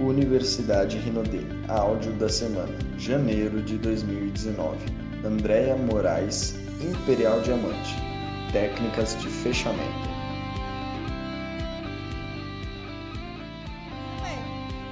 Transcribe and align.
Universidade 0.00 0.96
Rinodê. 0.96 1.40
Áudio 1.68 2.10
da 2.14 2.26
semana, 2.26 2.74
janeiro 2.96 3.62
de 3.62 3.76
2019. 3.76 4.78
Andréia 5.22 5.76
Moraes, 5.76 6.54
Imperial 6.80 7.42
Diamante. 7.42 7.94
Técnicas 8.50 9.14
de 9.20 9.28
fechamento. 9.28 10.08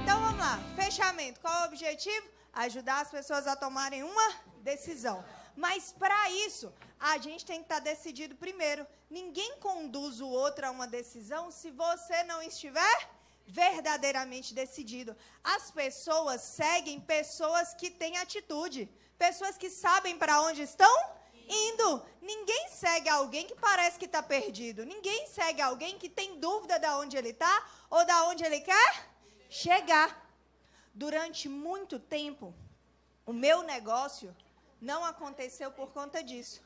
Então 0.03 0.21
vamos 0.21 0.37
lá. 0.37 0.59
Fechamento. 0.75 1.39
Qual 1.39 1.55
é 1.55 1.63
o 1.63 1.65
objetivo? 1.65 2.27
Ajudar 2.53 3.01
as 3.01 3.09
pessoas 3.09 3.47
a 3.47 3.55
tomarem 3.55 4.03
uma 4.03 4.33
decisão. 4.61 5.25
Mas 5.57 5.91
para 5.91 6.29
isso, 6.45 6.71
a 6.99 7.17
gente 7.17 7.43
tem 7.43 7.57
que 7.57 7.65
estar 7.65 7.79
decidido 7.79 8.35
primeiro. 8.35 8.85
Ninguém 9.09 9.57
conduz 9.59 10.21
o 10.21 10.27
outro 10.27 10.67
a 10.67 10.69
uma 10.69 10.85
decisão 10.85 11.49
se 11.49 11.71
você 11.71 12.21
não 12.25 12.43
estiver 12.43 13.09
verdadeiramente 13.49 14.53
decidido. 14.53 15.15
As 15.43 15.71
pessoas 15.71 16.41
seguem 16.41 16.99
pessoas 16.99 17.73
que 17.73 17.89
têm 17.89 18.17
atitude, 18.17 18.87
pessoas 19.17 19.57
que 19.57 19.69
sabem 19.69 20.17
para 20.17 20.41
onde 20.41 20.61
estão 20.61 20.95
indo. 21.47 22.05
Ninguém 22.21 22.67
segue 22.69 23.09
alguém 23.09 23.47
que 23.47 23.55
parece 23.55 23.97
que 23.97 24.05
está 24.05 24.21
perdido. 24.21 24.85
Ninguém 24.85 25.27
segue 25.27 25.61
alguém 25.61 25.97
que 25.97 26.07
tem 26.07 26.39
dúvida 26.39 26.77
de 26.77 26.87
onde 26.87 27.17
ele 27.17 27.29
está 27.29 27.67
ou 27.89 28.05
de 28.05 28.13
onde 28.29 28.43
ele 28.43 28.61
quer 28.61 29.09
chegar. 29.49 30.27
Durante 30.93 31.49
muito 31.49 31.99
tempo, 31.99 32.53
o 33.25 33.33
meu 33.33 33.63
negócio 33.63 34.35
não 34.79 35.03
aconteceu 35.03 35.71
por 35.71 35.91
conta 35.91 36.23
disso. 36.23 36.61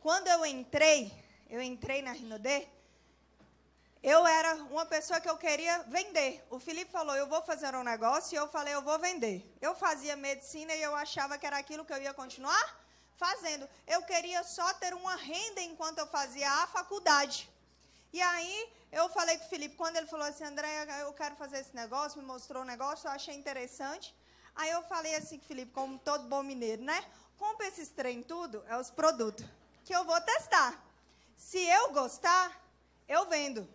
Quando 0.00 0.28
eu 0.28 0.46
entrei, 0.46 1.12
eu 1.50 1.60
entrei 1.60 2.00
na 2.02 2.12
Rinodê, 2.12 2.68
eu 4.02 4.26
era 4.26 4.54
uma 4.64 4.86
pessoa 4.86 5.20
que 5.20 5.28
eu 5.28 5.36
queria 5.36 5.82
vender. 5.84 6.44
O 6.50 6.58
Felipe 6.58 6.90
falou, 6.90 7.16
eu 7.16 7.26
vou 7.26 7.42
fazer 7.42 7.74
um 7.74 7.82
negócio, 7.82 8.34
e 8.34 8.38
eu 8.38 8.48
falei, 8.48 8.74
eu 8.74 8.82
vou 8.82 8.98
vender. 8.98 9.44
Eu 9.60 9.74
fazia 9.74 10.16
medicina 10.16 10.74
e 10.74 10.82
eu 10.82 10.94
achava 10.94 11.36
que 11.36 11.46
era 11.46 11.58
aquilo 11.58 11.84
que 11.84 11.92
eu 11.92 12.02
ia 12.02 12.14
continuar 12.14 12.78
fazendo. 13.16 13.68
Eu 13.86 14.02
queria 14.02 14.42
só 14.44 14.72
ter 14.74 14.94
uma 14.94 15.16
renda 15.16 15.60
enquanto 15.60 15.98
eu 15.98 16.06
fazia 16.06 16.50
a 16.50 16.66
faculdade. 16.68 17.50
E 18.12 18.22
aí, 18.22 18.72
eu 18.90 19.08
falei 19.08 19.36
com 19.36 19.44
o 19.46 19.48
Felipe, 19.48 19.76
quando 19.76 19.96
ele 19.96 20.06
falou 20.06 20.26
assim, 20.26 20.44
André, 20.44 20.68
eu 21.02 21.12
quero 21.12 21.34
fazer 21.36 21.58
esse 21.58 21.74
negócio, 21.74 22.20
me 22.20 22.26
mostrou 22.26 22.62
o 22.62 22.66
negócio, 22.66 23.06
eu 23.06 23.12
achei 23.12 23.34
interessante. 23.34 24.14
Aí 24.54 24.70
eu 24.70 24.82
falei 24.84 25.14
assim 25.14 25.38
Felipe, 25.38 25.72
como 25.72 25.98
todo 25.98 26.26
bom 26.26 26.42
mineiro, 26.42 26.82
né? 26.82 27.04
Compra 27.36 27.68
esses 27.68 27.90
trem 27.90 28.22
tudo, 28.22 28.64
é 28.66 28.76
os 28.76 28.90
produtos, 28.90 29.44
que 29.84 29.94
eu 29.94 30.04
vou 30.04 30.20
testar. 30.20 30.82
Se 31.36 31.58
eu 31.58 31.92
gostar, 31.92 32.60
eu 33.06 33.28
vendo. 33.28 33.68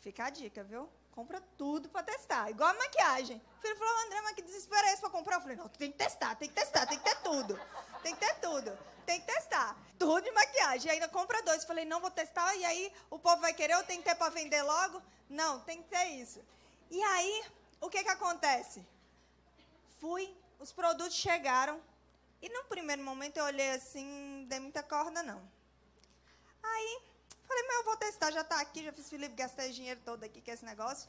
Fica 0.00 0.24
a 0.24 0.30
dica, 0.30 0.62
viu? 0.64 0.88
Compra 1.12 1.40
tudo 1.56 1.88
para 1.88 2.04
testar. 2.04 2.48
Igual 2.50 2.70
a 2.70 2.74
maquiagem. 2.74 3.42
O 3.58 3.60
filho 3.60 3.76
falou, 3.76 4.06
André, 4.06 4.20
mas 4.22 4.34
que 4.34 4.42
desespero 4.42 4.86
é 4.86 4.92
esse 4.92 5.00
para 5.00 5.10
comprar? 5.10 5.36
Eu 5.36 5.40
falei, 5.40 5.56
não, 5.56 5.68
tem 5.68 5.90
que 5.90 5.98
testar, 5.98 6.36
tem 6.36 6.48
que 6.48 6.54
testar, 6.54 6.86
tem 6.86 6.98
que 6.98 7.04
ter 7.04 7.16
tudo. 7.22 7.60
Tem 8.02 8.14
que 8.14 8.20
ter 8.20 8.34
tudo. 8.36 8.78
Tem 9.04 9.20
que 9.20 9.26
testar. 9.26 9.76
Tudo 9.98 10.22
de 10.22 10.30
maquiagem. 10.30 10.88
E 10.88 10.94
ainda 10.94 11.08
compra 11.08 11.42
dois. 11.42 11.62
Eu 11.62 11.66
falei, 11.66 11.84
não, 11.84 12.00
vou 12.00 12.10
testar. 12.10 12.54
E 12.54 12.64
aí 12.64 12.92
o 13.10 13.18
povo 13.18 13.40
vai 13.40 13.52
querer, 13.52 13.74
eu 13.74 13.84
tenho 13.84 14.00
que 14.00 14.08
ter 14.08 14.14
para 14.14 14.30
vender 14.30 14.62
logo? 14.62 15.02
Não, 15.28 15.60
tem 15.60 15.82
que 15.82 15.88
ter 15.88 16.04
isso. 16.06 16.40
E 16.90 17.02
aí, 17.02 17.44
o 17.80 17.90
que 17.90 18.02
que 18.02 18.10
acontece? 18.10 18.86
Fui, 20.00 20.34
os 20.60 20.72
produtos 20.72 21.14
chegaram. 21.14 21.82
E 22.40 22.48
no 22.48 22.64
primeiro 22.64 23.02
momento 23.02 23.38
eu 23.38 23.44
olhei 23.44 23.70
assim, 23.70 24.46
dei 24.48 24.60
muita 24.60 24.82
corda, 24.82 25.22
não. 25.22 25.42
Aí 26.62 27.02
Falei, 27.48 27.62
mas 27.66 27.76
eu 27.76 27.84
vou 27.84 27.96
testar, 27.96 28.30
já 28.30 28.42
está 28.42 28.60
aqui, 28.60 28.84
já 28.84 28.92
fiz 28.92 29.08
Felipe, 29.08 29.34
gastei 29.34 29.72
dinheiro 29.72 30.00
todo 30.04 30.22
aqui 30.22 30.40
com 30.42 30.50
esse 30.50 30.64
negócio. 30.64 31.08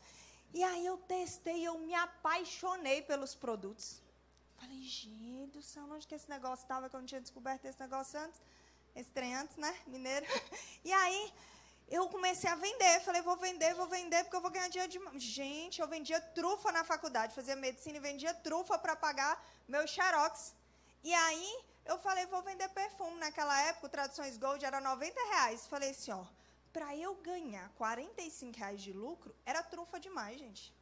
E 0.54 0.64
aí 0.64 0.86
eu 0.86 0.98
testei, 0.98 1.68
eu 1.68 1.78
me 1.80 1.94
apaixonei 1.94 3.02
pelos 3.02 3.36
produtos. 3.36 4.02
Falei, 4.58 4.82
gente 4.82 5.52
do 5.52 5.62
céu, 5.62 5.84
onde 5.92 6.08
que 6.08 6.16
esse 6.16 6.30
negócio 6.30 6.64
estava, 6.64 6.90
que 6.90 6.96
eu 6.96 7.00
não 7.00 7.08
tinha 7.08 7.22
descoberto 7.22 7.66
esse 7.66 7.80
negócio 7.80 8.20
antes? 8.20 8.40
Esse 8.96 9.12
trem 9.12 9.36
antes, 9.36 9.58
né, 9.58 9.74
mineiro? 9.88 10.26
E 10.84 10.94
aí, 10.94 11.34
eu 11.90 12.08
comecei 12.08 12.50
a 12.50 12.56
vender. 12.56 13.02
Falei, 13.02 13.22
vou 13.22 13.36
vender, 13.38 13.74
vou 13.74 13.88
vender, 13.88 14.24
porque 14.24 14.38
eu 14.38 14.42
vou 14.42 14.52
ganhar 14.52 14.70
dinheiro 14.70 14.92
de... 14.92 15.20
Gente, 15.20 15.82
eu 15.82 15.88
vendia 15.88 16.20
trufa 16.22 16.72
na 16.72 16.84
faculdade, 16.84 17.36
fazia 17.36 17.56
medicina 17.56 17.98
e 17.98 18.02
vendia 18.02 18.34
trufa 18.34 18.78
para 18.78 18.96
pagar 18.96 19.34
meu 19.68 19.86
xerox. 19.88 20.54
E 21.04 21.14
aí, 21.14 21.64
eu 21.90 21.98
falei, 21.98 22.26
vou 22.28 22.42
vender 22.44 22.70
perfume. 22.70 23.18
Naquela 23.20 23.60
época, 23.70 23.88
o 23.88 23.90
Tradições 23.90 24.38
Gold 24.38 24.64
era 24.64 24.80
90 24.80 25.20
reais. 25.32 25.66
Falei 25.68 25.90
assim, 25.90 26.12
ó, 26.12 26.24
para 26.72 26.96
eu 26.96 27.16
ganhar 27.16 27.68
45 27.70 28.58
reais 28.60 28.82
de 28.82 28.94
lucro, 28.94 29.36
era 29.44 29.64
trufa 29.64 30.00
demais, 30.00 30.38
gente. 30.40 30.74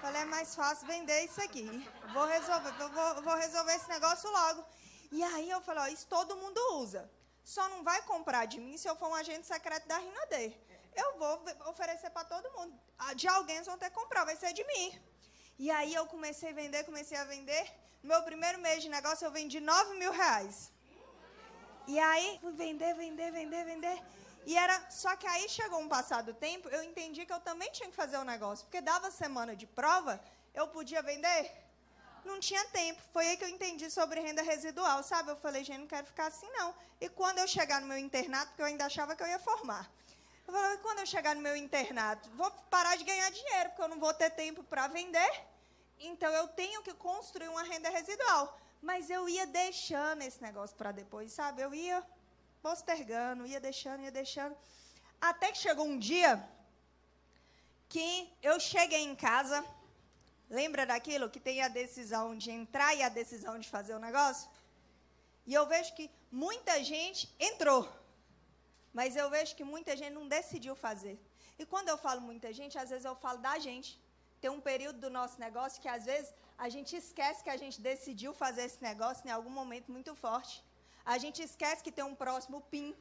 Falei, 0.00 0.22
é 0.22 0.24
mais 0.24 0.54
fácil 0.54 0.86
vender 0.86 1.24
isso 1.24 1.40
aqui. 1.42 1.66
Vou 2.14 2.24
resolver, 2.24 2.70
vou, 2.70 3.22
vou 3.22 3.34
resolver 3.34 3.74
esse 3.74 3.88
negócio 3.88 4.30
logo. 4.30 4.64
E 5.10 5.24
aí 5.24 5.50
eu 5.50 5.60
falei, 5.60 5.82
ó, 5.82 5.86
isso 5.88 6.06
todo 6.06 6.36
mundo 6.36 6.60
usa. 6.74 7.10
Só 7.42 7.68
não 7.70 7.82
vai 7.82 8.00
comprar 8.02 8.44
de 8.46 8.60
mim 8.60 8.76
se 8.76 8.88
eu 8.88 8.94
for 8.94 9.08
um 9.08 9.14
agente 9.14 9.46
secreto 9.46 9.88
da 9.88 9.98
Rinodê. 9.98 10.52
Eu 10.94 11.18
vou 11.18 11.42
oferecer 11.66 12.10
para 12.10 12.24
todo 12.24 12.52
mundo. 12.56 12.78
De 13.16 13.26
alguém 13.26 13.56
eles 13.56 13.66
vão 13.66 13.78
ter 13.78 13.90
que 13.90 13.96
comprar, 13.96 14.24
vai 14.24 14.36
ser 14.36 14.52
de 14.52 14.64
mim. 14.64 15.02
E 15.58 15.70
aí 15.70 15.92
eu 15.92 16.06
comecei 16.06 16.50
a 16.50 16.52
vender, 16.52 16.84
comecei 16.84 17.18
a 17.18 17.24
vender. 17.24 17.64
No 18.02 18.10
meu 18.10 18.22
primeiro 18.22 18.58
mês 18.60 18.82
de 18.82 18.88
negócio, 18.88 19.24
eu 19.24 19.30
vendi 19.30 19.58
9 19.60 19.98
mil 19.98 20.12
reais. 20.12 20.70
E 21.86 21.98
aí, 21.98 22.38
fui 22.40 22.52
vender, 22.52 22.94
vender, 22.94 23.32
vender, 23.32 23.64
vender. 23.64 23.98
E 24.46 24.56
era. 24.56 24.90
Só 24.90 25.16
que 25.16 25.26
aí 25.26 25.48
chegou 25.48 25.80
um 25.80 25.88
passado 25.88 26.32
tempo, 26.34 26.68
eu 26.68 26.82
entendi 26.84 27.26
que 27.26 27.32
eu 27.32 27.40
também 27.40 27.70
tinha 27.72 27.88
que 27.88 27.96
fazer 27.96 28.16
o 28.18 28.20
um 28.20 28.24
negócio. 28.24 28.66
Porque 28.66 28.80
dava 28.80 29.10
semana 29.10 29.56
de 29.56 29.66
prova, 29.66 30.20
eu 30.54 30.68
podia 30.68 31.02
vender? 31.02 31.50
Não 32.24 32.38
tinha 32.38 32.64
tempo. 32.66 33.00
Foi 33.12 33.26
aí 33.26 33.36
que 33.36 33.44
eu 33.44 33.48
entendi 33.48 33.90
sobre 33.90 34.20
renda 34.20 34.42
residual, 34.42 35.02
sabe? 35.02 35.30
Eu 35.30 35.36
falei, 35.36 35.64
gente, 35.64 35.80
não 35.80 35.86
quero 35.86 36.06
ficar 36.06 36.26
assim, 36.26 36.48
não. 36.52 36.74
E 37.00 37.08
quando 37.08 37.38
eu 37.38 37.48
chegar 37.48 37.80
no 37.80 37.86
meu 37.86 37.98
internato, 37.98 38.48
porque 38.48 38.62
eu 38.62 38.66
ainda 38.66 38.86
achava 38.86 39.16
que 39.16 39.22
eu 39.22 39.26
ia 39.26 39.38
formar. 39.38 39.90
Eu 40.48 40.54
falei, 40.54 40.78
quando 40.78 41.00
eu 41.00 41.06
chegar 41.06 41.36
no 41.36 41.42
meu 41.42 41.54
internato, 41.54 42.30
vou 42.30 42.50
parar 42.70 42.96
de 42.96 43.04
ganhar 43.04 43.30
dinheiro, 43.30 43.68
porque 43.68 43.82
eu 43.82 43.88
não 43.88 44.00
vou 44.00 44.14
ter 44.14 44.30
tempo 44.30 44.64
para 44.64 44.88
vender. 44.88 45.44
Então 46.00 46.32
eu 46.32 46.48
tenho 46.48 46.82
que 46.82 46.94
construir 46.94 47.48
uma 47.48 47.62
renda 47.62 47.90
residual. 47.90 48.58
Mas 48.80 49.10
eu 49.10 49.28
ia 49.28 49.46
deixando 49.46 50.22
esse 50.22 50.40
negócio 50.40 50.74
para 50.74 50.90
depois, 50.90 51.32
sabe? 51.32 51.60
Eu 51.60 51.74
ia 51.74 52.02
postergando, 52.62 53.46
ia 53.46 53.60
deixando, 53.60 54.00
ia 54.00 54.10
deixando. 54.10 54.56
Até 55.20 55.52
que 55.52 55.58
chegou 55.58 55.84
um 55.84 55.98
dia 55.98 56.42
que 57.86 58.32
eu 58.42 58.58
cheguei 58.58 59.02
em 59.04 59.14
casa. 59.14 59.62
Lembra 60.48 60.86
daquilo 60.86 61.28
que 61.28 61.40
tem 61.40 61.60
a 61.60 61.68
decisão 61.68 62.34
de 62.34 62.50
entrar 62.50 62.94
e 62.94 63.02
a 63.02 63.10
decisão 63.10 63.58
de 63.58 63.68
fazer 63.68 63.94
o 63.94 63.98
negócio? 63.98 64.48
E 65.46 65.52
eu 65.52 65.66
vejo 65.66 65.94
que 65.94 66.10
muita 66.32 66.82
gente 66.82 67.28
entrou, 67.38 67.86
mas 68.92 69.16
eu 69.16 69.28
vejo 69.30 69.54
que 69.56 69.64
muita 69.64 69.96
gente 69.96 70.12
não 70.12 70.26
decidiu 70.28 70.74
fazer. 70.74 71.18
E 71.58 71.66
quando 71.66 71.88
eu 71.88 71.98
falo 71.98 72.20
muita 72.20 72.52
gente, 72.52 72.78
às 72.78 72.90
vezes 72.90 73.04
eu 73.04 73.16
falo 73.16 73.38
da 73.38 73.58
gente 73.58 73.98
tem 74.40 74.50
um 74.50 74.60
período 74.60 74.98
do 75.04 75.10
nosso 75.10 75.36
negócio 75.40 75.80
que 75.82 75.88
às 75.88 76.04
vezes 76.04 76.32
a 76.56 76.68
gente 76.74 76.94
esquece 76.96 77.42
que 77.42 77.50
a 77.50 77.60
gente 77.62 77.80
decidiu 77.80 78.32
fazer 78.32 78.62
esse 78.68 78.80
negócio 78.82 79.26
em 79.26 79.30
algum 79.30 79.50
momento 79.50 79.90
muito 79.96 80.14
forte. 80.14 80.62
A 81.04 81.16
gente 81.18 81.42
esquece 81.42 81.82
que 81.82 81.92
tem 81.98 82.04
um 82.04 82.14
próximo 82.14 82.60
PIN. 82.72 82.94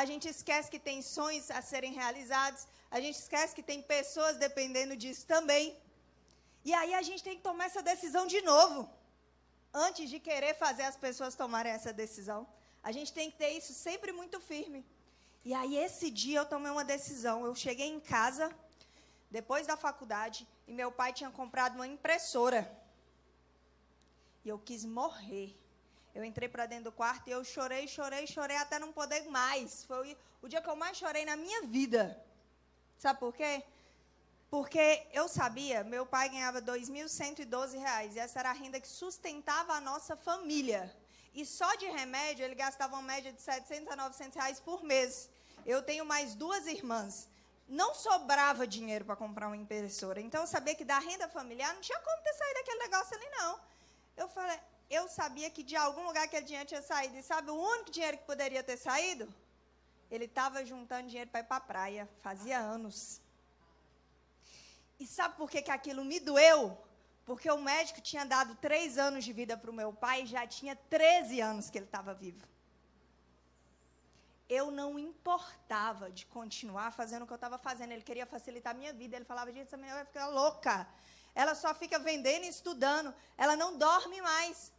A 0.00 0.04
gente 0.04 0.28
esquece 0.28 0.70
que 0.70 0.78
tem 0.78 1.02
sonhos 1.02 1.50
a 1.50 1.60
serem 1.62 1.92
realizados. 1.92 2.66
A 2.90 3.00
gente 3.00 3.18
esquece 3.24 3.54
que 3.54 3.62
tem 3.70 3.82
pessoas 3.82 4.36
dependendo 4.36 4.96
disso 4.96 5.26
também. 5.26 5.76
E 6.64 6.72
aí 6.80 6.92
a 6.94 7.02
gente 7.02 7.22
tem 7.22 7.36
que 7.36 7.42
tomar 7.42 7.66
essa 7.66 7.82
decisão 7.82 8.26
de 8.26 8.40
novo. 8.42 8.88
Antes 9.72 10.08
de 10.12 10.20
querer 10.20 10.54
fazer 10.54 10.82
as 10.82 10.96
pessoas 10.96 11.34
tomarem 11.34 11.72
essa 11.72 11.92
decisão. 11.92 12.46
A 12.82 12.92
gente 12.92 13.12
tem 13.12 13.30
que 13.30 13.38
ter 13.38 13.50
isso 13.50 13.72
sempre 13.72 14.12
muito 14.12 14.38
firme. 14.40 14.84
E 15.44 15.54
aí 15.54 15.76
esse 15.76 16.10
dia 16.10 16.40
eu 16.40 16.46
tomei 16.46 16.70
uma 16.70 16.84
decisão. 16.84 17.44
Eu 17.44 17.54
cheguei 17.54 17.88
em 17.88 18.00
casa 18.00 18.54
depois 19.30 19.66
da 19.66 19.76
faculdade 19.76 20.46
e 20.66 20.72
meu 20.72 20.92
pai 20.92 21.12
tinha 21.12 21.30
comprado 21.30 21.76
uma 21.76 21.86
impressora. 21.86 22.70
E 24.44 24.48
eu 24.48 24.58
quis 24.58 24.84
morrer. 24.84 25.56
Eu 26.14 26.24
entrei 26.24 26.48
para 26.48 26.66
dentro 26.66 26.84
do 26.84 26.92
quarto 26.92 27.28
e 27.28 27.30
eu 27.30 27.42
chorei, 27.44 27.86
chorei, 27.86 28.26
chorei 28.26 28.56
até 28.56 28.78
não 28.78 28.92
poder 28.92 29.28
mais. 29.28 29.84
Foi 29.84 30.16
o 30.42 30.48
dia 30.48 30.60
que 30.60 30.68
eu 30.68 30.76
mais 30.76 30.96
chorei 30.96 31.24
na 31.24 31.36
minha 31.36 31.62
vida. 31.62 32.22
Sabe 32.98 33.20
por 33.20 33.32
quê? 33.32 33.64
Porque 34.50 35.06
eu 35.12 35.28
sabia, 35.28 35.84
meu 35.84 36.04
pai 36.04 36.28
ganhava 36.28 36.58
R$ 36.58 36.64
2.112 36.66 38.12
e 38.12 38.18
essa 38.18 38.40
era 38.40 38.50
a 38.50 38.52
renda 38.52 38.80
que 38.80 38.88
sustentava 38.88 39.74
a 39.74 39.80
nossa 39.80 40.16
família. 40.16 40.94
E 41.34 41.46
só 41.46 41.74
de 41.76 41.86
remédio 41.86 42.44
ele 42.44 42.54
gastava 42.54 42.94
uma 42.96 43.02
média 43.02 43.32
de 43.32 43.40
700 43.40 43.92
a 43.92 43.96
900 43.96 44.34
reais 44.36 44.60
por 44.60 44.82
mês. 44.82 45.30
Eu 45.64 45.82
tenho 45.82 46.04
mais 46.04 46.34
duas 46.34 46.66
irmãs 46.66 47.28
não 47.70 47.94
sobrava 47.94 48.66
dinheiro 48.66 49.04
para 49.04 49.14
comprar 49.14 49.46
uma 49.46 49.56
impressora. 49.56 50.20
Então 50.20 50.40
eu 50.40 50.46
sabia 50.46 50.74
que 50.74 50.84
da 50.84 50.98
renda 50.98 51.28
familiar 51.28 51.72
não 51.72 51.80
tinha 51.80 51.98
como 52.00 52.22
ter 52.22 52.34
saído 52.34 52.58
aquele 52.58 52.78
negócio 52.80 53.16
ali, 53.16 53.26
não. 53.30 53.60
Eu 54.16 54.28
falei, 54.28 54.58
eu 54.90 55.08
sabia 55.08 55.48
que 55.48 55.62
de 55.62 55.76
algum 55.76 56.04
lugar 56.04 56.24
aquele 56.24 56.44
dinheiro 56.44 56.68
tinha 56.68 56.82
saído. 56.82 57.16
E 57.16 57.22
sabe 57.22 57.50
o 57.50 57.54
único 57.54 57.92
dinheiro 57.92 58.18
que 58.18 58.24
poderia 58.24 58.62
ter 58.62 58.76
saído? 58.76 59.32
Ele 60.10 60.24
estava 60.24 60.64
juntando 60.64 61.06
dinheiro 61.06 61.30
para 61.30 61.40
ir 61.40 61.44
para 61.44 61.56
a 61.58 61.60
praia. 61.60 62.08
Fazia 62.20 62.58
anos. 62.58 63.20
E 64.98 65.06
sabe 65.06 65.36
por 65.36 65.48
que, 65.48 65.62
que 65.62 65.70
aquilo 65.70 66.04
me 66.04 66.18
doeu? 66.18 66.76
Porque 67.30 67.48
o 67.48 67.62
médico 67.62 68.00
tinha 68.00 68.24
dado 68.26 68.56
três 68.56 68.98
anos 68.98 69.24
de 69.24 69.32
vida 69.32 69.56
para 69.56 69.70
o 69.70 69.72
meu 69.80 69.92
pai 69.92 70.22
e 70.22 70.26
já 70.26 70.44
tinha 70.48 70.74
13 70.74 71.40
anos 71.40 71.70
que 71.70 71.78
ele 71.78 71.84
estava 71.84 72.12
vivo. 72.12 72.44
Eu 74.48 74.72
não 74.72 74.98
importava 74.98 76.10
de 76.10 76.26
continuar 76.26 76.90
fazendo 76.90 77.22
o 77.22 77.26
que 77.28 77.32
eu 77.32 77.36
estava 77.36 77.56
fazendo. 77.56 77.92
Ele 77.92 78.02
queria 78.02 78.26
facilitar 78.26 78.74
a 78.74 78.76
minha 78.76 78.92
vida. 78.92 79.14
Ele 79.14 79.24
falava, 79.24 79.52
gente, 79.52 79.68
essa 79.68 79.76
menina 79.76 79.94
vai 79.94 80.04
ficar 80.04 80.26
louca. 80.26 80.88
Ela 81.32 81.54
só 81.54 81.72
fica 81.72 82.00
vendendo 82.00 82.46
e 82.46 82.48
estudando. 82.48 83.14
Ela 83.38 83.54
não 83.54 83.78
dorme 83.78 84.20
mais. 84.20 84.72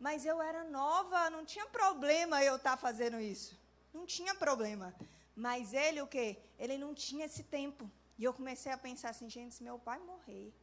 Mas 0.00 0.24
eu 0.24 0.40
era 0.40 0.64
nova, 0.64 1.28
não 1.28 1.44
tinha 1.44 1.66
problema 1.66 2.42
eu 2.42 2.56
estar 2.56 2.70
tá 2.70 2.76
fazendo 2.78 3.20
isso. 3.20 3.60
Não 3.92 4.06
tinha 4.06 4.34
problema. 4.34 4.94
Mas 5.36 5.74
ele, 5.74 6.00
o 6.00 6.06
quê? 6.06 6.38
Ele 6.58 6.78
não 6.78 6.94
tinha 6.94 7.26
esse 7.26 7.42
tempo. 7.42 7.90
E 8.16 8.24
eu 8.24 8.32
comecei 8.32 8.72
a 8.72 8.78
pensar 8.78 9.10
assim, 9.10 9.28
gente, 9.28 9.56
se 9.56 9.62
meu 9.62 9.78
pai 9.78 9.98
morrer 9.98 10.54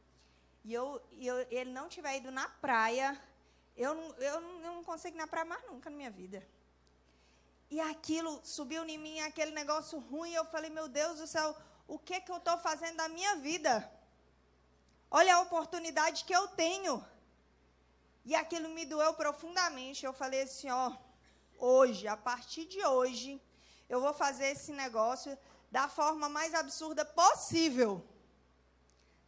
e 0.66 0.74
eu, 0.74 1.00
eu, 1.20 1.46
ele 1.48 1.70
não 1.70 1.88
tiver 1.88 2.16
ido 2.16 2.32
na 2.32 2.48
praia, 2.48 3.16
eu, 3.76 3.94
eu, 4.18 4.40
eu 4.40 4.40
não 4.74 4.82
consigo 4.82 5.16
ir 5.16 5.18
na 5.18 5.28
praia 5.28 5.44
mais 5.44 5.64
nunca 5.70 5.88
na 5.88 5.96
minha 5.96 6.10
vida. 6.10 6.44
E 7.70 7.80
aquilo 7.80 8.40
subiu 8.42 8.84
em 8.84 8.98
mim, 8.98 9.20
aquele 9.20 9.52
negócio 9.52 9.96
ruim. 10.00 10.32
Eu 10.32 10.44
falei, 10.46 10.68
meu 10.68 10.88
Deus 10.88 11.20
do 11.20 11.26
céu, 11.28 11.56
o 11.86 12.00
que, 12.00 12.20
que 12.20 12.32
eu 12.32 12.38
estou 12.38 12.58
fazendo 12.58 12.96
da 12.96 13.08
minha 13.08 13.36
vida? 13.36 13.88
Olha 15.08 15.36
a 15.36 15.40
oportunidade 15.40 16.24
que 16.24 16.34
eu 16.34 16.48
tenho. 16.48 17.04
E 18.24 18.34
aquilo 18.34 18.68
me 18.68 18.84
doeu 18.84 19.14
profundamente. 19.14 20.04
Eu 20.04 20.12
falei 20.12 20.42
assim, 20.42 20.68
ó, 20.68 20.92
hoje, 21.58 22.08
a 22.08 22.16
partir 22.16 22.64
de 22.64 22.84
hoje, 22.84 23.40
eu 23.88 24.00
vou 24.00 24.12
fazer 24.12 24.46
esse 24.46 24.72
negócio 24.72 25.38
da 25.70 25.88
forma 25.88 26.28
mais 26.28 26.54
absurda 26.54 27.04
possível. 27.04 28.04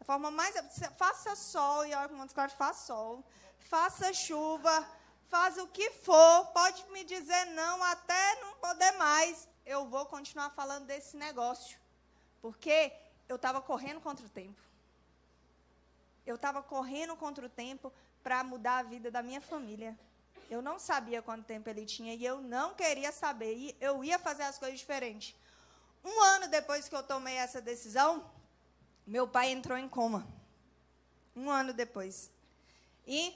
Forma 0.08 0.30
mais 0.30 0.54
faça 0.96 1.36
sol 1.36 1.84
e 1.84 1.94
olha 1.94 2.08
como 2.08 2.26
claro, 2.32 2.50
faça 2.52 2.86
sol, 2.86 3.22
faça 3.58 4.10
chuva, 4.14 4.88
faz 5.28 5.58
o 5.58 5.66
que 5.66 5.90
for, 5.90 6.46
pode 6.46 6.82
me 6.92 7.04
dizer 7.04 7.44
não 7.48 7.82
até 7.82 8.40
não 8.40 8.54
poder 8.54 8.92
mais. 8.92 9.46
Eu 9.66 9.84
vou 9.86 10.06
continuar 10.06 10.48
falando 10.52 10.86
desse 10.86 11.14
negócio. 11.14 11.78
Porque 12.40 12.90
eu 13.28 13.36
estava 13.36 13.60
correndo 13.60 14.00
contra 14.00 14.24
o 14.24 14.30
tempo. 14.30 14.58
Eu 16.24 16.36
estava 16.36 16.62
correndo 16.62 17.14
contra 17.14 17.44
o 17.44 17.50
tempo 17.50 17.92
para 18.22 18.42
mudar 18.42 18.78
a 18.78 18.82
vida 18.84 19.10
da 19.10 19.22
minha 19.22 19.42
família. 19.42 19.94
Eu 20.48 20.62
não 20.62 20.78
sabia 20.78 21.20
quanto 21.20 21.44
tempo 21.44 21.68
ele 21.68 21.84
tinha 21.84 22.14
e 22.14 22.24
eu 22.24 22.40
não 22.40 22.72
queria 22.72 23.12
saber. 23.12 23.54
E 23.54 23.76
eu 23.78 24.02
ia 24.02 24.18
fazer 24.18 24.44
as 24.44 24.56
coisas 24.56 24.78
diferentes. 24.78 25.36
Um 26.02 26.18
ano 26.22 26.48
depois 26.48 26.88
que 26.88 26.96
eu 26.96 27.02
tomei 27.02 27.34
essa 27.34 27.60
decisão, 27.60 28.24
meu 29.08 29.26
pai 29.26 29.50
entrou 29.50 29.76
em 29.78 29.88
coma. 29.88 30.26
Um 31.34 31.50
ano 31.50 31.72
depois. 31.72 32.30
E 33.06 33.34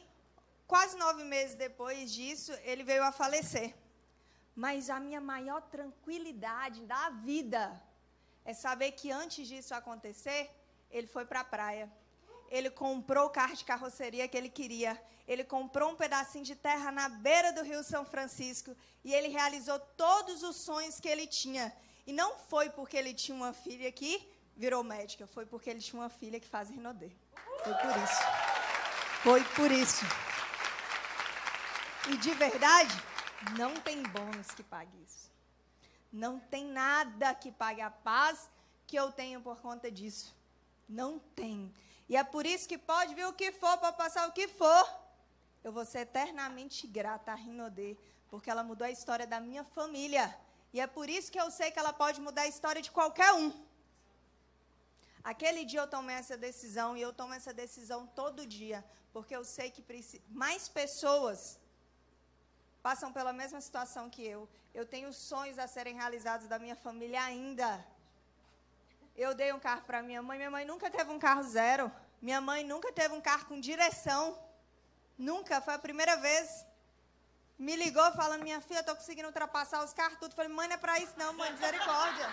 quase 0.66 0.96
nove 0.96 1.24
meses 1.24 1.54
depois 1.54 2.12
disso, 2.12 2.52
ele 2.62 2.82
veio 2.82 3.02
a 3.02 3.12
falecer. 3.12 3.74
Mas 4.54 4.90
a 4.90 5.00
minha 5.00 5.20
maior 5.20 5.62
tranquilidade 5.62 6.84
da 6.84 7.10
vida 7.10 7.82
é 8.44 8.52
saber 8.52 8.92
que 8.92 9.10
antes 9.10 9.48
disso 9.48 9.74
acontecer, 9.74 10.50
ele 10.90 11.06
foi 11.06 11.24
para 11.24 11.40
a 11.40 11.44
praia 11.44 11.90
ele 12.52 12.68
comprou 12.68 13.28
o 13.28 13.30
carro 13.30 13.56
de 13.56 13.64
carroceria 13.64 14.28
que 14.28 14.36
ele 14.36 14.50
queria. 14.50 15.02
Ele 15.26 15.42
comprou 15.42 15.90
um 15.90 15.96
pedacinho 15.96 16.44
de 16.44 16.54
terra 16.54 16.92
na 16.92 17.08
beira 17.08 17.50
do 17.50 17.62
Rio 17.62 17.82
São 17.82 18.04
Francisco 18.04 18.76
e 19.02 19.14
ele 19.14 19.28
realizou 19.28 19.78
todos 19.96 20.42
os 20.42 20.56
sonhos 20.56 21.00
que 21.00 21.08
ele 21.08 21.26
tinha. 21.26 21.74
E 22.06 22.12
não 22.12 22.36
foi 22.36 22.68
porque 22.68 22.94
ele 22.94 23.14
tinha 23.14 23.34
uma 23.34 23.54
filha 23.54 23.90
que 23.90 24.28
virou 24.56 24.82
médica, 24.82 25.26
foi 25.26 25.46
porque 25.46 25.70
ele 25.70 25.80
tinha 25.80 26.00
uma 26.00 26.08
filha 26.08 26.38
que 26.40 26.48
faz 26.48 26.70
Rinodê. 26.70 27.10
Foi 27.64 27.74
por 27.74 27.96
isso. 28.02 28.22
Foi 29.22 29.44
por 29.56 29.70
isso. 29.70 30.04
E 32.10 32.16
de 32.16 32.32
verdade, 32.34 32.94
não 33.56 33.74
tem 33.74 34.02
bônus 34.02 34.48
que 34.48 34.62
pague 34.62 34.96
isso. 35.06 35.30
Não 36.12 36.38
tem 36.38 36.64
nada 36.66 37.34
que 37.34 37.50
pague 37.50 37.80
a 37.80 37.90
paz 37.90 38.50
que 38.86 38.96
eu 38.96 39.10
tenho 39.12 39.40
por 39.40 39.60
conta 39.60 39.90
disso. 39.90 40.34
Não 40.88 41.18
tem. 41.18 41.72
E 42.08 42.16
é 42.16 42.24
por 42.24 42.44
isso 42.44 42.68
que 42.68 42.76
pode 42.76 43.14
vir 43.14 43.26
o 43.26 43.32
que 43.32 43.52
for, 43.52 43.78
para 43.78 43.92
passar 43.92 44.28
o 44.28 44.32
que 44.32 44.46
for. 44.48 44.86
Eu 45.64 45.72
vou 45.72 45.84
ser 45.84 46.00
eternamente 46.00 46.86
grata 46.86 47.32
a 47.32 47.34
Rinodê, 47.34 47.96
porque 48.28 48.50
ela 48.50 48.62
mudou 48.62 48.86
a 48.86 48.90
história 48.90 49.26
da 49.26 49.40
minha 49.40 49.64
família. 49.64 50.36
E 50.72 50.80
é 50.80 50.86
por 50.86 51.08
isso 51.08 51.30
que 51.30 51.40
eu 51.40 51.50
sei 51.50 51.70
que 51.70 51.78
ela 51.78 51.92
pode 51.92 52.20
mudar 52.20 52.42
a 52.42 52.48
história 52.48 52.82
de 52.82 52.90
qualquer 52.90 53.32
um. 53.32 53.52
Aquele 55.24 55.64
dia 55.64 55.80
eu 55.80 55.86
tomei 55.86 56.16
essa 56.16 56.36
decisão 56.36 56.96
e 56.96 57.00
eu 57.00 57.12
tomo 57.12 57.32
essa 57.34 57.52
decisão 57.54 58.06
todo 58.06 58.46
dia, 58.46 58.84
porque 59.12 59.34
eu 59.34 59.44
sei 59.44 59.70
que 59.70 59.84
mais 60.28 60.68
pessoas 60.68 61.60
passam 62.82 63.12
pela 63.12 63.32
mesma 63.32 63.60
situação 63.60 64.10
que 64.10 64.24
eu. 64.26 64.48
Eu 64.74 64.84
tenho 64.84 65.12
sonhos 65.12 65.58
a 65.58 65.66
serem 65.68 65.94
realizados 65.94 66.48
da 66.48 66.58
minha 66.58 66.74
família 66.74 67.22
ainda. 67.22 67.68
Eu 69.14 69.34
dei 69.34 69.52
um 69.52 69.60
carro 69.60 69.82
para 69.82 70.02
minha 70.02 70.22
mãe. 70.22 70.38
Minha 70.38 70.50
mãe 70.50 70.64
nunca 70.64 70.90
teve 70.90 71.10
um 71.10 71.18
carro 71.18 71.42
zero. 71.44 71.92
Minha 72.20 72.40
mãe 72.40 72.64
nunca 72.64 72.90
teve 72.92 73.14
um 73.14 73.20
carro 73.20 73.44
com 73.44 73.60
direção. 73.60 74.36
Nunca. 75.16 75.60
Foi 75.60 75.74
a 75.74 75.78
primeira 75.78 76.16
vez. 76.16 76.66
Me 77.58 77.76
ligou 77.76 78.10
falando, 78.12 78.42
minha 78.42 78.60
filha, 78.60 78.80
estou 78.80 78.96
conseguindo 78.96 79.28
ultrapassar 79.28 79.84
os 79.84 79.92
carros 79.92 80.18
tudo. 80.18 80.34
Falei, 80.34 80.50
mãe, 80.50 80.66
não 80.66 80.74
é 80.74 80.78
para 80.78 80.98
isso 80.98 81.12
não, 81.16 81.32
mãe, 81.34 81.52
misericórdia. 81.52 82.28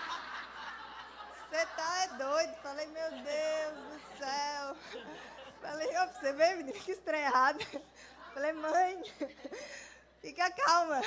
Você 1.50 1.66
tá 1.66 2.04
é 2.04 2.08
doido. 2.10 2.56
Falei, 2.62 2.86
meu 2.88 3.10
Deus 3.10 3.74
do 3.88 4.18
céu. 4.18 5.04
Falei, 5.62 5.98
ó, 5.98 6.08
você 6.08 6.32
vê, 6.34 6.56
menina, 6.56 6.80
que 6.80 6.92
estranhado. 6.92 7.60
Falei, 8.34 8.54
mãe, 8.54 9.04
fica 10.22 10.52
calma. 10.52 11.02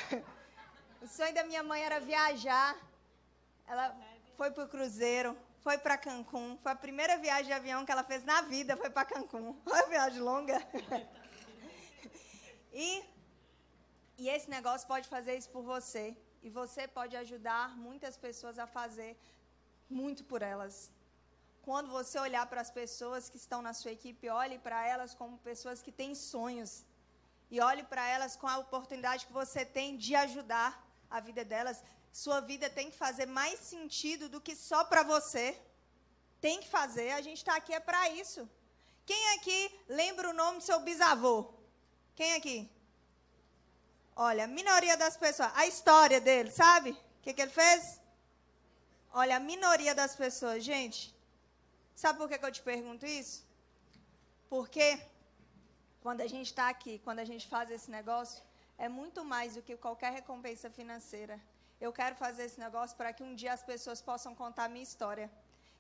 O 1.01 1.07
sonho 1.07 1.33
da 1.33 1.45
minha 1.45 1.63
mãe 1.63 1.83
era 1.83 2.01
viajar. 2.01 2.77
Ela 3.67 3.97
foi 4.37 4.51
pro 4.51 4.69
cruzeiro 4.69 5.37
foi 5.63 5.79
para 5.79 5.97
Cancún. 5.97 6.59
Foi 6.63 6.73
a 6.73 6.77
primeira 6.77 7.17
viagem 7.19 7.47
de 7.47 7.53
avião 7.53 7.85
que 7.87 7.93
ela 7.93 8.03
fez 8.03 8.25
na 8.25 8.43
vida, 8.43 8.77
foi 8.77 8.91
para 8.91 9.05
Cancún. 9.05 9.55
Foi 9.65 9.73
uma 9.73 9.89
viagem 9.89 10.21
longa. 10.21 10.59
e, 12.73 13.05
e 14.19 14.29
esse 14.29 14.51
negócio 14.51 14.87
pode 14.89 15.09
fazer 15.09 15.37
isso 15.37 15.51
por 15.51 15.63
você. 15.63 16.17
E 16.43 16.51
você 16.51 16.89
pode 16.89 17.17
ajudar 17.17 17.77
muitas 17.77 18.17
pessoas 18.17 18.59
a 18.59 18.67
fazer 18.67 19.17
muito 19.93 20.25
por 20.25 20.43
elas. 20.43 20.91
Quando 21.67 21.89
você 21.99 22.19
olhar 22.19 22.45
para 22.47 22.61
as 22.61 22.71
pessoas 22.71 23.29
que 23.31 23.37
estão 23.37 23.61
na 23.67 23.73
sua 23.81 23.93
equipe, 23.93 24.29
olhe 24.29 24.59
para 24.59 24.79
elas 24.93 25.15
como 25.15 25.45
pessoas 25.51 25.81
que 25.81 25.93
têm 25.93 26.15
sonhos. 26.15 26.73
E 27.51 27.61
olhe 27.61 27.85
para 27.85 28.05
elas 28.15 28.35
com 28.35 28.49
a 28.49 28.59
oportunidade 28.59 29.27
que 29.27 29.33
você 29.33 29.65
tem 29.65 29.97
de 29.97 30.15
ajudar 30.25 30.71
a 31.11 31.21
vida 31.21 31.45
delas. 31.45 31.83
Sua 32.13 32.41
vida 32.41 32.69
tem 32.69 32.91
que 32.91 32.97
fazer 32.97 33.27
mais 33.27 33.61
sentido 33.61 34.29
do 34.29 34.41
que 34.41 34.57
só 34.57 34.83
para 34.85 35.03
você. 35.03 35.47
Tem 36.41 36.61
que 36.61 36.69
fazer, 36.69 37.11
a 37.13 37.21
gente 37.21 37.39
está 37.39 37.55
aqui 37.57 37.73
é 37.73 37.79
para 37.79 38.09
isso. 38.11 38.49
Quem 39.07 39.23
aqui 39.37 39.61
lembra 39.89 40.31
o 40.31 40.33
nome 40.33 40.59
do 40.59 40.65
seu 40.65 40.81
bisavô? 40.81 41.53
Quem 42.17 42.35
aqui? 42.35 42.71
Olha, 44.17 44.45
a 44.45 44.49
minoria 44.49 44.97
das 44.97 45.17
pessoas, 45.17 45.51
a 45.55 45.67
história 45.67 46.21
dele, 46.21 46.51
sabe? 46.51 46.91
O 46.91 47.23
que, 47.23 47.33
que 47.33 47.43
ele 47.43 47.51
fez? 47.51 48.02
Olha, 49.13 49.37
a 49.37 49.41
minoria 49.41 49.95
das 49.95 50.15
pessoas, 50.17 50.65
gente, 50.65 51.15
sabe 51.95 52.19
por 52.19 52.29
que, 52.29 52.45
eu 52.45 52.53
te 52.53 52.63
pergunto 52.63 53.05
isso? 53.05 53.45
Porque 54.49 54.89
quando 56.03 56.21
a 56.23 56.27
gente 56.27 56.47
está 56.47 56.69
aqui, 56.69 56.99
quando 57.05 57.21
a 57.21 57.25
gente 57.25 57.47
faz 57.47 57.71
esse 57.71 57.91
negócio, 57.91 58.43
é 58.79 58.89
muito 58.89 59.25
mais 59.25 59.55
do 59.55 59.63
que 59.63 59.77
qualquer 59.77 60.13
recompensa 60.13 60.71
financeira 60.71 61.39
eu 61.85 61.93
quero 61.93 62.15
fazer 62.25 62.45
esse 62.45 62.61
negócio 62.67 62.97
para 62.97 63.13
que 63.13 63.25
um 63.29 63.35
dia 63.35 63.53
as 63.53 63.63
pessoas 63.71 64.01
possam 64.01 64.33
contar 64.43 64.65
a 64.67 64.73
minha 64.75 64.89
história. 64.91 65.29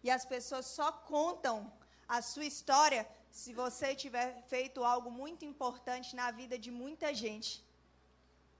E 0.02 0.10
as 0.10 0.24
pessoas 0.24 0.66
só 0.66 0.90
contam 0.90 1.72
a 2.08 2.20
sua 2.20 2.44
história 2.44 3.02
se 3.30 3.50
você 3.54 3.94
tiver 3.94 4.42
feito 4.52 4.82
algo 4.92 5.10
muito 5.22 5.44
importante 5.44 6.16
na 6.20 6.28
vida 6.32 6.58
de 6.58 6.72
muita 6.72 7.14
gente. 7.14 7.64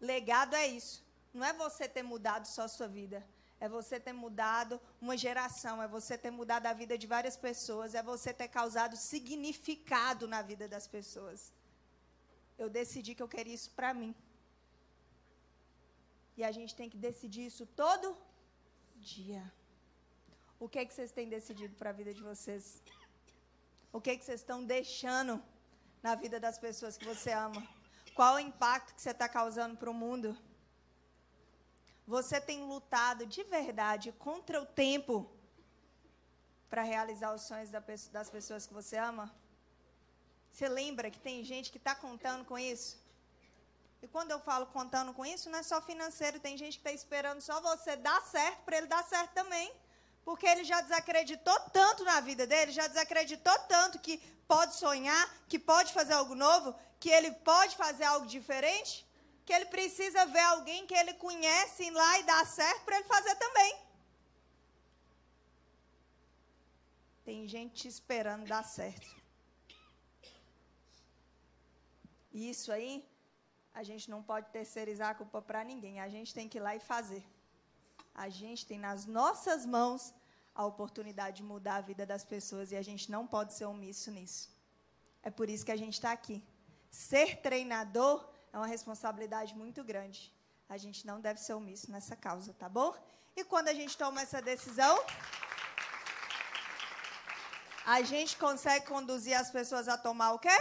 Legado 0.01 0.55
é 0.55 0.69
isso. 0.69 1.05
Não 1.35 1.45
é 1.45 1.53
você 1.53 1.89
ter 1.89 2.05
mudado 2.05 2.47
só 2.47 2.63
a 2.63 2.75
sua 2.77 2.87
vida. 2.87 3.27
É 3.65 3.69
você 3.79 3.97
ter 4.07 4.15
mudado 4.25 4.75
uma 5.05 5.17
geração, 5.25 5.75
é 5.85 5.87
você 5.97 6.15
ter 6.25 6.33
mudado 6.39 6.67
a 6.71 6.73
vida 6.81 6.95
de 7.03 7.07
várias 7.15 7.37
pessoas, 7.47 7.95
é 7.95 8.03
você 8.03 8.31
ter 8.41 8.49
causado 8.59 8.97
significado 9.11 10.25
na 10.33 10.41
vida 10.51 10.67
das 10.75 10.87
pessoas. 10.97 11.41
Eu 12.63 12.69
decidi 12.79 13.15
que 13.15 13.23
eu 13.27 13.33
queria 13.35 13.55
isso 13.59 13.71
para 13.79 13.91
mim. 14.01 14.13
E 16.37 16.43
a 16.43 16.53
gente 16.57 16.75
tem 16.81 16.91
que 16.93 16.99
decidir 17.09 17.45
isso 17.51 17.65
todo 17.85 18.17
dia. 19.15 19.45
O 20.59 20.69
que 20.69 20.81
é 20.81 20.85
que 20.85 20.95
vocês 20.95 21.13
têm 21.13 21.29
decidido 21.29 21.75
para 21.77 21.91
a 21.91 21.99
vida 22.01 22.13
de 22.19 22.23
vocês? 22.31 22.83
O 23.93 24.01
que 24.01 24.11
é 24.11 24.17
que 24.17 24.25
vocês 24.25 24.41
estão 24.41 24.61
deixando 24.77 25.35
na 26.03 26.15
vida 26.17 26.41
das 26.47 26.59
pessoas 26.67 26.97
que 26.99 27.07
você 27.13 27.31
ama? 27.31 27.63
Qual 28.19 28.35
o 28.35 28.41
impacto 28.41 28.93
que 28.97 29.03
você 29.03 29.11
está 29.11 29.29
causando 29.29 29.77
para 29.77 29.91
o 29.91 29.95
mundo? 29.95 30.37
Você 32.17 32.39
tem 32.49 32.61
lutado 32.73 33.25
de 33.25 33.43
verdade 33.45 34.13
contra 34.27 34.61
o 34.61 34.67
tempo 34.67 35.15
para 36.69 36.83
realizar 36.83 37.31
os 37.37 37.43
sonhos 37.51 37.71
das 38.17 38.29
pessoas 38.29 38.67
que 38.67 38.75
você 38.81 38.97
ama? 38.99 39.27
Você 40.53 40.69
lembra 40.69 41.11
que 41.11 41.19
tem 41.29 41.43
gente 41.43 41.71
que 41.73 41.79
está 41.79 41.95
contando 41.95 42.45
com 42.45 42.59
isso? 42.59 42.91
E 44.03 44.07
quando 44.15 44.31
eu 44.31 44.39
falo 44.49 44.67
contando 44.67 45.15
com 45.15 45.25
isso, 45.25 45.49
não 45.49 45.61
é 45.61 45.63
só 45.63 45.81
financeiro, 45.81 46.39
tem 46.39 46.59
gente 46.63 46.75
que 46.79 46.87
está 46.87 46.93
esperando 46.93 47.41
só 47.41 47.63
você 47.63 47.97
dar 47.97 48.21
certo 48.37 48.61
para 48.67 48.77
ele 48.77 48.89
dar 48.89 49.03
certo 49.05 49.33
também. 49.33 49.73
Porque 50.23 50.47
ele 50.47 50.65
já 50.65 50.83
desacreditou 50.83 51.59
tanto 51.81 52.05
na 52.05 52.21
vida 52.21 52.47
dele, 52.47 52.73
já 52.73 52.87
desacreditou 52.89 53.59
tanto 53.77 53.99
que 53.99 54.19
pode 54.47 54.75
sonhar, 54.75 55.25
que 55.49 55.59
pode 55.59 55.95
fazer 55.95 56.13
algo 56.13 56.35
novo, 56.35 56.75
que 57.01 57.09
ele 57.09 57.31
pode 57.53 57.75
fazer 57.75 58.05
algo 58.05 58.27
diferente, 58.27 59.07
que 59.45 59.53
ele 59.53 59.67
precisa 59.67 60.25
ver 60.27 60.41
alguém 60.41 60.87
que 60.87 60.95
ele 60.95 61.15
conhece 61.15 61.91
lá 61.91 62.19
e 62.19 62.23
dar 62.25 62.47
certo 62.47 62.85
para 62.85 62.97
ele 62.97 63.05
fazer 63.05 63.35
também. 63.37 63.77
Tem 67.25 67.47
gente 67.47 67.87
esperando 67.87 68.47
dar 68.47 68.65
certo. 68.65 69.11
E 72.33 72.49
isso 72.49 72.73
aí, 72.73 73.05
a 73.75 73.83
gente 73.83 74.11
não 74.11 74.23
pode 74.23 74.49
terceirizar 74.51 75.11
a 75.11 75.15
culpa 75.15 75.41
para 75.43 75.63
ninguém. 75.63 76.01
A 76.01 76.09
gente 76.09 76.33
tem 76.35 76.49
que 76.49 76.59
ir 76.59 76.61
lá 76.61 76.75
e 76.75 76.81
fazer. 76.81 77.25
A 78.15 78.29
gente 78.29 78.67
tem 78.67 78.79
nas 78.79 79.07
nossas 79.07 79.65
mãos 79.65 80.13
a 80.55 80.65
oportunidade 80.67 81.39
de 81.39 81.43
mudar 81.43 81.77
a 81.77 81.81
vida 81.81 82.05
das 82.05 82.25
pessoas 82.25 82.73
e 82.73 82.77
a 82.77 82.83
gente 82.83 83.11
não 83.11 83.27
pode 83.27 83.55
ser 83.55 83.65
omisso 83.65 84.11
nisso. 84.11 84.51
É 85.23 85.31
por 85.31 85.49
isso 85.49 85.65
que 85.65 85.73
a 85.73 85.77
gente 85.77 85.95
está 85.95 86.13
aqui. 86.13 86.43
Ser 86.91 87.37
treinador 87.37 88.32
é 88.53 88.57
uma 88.57 88.67
responsabilidade 88.67 89.55
muito 89.55 89.83
grande. 89.83 90.33
A 90.69 90.77
gente 90.77 91.07
não 91.07 91.21
deve 91.21 91.41
ser 91.41 91.55
omisso 91.55 91.91
nessa 91.91 92.17
causa, 92.17 92.53
tá 92.55 92.69
bom? 92.69 92.95
E 93.35 93.45
quando 93.45 93.69
a 93.69 93.75
gente 93.75 93.97
toma 93.97 94.23
essa 94.23 94.41
decisão, 94.43 94.99
a 97.87 98.03
gente 98.03 98.37
consegue 98.37 98.87
conduzir 98.87 99.35
as 99.35 99.51
pessoas 99.51 99.89
a 99.89 99.97
tomar 99.97 100.33
o 100.33 100.39
quê? 100.39 100.59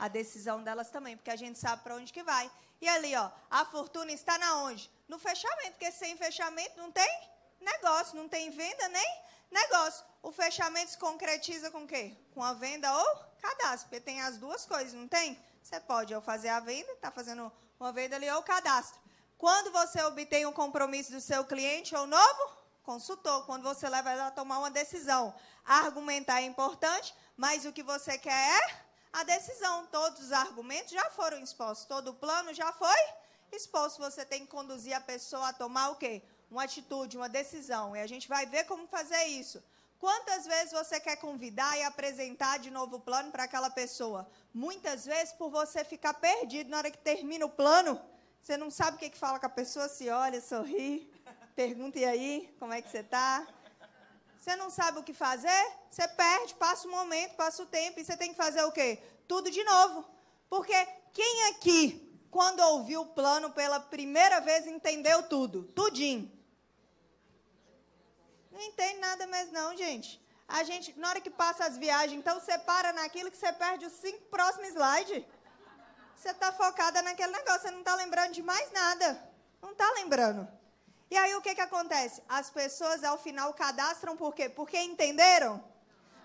a 0.00 0.08
decisão 0.08 0.62
delas 0.62 0.88
também, 0.88 1.14
porque 1.14 1.30
a 1.30 1.36
gente 1.36 1.58
sabe 1.58 1.82
para 1.82 1.94
onde 1.94 2.10
que 2.10 2.22
vai. 2.22 2.50
E 2.80 2.88
ali, 2.88 3.14
ó, 3.14 3.30
a 3.50 3.66
fortuna 3.66 4.10
está 4.10 4.38
na 4.38 4.62
onde? 4.62 4.90
No 5.06 5.18
fechamento, 5.18 5.72
porque 5.72 5.92
sem 5.92 6.16
fechamento 6.16 6.78
não 6.78 6.90
tem 6.90 7.28
negócio, 7.60 8.16
não 8.16 8.26
tem 8.26 8.50
venda 8.50 8.88
nem 8.88 9.22
negócio. 9.50 10.02
O 10.22 10.32
fechamento 10.32 10.92
se 10.92 10.98
concretiza 10.98 11.70
com 11.70 11.84
o 11.84 11.86
quê? 11.86 12.16
Com 12.32 12.42
a 12.42 12.54
venda 12.54 12.90
ou 12.90 13.16
cadastro, 13.42 13.90
porque 13.90 14.00
tem 14.00 14.22
as 14.22 14.38
duas 14.38 14.64
coisas, 14.64 14.94
não 14.94 15.06
tem? 15.06 15.38
Você 15.62 15.80
pode 15.80 16.14
ou 16.14 16.20
fazer 16.20 16.48
a 16.48 16.60
venda, 16.60 16.90
está 16.92 17.10
fazendo 17.10 17.50
uma 17.78 17.92
venda 17.92 18.16
ali, 18.16 18.30
ou 18.30 18.42
cadastro. 18.42 19.00
Quando 19.38 19.72
você 19.72 20.02
obtém 20.02 20.44
um 20.46 20.52
compromisso 20.52 21.12
do 21.12 21.20
seu 21.20 21.44
cliente 21.44 21.94
ou 21.94 22.06
novo 22.06 22.60
consultor, 22.82 23.46
quando 23.46 23.62
você 23.62 23.88
leva 23.88 24.10
ela 24.10 24.26
a 24.26 24.30
tomar 24.30 24.58
uma 24.58 24.70
decisão. 24.70 25.34
Argumentar 25.64 26.42
é 26.42 26.46
importante, 26.46 27.14
mas 27.36 27.64
o 27.64 27.72
que 27.72 27.82
você 27.82 28.18
quer 28.18 28.32
é 28.32 28.80
a 29.12 29.22
decisão. 29.22 29.86
Todos 29.86 30.20
os 30.20 30.32
argumentos 30.32 30.90
já 30.92 31.10
foram 31.10 31.38
expostos, 31.38 31.86
todo 31.86 32.08
o 32.08 32.14
plano 32.14 32.52
já 32.52 32.72
foi 32.72 33.00
exposto. 33.52 33.98
Você 33.98 34.24
tem 34.24 34.40
que 34.40 34.48
conduzir 34.48 34.92
a 34.94 35.00
pessoa 35.00 35.48
a 35.48 35.52
tomar 35.52 35.90
o 35.90 35.96
quê? 35.96 36.22
Uma 36.50 36.64
atitude, 36.64 37.16
uma 37.16 37.28
decisão. 37.28 37.94
E 37.94 38.00
a 38.00 38.06
gente 38.06 38.28
vai 38.28 38.44
ver 38.46 38.64
como 38.64 38.88
fazer 38.88 39.24
isso. 39.24 39.62
Quantas 40.00 40.46
vezes 40.46 40.72
você 40.72 40.98
quer 40.98 41.16
convidar 41.16 41.76
e 41.76 41.82
apresentar 41.82 42.58
de 42.58 42.70
novo 42.70 42.96
o 42.96 43.00
plano 43.00 43.30
para 43.30 43.44
aquela 43.44 43.68
pessoa? 43.68 44.26
Muitas 44.52 45.04
vezes, 45.04 45.34
por 45.34 45.50
você 45.50 45.84
ficar 45.84 46.14
perdido 46.14 46.70
na 46.70 46.78
hora 46.78 46.90
que 46.90 46.96
termina 46.96 47.44
o 47.44 47.50
plano, 47.50 48.00
você 48.40 48.56
não 48.56 48.70
sabe 48.70 48.96
o 48.96 48.98
que, 48.98 49.10
que 49.10 49.18
fala 49.18 49.38
com 49.38 49.44
a 49.44 49.50
pessoa, 49.50 49.90
se 49.90 50.08
olha, 50.08 50.40
sorri, 50.40 51.06
pergunta 51.54 51.98
e 51.98 52.06
aí, 52.06 52.56
como 52.58 52.72
é 52.72 52.80
que 52.80 52.88
você 52.88 53.00
está? 53.00 53.46
Você 54.38 54.56
não 54.56 54.70
sabe 54.70 54.98
o 54.98 55.02
que 55.02 55.12
fazer? 55.12 55.72
Você 55.90 56.08
perde, 56.08 56.54
passa 56.54 56.88
o 56.88 56.90
momento, 56.90 57.34
passa 57.34 57.62
o 57.62 57.66
tempo 57.66 58.00
e 58.00 58.04
você 58.04 58.16
tem 58.16 58.30
que 58.30 58.36
fazer 58.36 58.62
o 58.62 58.72
quê? 58.72 59.02
Tudo 59.28 59.50
de 59.50 59.62
novo. 59.64 60.08
Porque 60.48 60.72
quem 61.12 61.48
aqui, 61.50 62.10
quando 62.30 62.60
ouviu 62.60 63.02
o 63.02 63.06
plano 63.08 63.50
pela 63.50 63.78
primeira 63.78 64.40
vez, 64.40 64.66
entendeu 64.66 65.24
tudo? 65.24 65.64
Tudinho. 65.74 66.39
Não 68.60 68.66
entende 68.66 68.98
nada 68.98 69.26
mais 69.26 69.50
não, 69.50 69.74
gente. 69.74 70.20
A 70.46 70.62
gente, 70.64 70.92
na 70.98 71.08
hora 71.08 71.20
que 71.22 71.30
passa 71.30 71.64
as 71.64 71.78
viagens, 71.78 72.18
então 72.18 72.38
você 72.38 72.58
para 72.58 72.92
naquilo 72.92 73.30
que 73.30 73.36
você 73.38 73.50
perde 73.54 73.86
os 73.86 73.94
cinco 73.94 74.22
próximos 74.26 74.68
slides. 74.68 75.24
Você 76.14 76.30
está 76.30 76.52
focada 76.52 77.00
naquele 77.00 77.32
negócio, 77.32 77.62
você 77.62 77.70
não 77.70 77.78
está 77.78 77.94
lembrando 77.94 78.32
de 78.34 78.42
mais 78.42 78.70
nada. 78.70 79.18
Não 79.62 79.72
está 79.72 79.90
lembrando. 79.92 80.46
E 81.10 81.16
aí 81.16 81.34
o 81.36 81.40
que, 81.40 81.54
que 81.54 81.60
acontece? 81.62 82.22
As 82.28 82.50
pessoas 82.50 83.02
ao 83.02 83.16
final 83.16 83.54
cadastram 83.54 84.14
por 84.14 84.34
quê? 84.34 84.50
Porque 84.50 84.78
entenderam? 84.78 85.64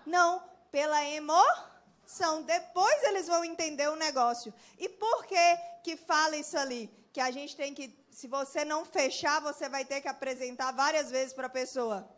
Não, 0.04 0.44
pela 0.70 1.02
emoção. 1.06 2.42
Depois 2.42 3.02
eles 3.04 3.26
vão 3.26 3.46
entender 3.46 3.88
o 3.88 3.96
negócio. 3.96 4.52
E 4.78 4.90
por 4.90 5.24
que 5.24 5.56
que 5.82 5.96
fala 5.96 6.36
isso 6.36 6.58
ali? 6.58 6.90
Que 7.14 7.20
a 7.20 7.30
gente 7.30 7.56
tem 7.56 7.72
que, 7.72 7.98
se 8.10 8.28
você 8.28 8.62
não 8.62 8.84
fechar, 8.84 9.40
você 9.40 9.70
vai 9.70 9.86
ter 9.86 10.02
que 10.02 10.08
apresentar 10.08 10.70
várias 10.72 11.10
vezes 11.10 11.32
para 11.32 11.46
a 11.46 11.58
pessoa. 11.62 12.14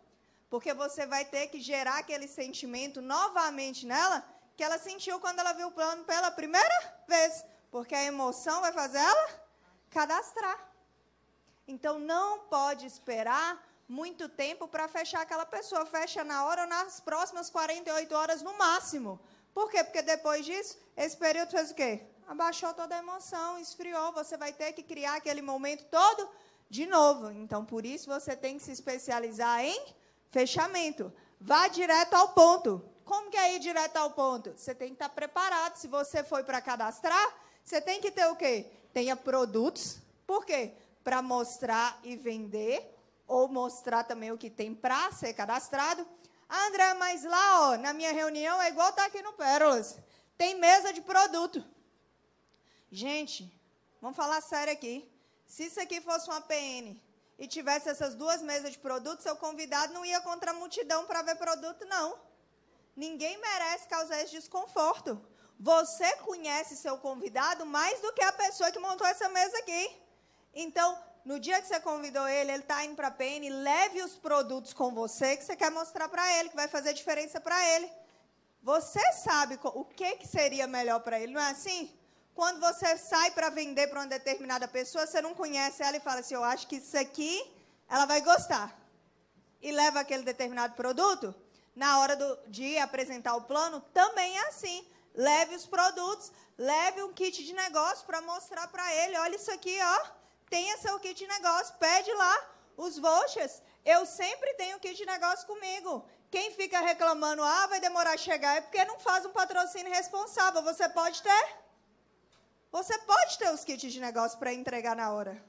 Porque 0.50 0.72
você 0.72 1.06
vai 1.06 1.24
ter 1.24 1.48
que 1.48 1.60
gerar 1.60 1.98
aquele 1.98 2.26
sentimento 2.26 3.00
novamente 3.02 3.86
nela 3.86 4.24
que 4.56 4.64
ela 4.64 4.78
sentiu 4.78 5.20
quando 5.20 5.38
ela 5.38 5.52
viu 5.52 5.68
o 5.68 5.72
plano 5.72 6.04
pela 6.04 6.30
primeira 6.30 6.78
vez. 7.06 7.44
Porque 7.70 7.94
a 7.94 8.04
emoção 8.04 8.60
vai 8.60 8.72
fazer 8.72 8.98
ela 8.98 9.28
cadastrar. 9.90 10.58
Então 11.66 11.98
não 11.98 12.40
pode 12.40 12.86
esperar 12.86 13.62
muito 13.86 14.28
tempo 14.28 14.66
para 14.66 14.88
fechar 14.88 15.20
aquela 15.20 15.46
pessoa. 15.46 15.84
Fecha 15.86 16.24
na 16.24 16.44
hora 16.44 16.62
ou 16.62 16.68
nas 16.68 16.98
próximas 17.00 17.50
48 17.50 18.14
horas 18.14 18.42
no 18.42 18.56
máximo. 18.56 19.20
Por 19.52 19.70
quê? 19.70 19.84
Porque 19.84 20.02
depois 20.02 20.44
disso, 20.46 20.78
esse 20.96 21.16
período 21.16 21.50
fez 21.50 21.70
o 21.70 21.74
quê? 21.74 22.02
Abaixou 22.26 22.72
toda 22.74 22.94
a 22.94 22.98
emoção, 22.98 23.58
esfriou. 23.58 24.12
Você 24.12 24.36
vai 24.36 24.52
ter 24.52 24.72
que 24.72 24.82
criar 24.82 25.16
aquele 25.16 25.42
momento 25.42 25.84
todo 25.90 26.28
de 26.68 26.86
novo. 26.86 27.30
Então, 27.30 27.64
por 27.64 27.84
isso, 27.84 28.06
você 28.08 28.36
tem 28.36 28.56
que 28.58 28.62
se 28.62 28.72
especializar 28.72 29.64
em 29.64 29.94
fechamento. 30.30 31.12
Vá 31.40 31.68
direto 31.68 32.14
ao 32.14 32.30
ponto. 32.30 32.84
Como 33.04 33.30
que 33.30 33.36
é 33.36 33.54
ir 33.54 33.58
direto 33.58 33.96
ao 33.96 34.10
ponto? 34.10 34.52
Você 34.56 34.74
tem 34.74 34.88
que 34.88 34.94
estar 34.94 35.08
preparado. 35.08 35.76
Se 35.76 35.88
você 35.88 36.22
foi 36.22 36.42
para 36.42 36.60
cadastrar, 36.60 37.34
você 37.64 37.80
tem 37.80 38.00
que 38.00 38.10
ter 38.10 38.26
o 38.26 38.36
quê? 38.36 38.66
Tenha 38.92 39.16
produtos. 39.16 39.98
Por 40.26 40.44
quê? 40.44 40.74
para 41.08 41.22
mostrar 41.22 41.98
e 42.04 42.16
vender, 42.16 42.94
ou 43.26 43.48
mostrar 43.48 44.04
também 44.04 44.30
o 44.30 44.36
que 44.36 44.50
tem 44.50 44.74
para 44.74 45.10
ser 45.10 45.32
cadastrado. 45.32 46.06
Ah, 46.46 46.66
André, 46.66 46.92
mas 46.92 47.24
lá, 47.24 47.70
ó, 47.70 47.78
na 47.78 47.94
minha 47.94 48.12
reunião 48.12 48.60
é 48.60 48.68
igual 48.68 48.92
tá 48.92 49.06
aqui 49.06 49.22
no 49.22 49.32
Pérolas. 49.32 49.96
Tem 50.36 50.56
mesa 50.56 50.92
de 50.92 51.00
produto. 51.00 51.64
Gente, 52.92 53.50
vamos 54.02 54.18
falar 54.18 54.42
sério 54.42 54.70
aqui. 54.70 55.10
Se 55.46 55.64
isso 55.64 55.80
aqui 55.80 55.98
fosse 56.02 56.28
uma 56.28 56.42
PN 56.42 56.94
e 57.38 57.46
tivesse 57.46 57.88
essas 57.88 58.14
duas 58.14 58.42
mesas 58.42 58.72
de 58.72 58.78
produto, 58.78 59.22
seu 59.22 59.36
convidado 59.36 59.92
não 59.92 60.04
ia 60.04 60.20
contra 60.20 60.50
a 60.50 60.54
multidão 60.54 61.06
para 61.06 61.22
ver 61.22 61.36
produto, 61.36 61.84
não. 61.84 62.18
Ninguém 62.96 63.38
merece 63.38 63.86
causar 63.88 64.20
esse 64.20 64.32
desconforto. 64.32 65.24
Você 65.60 66.16
conhece 66.16 66.76
seu 66.76 66.98
convidado 66.98 67.64
mais 67.64 68.00
do 68.00 68.12
que 68.12 68.22
a 68.22 68.32
pessoa 68.32 68.72
que 68.72 68.78
montou 68.78 69.06
essa 69.06 69.28
mesa 69.28 69.56
aqui. 69.58 70.02
Então, 70.52 70.98
no 71.24 71.38
dia 71.38 71.60
que 71.60 71.68
você 71.68 71.78
convidou 71.78 72.26
ele, 72.26 72.50
ele 72.50 72.62
está 72.62 72.84
indo 72.84 72.96
para 72.96 73.08
a 73.08 73.10
PN, 73.10 73.48
leve 73.50 74.02
os 74.02 74.16
produtos 74.16 74.72
com 74.72 74.92
você 74.92 75.36
que 75.36 75.44
você 75.44 75.54
quer 75.54 75.70
mostrar 75.70 76.08
para 76.08 76.32
ele, 76.38 76.48
que 76.48 76.56
vai 76.56 76.68
fazer 76.68 76.92
diferença 76.92 77.40
para 77.40 77.64
ele. 77.74 77.90
Você 78.62 79.00
sabe 79.12 79.58
o 79.62 79.84
que, 79.84 80.16
que 80.16 80.26
seria 80.26 80.66
melhor 80.66 81.00
para 81.00 81.20
ele, 81.20 81.32
não 81.32 81.40
é 81.40 81.50
assim? 81.50 81.96
Quando 82.38 82.60
você 82.60 82.96
sai 82.96 83.30
para 83.32 83.48
vender 83.50 83.88
para 83.88 84.00
uma 84.00 84.06
determinada 84.06 84.68
pessoa, 84.68 85.04
você 85.04 85.20
não 85.20 85.34
conhece 85.34 85.82
ela 85.82 85.96
e 85.96 86.06
fala 86.08 86.20
assim: 86.20 86.34
Eu 86.34 86.44
acho 86.44 86.68
que 86.68 86.76
isso 86.76 86.96
aqui 86.96 87.32
ela 87.88 88.06
vai 88.06 88.20
gostar. 88.20 88.66
E 89.60 89.72
leva 89.72 89.98
aquele 90.00 90.22
determinado 90.22 90.74
produto. 90.74 91.34
Na 91.74 91.98
hora 91.98 92.14
do, 92.14 92.38
de 92.46 92.78
apresentar 92.78 93.34
o 93.34 93.42
plano, 93.42 93.80
também 93.92 94.38
é 94.38 94.48
assim. 94.48 94.86
Leve 95.14 95.56
os 95.56 95.66
produtos, 95.66 96.30
leve 96.56 97.02
um 97.02 97.12
kit 97.12 97.44
de 97.44 97.52
negócio 97.52 98.06
para 98.06 98.20
mostrar 98.20 98.68
para 98.68 98.86
ele: 99.00 99.18
Olha 99.18 99.34
isso 99.34 99.50
aqui, 99.50 99.76
ó 99.82 100.18
tenha 100.48 100.78
seu 100.78 100.98
kit 101.00 101.14
de 101.14 101.26
negócio, 101.26 101.74
pede 101.78 102.12
lá 102.12 102.34
os 102.76 102.98
vouchers. 102.98 103.62
Eu 103.84 104.04
sempre 104.06 104.54
tenho 104.54 104.78
kit 104.78 104.96
de 104.96 105.06
negócio 105.06 105.46
comigo. 105.46 106.04
Quem 106.30 106.52
fica 106.52 106.78
reclamando, 106.80 107.42
ah, 107.42 107.66
vai 107.66 107.80
demorar 107.80 108.12
a 108.12 108.16
chegar, 108.16 108.56
é 108.56 108.60
porque 108.60 108.84
não 108.84 108.98
faz 109.00 109.24
um 109.26 109.32
patrocínio 109.32 109.92
responsável. 109.92 110.62
Você 110.62 110.88
pode 110.88 111.22
ter? 111.22 111.67
Você 112.70 112.98
pode 112.98 113.38
ter 113.38 113.50
os 113.52 113.64
kits 113.64 113.92
de 113.92 114.00
negócio 114.00 114.38
para 114.38 114.52
entregar 114.52 114.94
na 114.94 115.12
hora. 115.12 115.42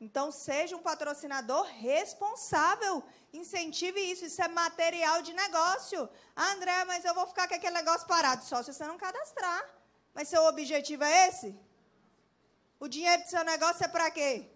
Então, 0.00 0.32
seja 0.32 0.76
um 0.76 0.82
patrocinador 0.82 1.64
responsável. 1.66 3.04
Incentive 3.32 4.00
isso. 4.00 4.24
Isso 4.24 4.42
é 4.42 4.48
material 4.48 5.22
de 5.22 5.32
negócio. 5.32 6.08
Ah, 6.34 6.52
André, 6.52 6.84
mas 6.84 7.04
eu 7.04 7.14
vou 7.14 7.26
ficar 7.26 7.46
com 7.48 7.54
aquele 7.54 7.76
negócio 7.76 8.06
parado. 8.06 8.44
Só 8.44 8.62
se 8.62 8.72
você 8.72 8.84
não 8.84 8.98
cadastrar. 8.98 9.62
Mas 10.14 10.28
seu 10.28 10.42
objetivo 10.44 11.04
é 11.04 11.28
esse? 11.28 11.56
O 12.80 12.88
dinheiro 12.88 13.22
do 13.22 13.28
seu 13.28 13.44
negócio 13.44 13.84
é 13.84 13.88
para 13.88 14.10
quê? 14.10 14.50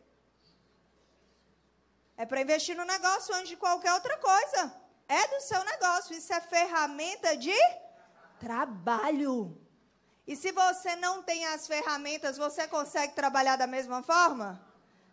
É 2.16 2.26
para 2.26 2.40
investir 2.40 2.76
no 2.76 2.85
negócio 2.85 3.35
antes 3.35 3.50
de 3.50 3.56
qualquer 3.56 3.92
outra 3.92 4.16
coisa. 4.18 4.75
é 5.08 5.28
do 5.28 5.40
seu 5.40 5.62
negócio. 5.64 6.16
Isso 6.16 6.32
é 6.32 6.40
ferramenta 6.40 7.37
de 7.37 7.56
trabalho. 8.40 9.56
E 10.26 10.35
se 10.35 10.50
você 10.50 10.97
não 10.97 11.23
tem 11.23 11.47
as 11.47 11.66
ferramentas, 11.66 12.37
você 12.37 12.66
consegue 12.66 13.14
trabalhar 13.14 13.56
da 13.56 13.66
mesma 13.66 14.02
forma? 14.02 14.61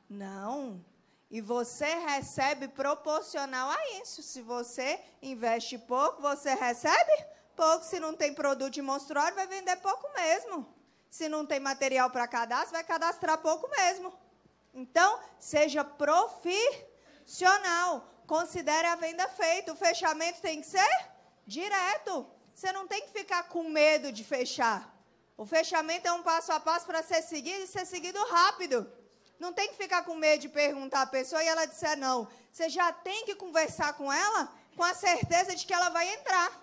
Não. 0.09 0.83
E 1.29 1.39
você 1.41 1.85
recebe 1.85 2.67
proporcional 2.67 3.69
a 3.69 3.99
isso. 4.01 4.23
Se 4.23 4.41
você 4.41 4.99
investe 5.21 5.77
pouco, 5.77 6.21
você 6.21 6.53
recebe 6.55 7.11
pouco. 7.55 7.85
Se 7.85 7.99
não 7.99 8.15
tem 8.15 8.33
produto 8.33 8.73
de 8.73 8.81
monstruário, 8.81 9.35
vai 9.35 9.45
vender 9.47 9.75
pouco 9.77 10.11
mesmo. 10.13 10.67
Se 11.09 11.29
não 11.29 11.45
tem 11.45 11.59
material 11.59 12.09
para 12.09 12.27
cadastro, 12.27 12.71
vai 12.73 12.83
cadastrar 12.83 13.37
pouco 13.39 13.69
mesmo. 13.69 14.13
Então, 14.73 15.19
seja 15.39 15.83
profissional. 15.83 16.71
Considere 18.27 18.87
a 18.87 18.95
venda 18.95 19.27
feita. 19.29 19.73
O 19.73 19.75
fechamento 19.75 20.41
tem 20.41 20.61
que 20.61 20.67
ser 20.67 21.09
direto. 21.45 22.27
Você 22.53 22.71
não 22.71 22.87
tem 22.87 23.01
que 23.01 23.11
ficar 23.11 23.43
com 23.49 23.69
medo 23.69 24.11
de 24.11 24.23
fechar. 24.23 24.92
O 25.35 25.45
fechamento 25.45 26.07
é 26.07 26.11
um 26.11 26.23
passo 26.23 26.51
a 26.51 26.59
passo 26.59 26.85
para 26.85 27.01
ser 27.03 27.21
seguido 27.21 27.63
e 27.63 27.67
ser 27.67 27.85
seguido 27.85 28.23
rápido. 28.25 28.91
Não 29.39 29.51
tem 29.51 29.67
que 29.69 29.75
ficar 29.75 30.03
com 30.03 30.15
medo 30.15 30.41
de 30.41 30.49
perguntar 30.49 31.01
à 31.01 31.07
pessoa 31.07 31.43
e 31.43 31.47
ela 31.47 31.65
disser 31.65 31.97
não. 31.97 32.27
Você 32.51 32.69
já 32.69 32.91
tem 32.93 33.25
que 33.25 33.35
conversar 33.35 33.93
com 33.93 34.11
ela 34.11 34.51
com 34.75 34.83
a 34.83 34.93
certeza 34.93 35.55
de 35.55 35.65
que 35.65 35.73
ela 35.73 35.89
vai 35.89 36.07
entrar. 36.13 36.61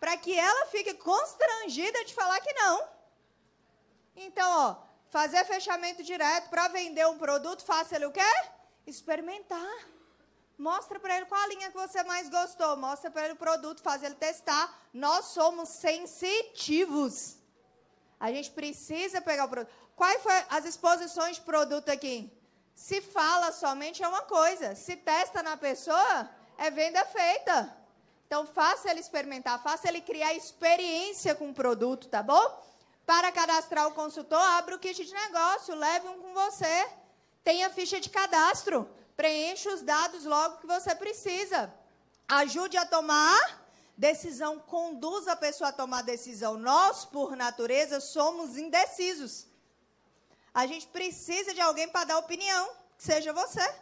Para 0.00 0.16
que 0.16 0.36
ela 0.36 0.66
fique 0.66 0.94
constrangida 0.94 2.04
de 2.04 2.14
falar 2.14 2.40
que 2.40 2.52
não. 2.54 2.88
Então, 4.16 4.50
ó, 4.50 4.76
fazer 5.10 5.44
fechamento 5.44 6.02
direto 6.02 6.48
para 6.48 6.68
vender 6.68 7.06
um 7.06 7.18
produto, 7.18 7.64
faça 7.64 7.96
ele 7.96 8.06
o 8.06 8.12
quê? 8.12 8.32
Experimentar. 8.86 9.88
Mostra 10.56 10.98
para 10.98 11.16
ele 11.16 11.26
qual 11.26 11.40
a 11.40 11.46
linha 11.46 11.70
que 11.70 11.76
você 11.76 12.02
mais 12.02 12.28
gostou. 12.28 12.76
Mostra 12.76 13.10
para 13.10 13.24
ele 13.24 13.34
o 13.34 13.36
produto, 13.36 13.82
faz 13.82 14.02
ele 14.02 14.16
testar. 14.16 14.76
Nós 14.92 15.26
somos 15.26 15.68
sensitivos. 15.68 17.37
A 18.20 18.30
gente 18.32 18.50
precisa 18.50 19.20
pegar 19.20 19.44
o 19.44 19.48
produto. 19.48 19.72
Quais 19.94 20.22
foram 20.22 20.44
as 20.50 20.64
exposições 20.64 21.36
de 21.36 21.42
produto 21.42 21.88
aqui? 21.88 22.32
Se 22.74 23.00
fala 23.00 23.52
somente 23.52 24.02
é 24.02 24.08
uma 24.08 24.22
coisa. 24.22 24.74
Se 24.74 24.96
testa 24.96 25.42
na 25.42 25.56
pessoa, 25.56 26.30
é 26.56 26.70
venda 26.70 27.04
feita. 27.04 27.76
Então, 28.26 28.46
faça 28.46 28.90
ele 28.90 29.00
experimentar, 29.00 29.62
faça 29.62 29.88
ele 29.88 30.00
criar 30.00 30.34
experiência 30.34 31.34
com 31.34 31.48
o 31.50 31.54
produto, 31.54 32.08
tá 32.08 32.22
bom? 32.22 32.62
Para 33.06 33.32
cadastrar 33.32 33.86
o 33.86 33.92
consultor, 33.92 34.38
abra 34.38 34.76
o 34.76 34.78
kit 34.78 35.02
de 35.02 35.14
negócio, 35.14 35.74
leve 35.74 36.08
um 36.08 36.20
com 36.20 36.34
você. 36.34 36.88
Tenha 37.42 37.70
ficha 37.70 37.98
de 37.98 38.10
cadastro. 38.10 38.88
Preencha 39.16 39.72
os 39.72 39.82
dados 39.82 40.24
logo 40.24 40.58
que 40.58 40.66
você 40.66 40.94
precisa. 40.94 41.72
Ajude 42.28 42.76
a 42.76 42.84
tomar 42.84 43.67
decisão, 43.98 44.60
conduz 44.60 45.26
a 45.26 45.34
pessoa 45.34 45.70
a 45.70 45.72
tomar 45.72 46.02
decisão. 46.02 46.56
Nós, 46.56 47.04
por 47.04 47.36
natureza, 47.36 47.98
somos 47.98 48.56
indecisos. 48.56 49.46
A 50.54 50.66
gente 50.66 50.86
precisa 50.86 51.52
de 51.52 51.60
alguém 51.60 51.88
para 51.88 52.04
dar 52.04 52.18
opinião, 52.18 52.70
que 52.96 53.02
seja 53.02 53.32
você. 53.32 53.74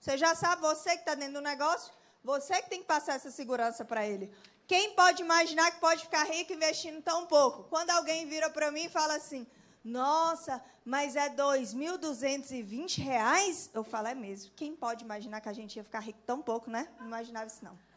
Você 0.00 0.18
já 0.18 0.34
sabe, 0.34 0.60
você 0.60 0.90
que 0.90 1.00
está 1.00 1.14
dentro 1.14 1.34
do 1.34 1.40
negócio, 1.40 1.92
você 2.24 2.60
que 2.60 2.68
tem 2.68 2.80
que 2.80 2.86
passar 2.86 3.14
essa 3.14 3.30
segurança 3.30 3.84
para 3.84 4.04
ele. 4.04 4.32
Quem 4.66 4.94
pode 4.94 5.22
imaginar 5.22 5.70
que 5.70 5.80
pode 5.80 6.02
ficar 6.02 6.24
rico 6.24 6.52
investindo 6.52 7.00
tão 7.00 7.26
pouco? 7.26 7.64
Quando 7.64 7.90
alguém 7.90 8.26
vira 8.26 8.50
para 8.50 8.70
mim 8.70 8.84
e 8.84 8.88
fala 8.88 9.14
assim, 9.14 9.46
nossa, 9.84 10.62
mas 10.84 11.16
é 11.16 11.28
2.220 11.28 13.02
reais? 13.02 13.70
Eu 13.72 13.84
falo, 13.84 14.08
é 14.08 14.14
mesmo. 14.14 14.52
Quem 14.56 14.74
pode 14.74 15.04
imaginar 15.04 15.40
que 15.40 15.48
a 15.48 15.52
gente 15.52 15.76
ia 15.76 15.84
ficar 15.84 16.00
rico 16.00 16.20
tão 16.26 16.42
pouco, 16.42 16.70
né? 16.70 16.88
Não 16.98 17.06
imaginava 17.06 17.46
isso, 17.46 17.64
não 17.64 17.89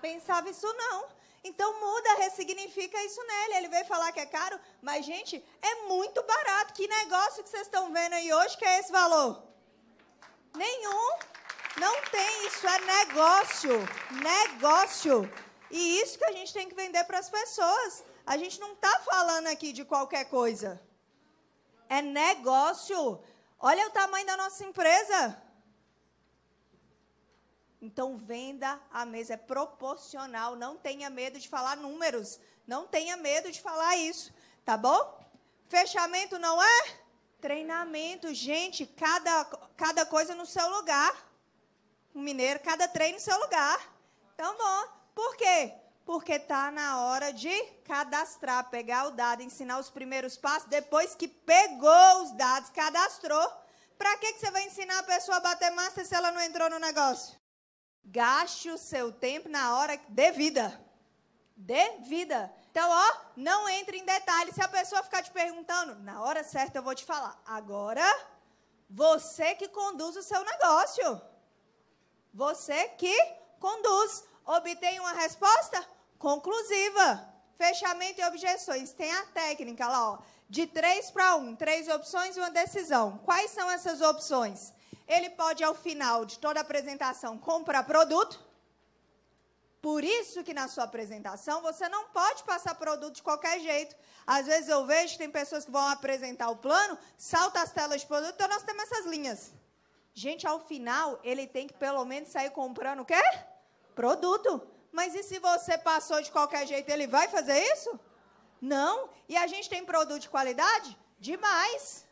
pensava 0.00 0.48
isso 0.48 0.66
não. 0.74 1.08
Então 1.42 1.80
muda, 1.80 2.14
ressignifica 2.16 3.02
isso 3.04 3.22
nele. 3.24 3.54
Ele 3.56 3.68
veio 3.68 3.84
falar 3.86 4.12
que 4.12 4.20
é 4.20 4.26
caro, 4.26 4.58
mas 4.82 5.06
gente, 5.06 5.42
é 5.62 5.74
muito 5.86 6.22
barato. 6.22 6.74
Que 6.74 6.86
negócio 6.86 7.42
que 7.42 7.48
vocês 7.48 7.62
estão 7.62 7.92
vendo 7.92 8.14
aí 8.14 8.32
hoje 8.32 8.56
que 8.56 8.64
é 8.64 8.78
esse 8.78 8.92
valor? 8.92 9.42
Nenhum. 10.54 11.18
Não 11.78 11.94
tem, 12.10 12.46
isso 12.46 12.66
é 12.66 12.78
negócio. 12.80 13.70
Negócio. 14.10 15.32
E 15.70 16.00
isso 16.00 16.18
que 16.18 16.24
a 16.24 16.32
gente 16.32 16.52
tem 16.52 16.68
que 16.68 16.74
vender 16.74 17.04
para 17.04 17.18
as 17.18 17.30
pessoas. 17.30 18.04
A 18.26 18.36
gente 18.36 18.60
não 18.60 18.72
está 18.72 18.98
falando 19.00 19.46
aqui 19.46 19.72
de 19.72 19.84
qualquer 19.84 20.24
coisa. 20.26 20.80
É 21.88 22.02
negócio. 22.02 23.20
Olha 23.58 23.86
o 23.86 23.90
tamanho 23.90 24.26
da 24.26 24.36
nossa 24.36 24.64
empresa. 24.64 25.40
Então, 27.82 28.18
venda 28.18 28.78
a 28.92 29.06
mesa 29.06 29.34
é 29.34 29.36
proporcional. 29.38 30.54
Não 30.54 30.76
tenha 30.76 31.08
medo 31.08 31.38
de 31.38 31.48
falar 31.48 31.76
números. 31.76 32.38
Não 32.66 32.86
tenha 32.86 33.16
medo 33.16 33.50
de 33.50 33.60
falar 33.60 33.96
isso. 33.96 34.32
Tá 34.64 34.76
bom? 34.76 35.18
Fechamento 35.66 36.38
não 36.38 36.62
é? 36.62 36.98
Treinamento. 37.40 38.34
Gente, 38.34 38.84
cada, 38.84 39.44
cada 39.76 40.04
coisa 40.04 40.34
no 40.34 40.44
seu 40.44 40.68
lugar. 40.68 41.26
Um 42.14 42.20
mineiro, 42.20 42.60
cada 42.60 42.86
treino 42.86 43.14
no 43.14 43.24
seu 43.24 43.38
lugar. 43.40 43.80
Então, 44.34 44.54
bom. 44.58 45.00
Por 45.14 45.36
quê? 45.36 45.72
Porque 46.04 46.32
está 46.32 46.70
na 46.70 47.00
hora 47.00 47.32
de 47.32 47.62
cadastrar, 47.84 48.68
pegar 48.68 49.06
o 49.06 49.12
dado, 49.12 49.42
ensinar 49.42 49.78
os 49.78 49.88
primeiros 49.88 50.36
passos. 50.36 50.68
Depois 50.68 51.14
que 51.14 51.28
pegou 51.28 52.22
os 52.22 52.32
dados, 52.32 52.68
cadastrou. 52.70 53.50
Para 53.96 54.18
que, 54.18 54.34
que 54.34 54.40
você 54.40 54.50
vai 54.50 54.64
ensinar 54.64 54.98
a 54.98 55.04
pessoa 55.04 55.38
a 55.38 55.40
bater 55.40 55.70
massa 55.70 56.04
se 56.04 56.14
ela 56.14 56.30
não 56.30 56.42
entrou 56.42 56.68
no 56.68 56.78
negócio? 56.78 57.39
Gaste 58.04 58.70
o 58.70 58.78
seu 58.78 59.12
tempo 59.12 59.48
na 59.48 59.76
hora 59.76 60.00
devida. 60.08 60.80
Devida. 61.56 62.52
Então, 62.70 62.88
ó, 62.88 63.16
não 63.36 63.68
entre 63.68 63.98
em 63.98 64.04
detalhes. 64.04 64.54
Se 64.54 64.62
a 64.62 64.68
pessoa 64.68 65.02
ficar 65.02 65.22
te 65.22 65.30
perguntando, 65.30 65.96
na 65.96 66.22
hora 66.22 66.42
certa 66.42 66.78
eu 66.78 66.82
vou 66.82 66.94
te 66.94 67.04
falar. 67.04 67.40
Agora, 67.46 68.04
você 68.88 69.54
que 69.54 69.68
conduz 69.68 70.16
o 70.16 70.22
seu 70.22 70.42
negócio. 70.44 71.22
Você 72.32 72.88
que 72.90 73.16
conduz. 73.58 74.24
Obtém 74.44 74.98
uma 74.98 75.12
resposta 75.12 75.84
conclusiva. 76.18 77.28
Fechamento 77.56 78.20
e 78.20 78.24
objeções. 78.24 78.92
Tem 78.92 79.12
a 79.12 79.26
técnica 79.26 79.86
lá, 79.86 80.12
ó. 80.12 80.18
De 80.48 80.66
três 80.66 81.10
para 81.10 81.36
um. 81.36 81.54
Três 81.54 81.88
opções 81.88 82.36
e 82.36 82.40
uma 82.40 82.50
decisão. 82.50 83.18
Quais 83.18 83.50
são 83.50 83.70
essas 83.70 84.00
opções? 84.00 84.72
Ele 85.10 85.28
pode, 85.30 85.64
ao 85.64 85.74
final 85.74 86.24
de 86.24 86.38
toda 86.38 86.60
apresentação, 86.60 87.36
comprar 87.36 87.82
produto. 87.82 88.38
Por 89.82 90.04
isso 90.04 90.44
que 90.44 90.54
na 90.54 90.68
sua 90.68 90.84
apresentação 90.84 91.60
você 91.62 91.88
não 91.88 92.04
pode 92.10 92.44
passar 92.44 92.76
produto 92.76 93.14
de 93.16 93.22
qualquer 93.22 93.58
jeito. 93.60 93.96
Às 94.24 94.46
vezes 94.46 94.68
eu 94.68 94.86
vejo 94.86 95.14
que 95.14 95.18
tem 95.18 95.30
pessoas 95.30 95.64
que 95.64 95.70
vão 95.70 95.86
apresentar 95.88 96.48
o 96.50 96.56
plano, 96.56 96.96
salta 97.18 97.60
as 97.60 97.72
telas 97.72 98.02
de 98.02 98.06
produto, 98.06 98.34
então 98.34 98.46
nós 98.48 98.62
temos 98.62 98.84
essas 98.84 99.06
linhas. 99.06 99.52
Gente, 100.14 100.46
ao 100.46 100.60
final, 100.60 101.18
ele 101.24 101.46
tem 101.46 101.66
que 101.66 101.74
pelo 101.74 102.04
menos 102.04 102.28
sair 102.28 102.50
comprando 102.50 103.00
o 103.00 103.04
quê? 103.04 103.22
Produto. 103.96 104.62
Mas 104.92 105.14
e 105.14 105.24
se 105.24 105.40
você 105.40 105.76
passou 105.76 106.22
de 106.22 106.30
qualquer 106.30 106.66
jeito, 106.68 106.88
ele 106.88 107.08
vai 107.08 107.26
fazer 107.26 107.58
isso? 107.72 107.98
Não. 108.60 109.08
E 109.28 109.36
a 109.36 109.46
gente 109.48 109.68
tem 109.68 109.84
produto 109.84 110.20
de 110.20 110.28
qualidade? 110.28 110.96
Demais. 111.18 112.06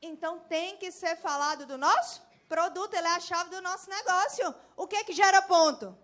Então 0.00 0.40
tem 0.40 0.76
que 0.76 0.92
ser 0.92 1.16
falado 1.16 1.66
do 1.66 1.76
nosso 1.76 2.22
produto, 2.48 2.94
ele 2.94 3.06
é 3.06 3.16
a 3.16 3.20
chave 3.20 3.50
do 3.50 3.60
nosso 3.60 3.90
negócio. 3.90 4.54
O 4.76 4.86
que 4.86 5.04
que 5.04 5.12
gera 5.12 5.42
ponto? 5.42 5.96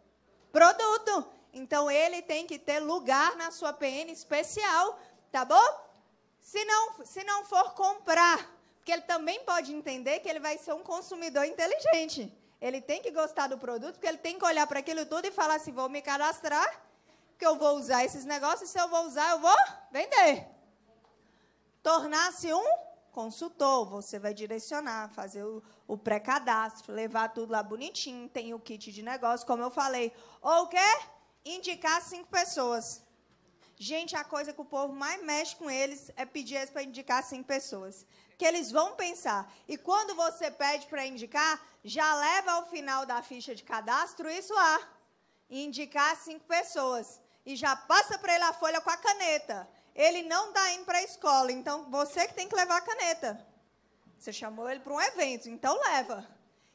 Produto. 0.53 1.27
Então 1.53 1.91
ele 1.91 2.21
tem 2.21 2.47
que 2.47 2.59
ter 2.59 2.81
lugar 2.81 3.37
na 3.37 3.51
sua 3.51 3.73
PN 3.73 4.11
especial, 4.11 4.99
tá 5.31 5.45
bom? 5.45 5.85
Se 6.41 6.65
não, 6.65 7.07
se 7.07 7.25
não 7.25 7.45
for 7.45 7.75
comprar, 7.75 8.39
porque 8.77 8.93
ele 8.93 9.03
também 9.03 9.43
pode 9.45 9.73
entender 9.73 10.21
que 10.21 10.29
ele 10.29 10.41
vai 10.41 10.59
ser 10.59 10.75
um 10.75 10.83
consumidor 10.83 11.45
inteligente. 11.45 12.31
Ele 12.61 12.81
tem 12.81 13.01
que 13.01 13.11
gostar 13.11 13.47
do 13.47 13.57
produto, 13.57 13.95
porque 13.95 14.07
ele 14.07 14.19
tem 14.19 14.39
que 14.39 14.45
olhar 14.45 14.67
para 14.67 14.81
aquilo 14.81 15.07
tudo 15.07 15.27
e 15.27 15.31
falar 15.31 15.55
assim: 15.57 15.73
vou 15.73 15.89
me 15.89 16.03
cadastrar, 16.03 16.83
que 17.39 17.47
eu 17.47 17.57
vou 17.57 17.77
usar 17.79 18.05
esses 18.05 18.25
negócios, 18.25 18.69
se 18.69 18.79
eu 18.79 18.89
vou 18.89 19.07
usar, 19.07 19.31
eu 19.31 19.39
vou 19.39 19.57
vender. 19.91 20.47
Tornar-se 21.83 22.53
um 22.53 22.84
consultor, 23.15 23.89
você 23.89 24.19
vai 24.19 24.35
direcionar, 24.35 25.09
fazer 25.11 25.45
o, 25.45 25.63
o 25.87 25.97
pré-cadastro, 25.97 26.93
levar 26.93 27.29
tudo 27.29 27.53
lá 27.53 27.63
bonitinho, 27.63 28.29
tem 28.29 28.53
o 28.53 28.59
kit 28.59 28.93
de 28.93 29.03
negócio, 29.03 29.47
como 29.47 29.63
eu 29.63 29.71
falei. 29.71 30.13
Ou 30.43 30.67
quer 30.67 30.97
indicar 31.45 32.03
cinco 32.03 32.29
pessoas. 32.29 33.03
Gente, 33.77 34.17
a 34.17 34.25
coisa 34.25 34.53
que 34.53 34.61
o 34.61 34.65
povo 34.65 34.93
mais 34.93 35.23
mexe 35.23 35.55
com 35.57 35.71
eles 35.71 36.11
é 36.17 36.27
pedir 36.27 36.57
eles 36.57 36.71
para 36.71 36.83
indicar 36.83 37.23
cinco 37.23 37.45
pessoas. 37.45 38.05
Que 38.37 38.45
eles 38.45 38.73
vão 38.73 38.97
pensar. 38.97 39.53
E 39.69 39.79
quando 39.79 40.15
você 40.17 40.51
pede 40.51 40.87
para 40.87 41.07
indicar, 41.07 41.61
já 41.85 42.15
leva 42.17 42.53
ao 42.53 42.67
final 42.67 43.07
da 43.07 43.23
ficha 43.23 43.55
de 43.55 43.63
cadastro 43.63 44.29
isso 44.29 44.53
lá. 44.53 44.81
Indicar 45.49 46.17
cinco 46.17 46.45
pessoas. 46.47 47.21
E 47.47 47.55
já 47.55 47.77
passa 47.77 48.19
para 48.19 48.35
ele 48.35 48.45
a 48.45 48.53
folha 48.53 48.81
com 48.81 48.91
a 48.91 48.97
caneta 48.97 49.69
ele 49.95 50.23
não 50.23 50.49
está 50.49 50.73
indo 50.73 50.85
para 50.85 50.99
a 50.99 51.03
escola, 51.03 51.53
então 51.53 51.91
você 51.91 52.27
que 52.27 52.35
tem 52.35 52.49
que 52.49 52.57
levar 52.57 52.79
a 52.79 52.81
caneta. 52.81 53.47
Você 54.19 54.33
chamou 54.33 54.69
ele 54.69 54.81
para 54.81 54.93
um 54.93 55.01
evento, 55.01 55.49
então 55.49 55.79
leva. 55.81 56.27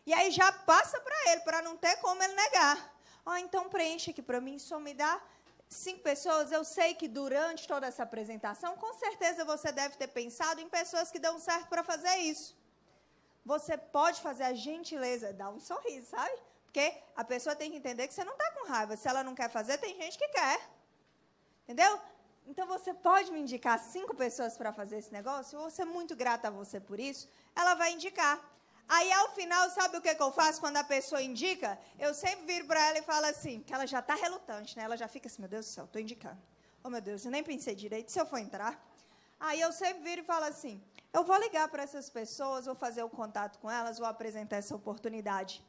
E 0.05 0.13
aí 0.13 0.31
já 0.31 0.51
passa 0.51 0.99
para 0.99 1.31
ele, 1.31 1.41
para 1.41 1.61
não 1.61 1.75
ter 1.75 1.97
como 1.97 2.21
ele 2.23 2.33
negar. 2.33 2.95
Oh, 3.25 3.35
então 3.35 3.69
preenche 3.69 4.11
aqui 4.11 4.21
para 4.21 4.39
mim, 4.39 4.57
só 4.57 4.79
me 4.79 4.93
dá 4.93 5.21
cinco 5.67 6.01
pessoas. 6.01 6.51
Eu 6.51 6.63
sei 6.63 6.93
que 6.93 7.07
durante 7.07 7.67
toda 7.67 7.87
essa 7.87 8.03
apresentação, 8.03 8.75
com 8.77 8.93
certeza 8.93 9.43
você 9.45 9.71
deve 9.71 9.97
ter 9.97 10.07
pensado 10.07 10.61
em 10.61 10.69
pessoas 10.69 11.11
que 11.11 11.19
dão 11.19 11.39
certo 11.39 11.67
para 11.67 11.83
fazer 11.83 12.15
isso. 12.17 12.57
Você 13.45 13.77
pode 13.77 14.21
fazer 14.21 14.43
a 14.43 14.53
gentileza, 14.53 15.33
dar 15.33 15.49
um 15.49 15.59
sorriso, 15.59 16.07
sabe? 16.07 16.37
Porque 16.65 16.93
a 17.15 17.23
pessoa 17.23 17.55
tem 17.55 17.71
que 17.71 17.77
entender 17.77 18.07
que 18.07 18.13
você 18.13 18.23
não 18.23 18.33
está 18.33 18.51
com 18.51 18.67
raiva. 18.67 18.95
Se 18.95 19.07
ela 19.07 19.23
não 19.23 19.33
quer 19.33 19.49
fazer, 19.49 19.77
tem 19.79 19.95
gente 19.95 20.17
que 20.17 20.27
quer. 20.27 20.69
Entendeu? 21.63 21.99
Então 22.49 22.65
você 22.65 22.91
pode 23.07 23.31
me 23.31 23.39
indicar 23.39 23.77
cinco 23.77 24.15
pessoas 24.15 24.57
para 24.57 24.73
fazer 24.73 24.97
esse 24.97 25.13
negócio? 25.13 25.55
Eu 25.55 25.61
vou 25.61 25.69
ser 25.69 25.85
muito 25.85 26.15
grata 26.15 26.47
a 26.47 26.51
você 26.51 26.79
por 26.79 26.99
isso. 26.99 27.29
Ela 27.55 27.75
vai 27.75 27.93
indicar. 27.93 28.35
Aí, 28.87 29.11
ao 29.13 29.29
final, 29.35 29.69
sabe 29.69 29.97
o 29.97 30.01
que, 30.01 30.15
que 30.15 30.23
eu 30.27 30.31
faço 30.31 30.59
quando 30.59 30.77
a 30.77 30.83
pessoa 30.83 31.21
indica? 31.21 31.77
Eu 31.99 32.11
sempre 32.11 32.47
viro 32.47 32.65
para 32.65 32.81
ela 32.87 32.97
e 32.97 33.03
falo 33.03 33.27
assim, 33.27 33.61
que 33.61 33.71
ela 33.71 33.85
já 33.85 33.99
está 33.99 34.15
relutante, 34.15 34.75
né? 34.75 34.83
Ela 34.83 34.97
já 34.97 35.07
fica 35.07 35.27
assim, 35.27 35.43
meu 35.43 35.47
Deus 35.47 35.67
do 35.67 35.69
céu, 35.69 35.85
estou 35.85 36.01
indicando. 36.01 36.41
Oh, 36.83 36.89
meu 36.89 36.99
Deus, 36.99 37.23
eu 37.23 37.29
nem 37.29 37.43
pensei 37.43 37.75
direito 37.75 38.11
se 38.11 38.19
eu 38.19 38.25
for 38.25 38.39
entrar. 38.39 38.83
Aí 39.39 39.61
eu 39.61 39.71
sempre 39.71 40.01
viro 40.01 40.21
e 40.21 40.25
falo 40.25 40.45
assim, 40.45 40.83
eu 41.13 41.23
vou 41.23 41.37
ligar 41.37 41.67
para 41.67 41.83
essas 41.83 42.09
pessoas, 42.09 42.65
vou 42.65 42.73
fazer 42.73 43.03
o 43.03 43.09
contato 43.09 43.59
com 43.59 43.69
elas, 43.69 43.99
vou 43.99 44.07
apresentar 44.07 44.55
essa 44.55 44.75
oportunidade. 44.75 45.63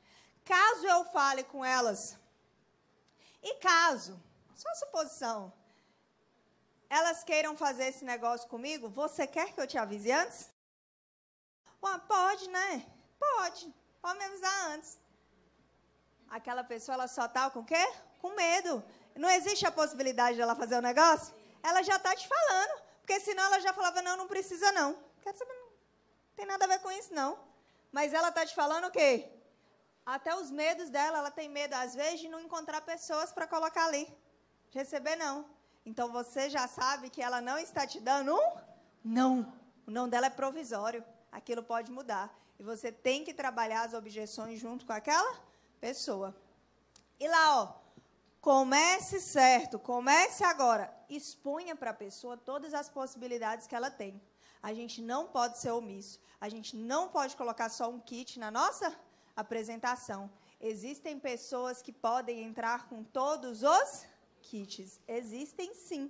Caso 0.46 0.86
eu 0.86 1.04
fale 1.04 1.44
com 1.44 1.62
elas, 1.62 2.18
e 3.42 3.56
caso, 3.56 4.18
só 4.54 4.74
suposição, 4.76 5.52
elas 6.90 7.22
queiram 7.22 7.56
fazer 7.56 7.84
esse 7.84 8.04
negócio 8.04 8.48
comigo, 8.48 8.88
você 8.88 9.24
quer 9.24 9.52
que 9.54 9.60
eu 9.60 9.66
te 9.66 9.78
avise 9.78 10.10
antes? 10.10 10.50
Ué, 11.82 11.98
pode, 12.08 12.50
né? 12.50 12.84
Pode. 13.18 13.72
Pode 14.02 14.18
me 14.18 14.24
avisar 14.24 14.70
antes. 14.72 14.98
Aquela 16.28 16.64
pessoa, 16.64 16.94
ela 16.94 17.08
só 17.08 17.28
tá 17.28 17.48
com 17.48 17.60
o 17.60 17.64
quê? 17.64 17.84
Com 18.20 18.34
medo. 18.34 18.84
Não 19.14 19.30
existe 19.30 19.64
a 19.64 19.70
possibilidade 19.70 20.36
dela 20.36 20.56
fazer 20.56 20.76
o 20.76 20.82
negócio? 20.82 21.32
Ela 21.62 21.82
já 21.82 21.96
está 21.96 22.14
te 22.16 22.26
falando. 22.26 22.82
Porque 23.00 23.20
senão 23.20 23.44
ela 23.44 23.60
já 23.60 23.72
falava, 23.72 24.02
não, 24.02 24.16
não 24.16 24.26
precisa 24.26 24.72
não. 24.72 24.96
Quero 25.22 25.38
saber, 25.38 25.52
não 25.52 25.70
tem 26.36 26.46
nada 26.46 26.64
a 26.64 26.68
ver 26.68 26.80
com 26.80 26.90
isso, 26.90 27.14
não. 27.14 27.38
Mas 27.92 28.12
ela 28.12 28.30
está 28.30 28.44
te 28.44 28.54
falando 28.54 28.86
o 28.86 28.90
quê? 28.90 29.30
Até 30.04 30.34
os 30.34 30.50
medos 30.50 30.90
dela, 30.90 31.18
ela 31.18 31.30
tem 31.30 31.48
medo, 31.48 31.74
às 31.74 31.94
vezes, 31.94 32.20
de 32.20 32.28
não 32.28 32.40
encontrar 32.40 32.80
pessoas 32.80 33.30
para 33.30 33.46
colocar 33.46 33.84
ali. 33.86 34.12
Receber, 34.70 35.16
não. 35.16 35.59
Então, 35.84 36.12
você 36.12 36.50
já 36.50 36.68
sabe 36.68 37.10
que 37.10 37.22
ela 37.22 37.40
não 37.40 37.58
está 37.58 37.86
te 37.86 38.00
dando 38.00 38.34
um 38.34 38.70
não. 39.04 39.52
O 39.86 39.90
não 39.90 40.08
dela 40.08 40.26
é 40.26 40.30
provisório. 40.30 41.04
Aquilo 41.32 41.62
pode 41.62 41.90
mudar. 41.90 42.34
E 42.58 42.62
você 42.62 42.92
tem 42.92 43.24
que 43.24 43.32
trabalhar 43.32 43.82
as 43.82 43.94
objeções 43.94 44.60
junto 44.60 44.84
com 44.84 44.92
aquela 44.92 45.40
pessoa. 45.80 46.36
E 47.18 47.26
lá, 47.26 47.62
ó, 47.62 47.74
comece 48.40 49.20
certo, 49.20 49.78
comece 49.78 50.44
agora. 50.44 50.94
Exponha 51.08 51.74
para 51.74 51.90
a 51.90 51.94
pessoa 51.94 52.36
todas 52.36 52.74
as 52.74 52.88
possibilidades 52.88 53.66
que 53.66 53.74
ela 53.74 53.90
tem. 53.90 54.20
A 54.62 54.74
gente 54.74 55.00
não 55.00 55.26
pode 55.26 55.58
ser 55.58 55.70
omisso. 55.70 56.20
A 56.38 56.48
gente 56.48 56.76
não 56.76 57.08
pode 57.08 57.36
colocar 57.36 57.70
só 57.70 57.88
um 57.88 57.98
kit 57.98 58.38
na 58.38 58.50
nossa 58.50 58.94
apresentação. 59.34 60.30
Existem 60.60 61.18
pessoas 61.18 61.80
que 61.80 61.92
podem 61.92 62.42
entrar 62.42 62.88
com 62.88 63.02
todos 63.02 63.62
os 63.62 64.04
kits. 64.50 64.98
Existem 65.06 65.74
sim 65.74 66.04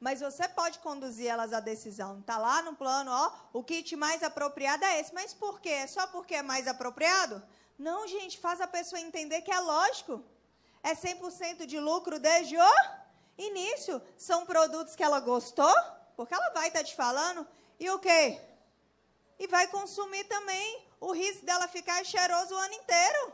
mas 0.00 0.20
você 0.20 0.48
pode 0.48 0.78
conduzir 0.78 1.26
elas 1.26 1.52
à 1.52 1.60
decisão. 1.60 2.20
Está 2.20 2.38
lá 2.38 2.62
no 2.62 2.74
plano, 2.74 3.10
ó, 3.12 3.32
o 3.52 3.62
kit 3.62 3.94
mais 3.94 4.22
apropriado 4.22 4.82
é 4.82 4.98
esse. 4.98 5.12
Mas 5.12 5.34
por 5.34 5.60
quê? 5.60 5.68
É 5.68 5.86
só 5.86 6.06
porque 6.06 6.36
é 6.36 6.42
mais 6.42 6.66
apropriado? 6.66 7.42
Não, 7.78 8.08
gente, 8.08 8.38
faz 8.38 8.62
a 8.62 8.66
pessoa 8.66 8.98
entender 8.98 9.42
que 9.42 9.52
é 9.52 9.60
lógico. 9.60 10.24
É 10.82 10.94
100% 10.94 11.66
de 11.66 11.78
lucro 11.78 12.18
desde 12.18 12.56
o 12.56 12.74
início. 13.36 14.00
São 14.16 14.46
produtos 14.46 14.96
que 14.96 15.02
ela 15.02 15.20
gostou, 15.20 15.74
porque 16.16 16.32
ela 16.32 16.48
vai 16.50 16.68
estar 16.68 16.80
tá 16.80 16.84
te 16.84 16.96
falando. 16.96 17.46
E 17.78 17.90
o 17.90 17.98
quê? 17.98 18.40
E 19.38 19.46
vai 19.46 19.66
consumir 19.68 20.24
também. 20.24 20.82
O 20.98 21.12
risco 21.12 21.44
dela 21.44 21.68
ficar 21.68 22.02
cheiroso 22.06 22.54
o 22.54 22.58
ano 22.58 22.74
inteiro. 22.74 23.32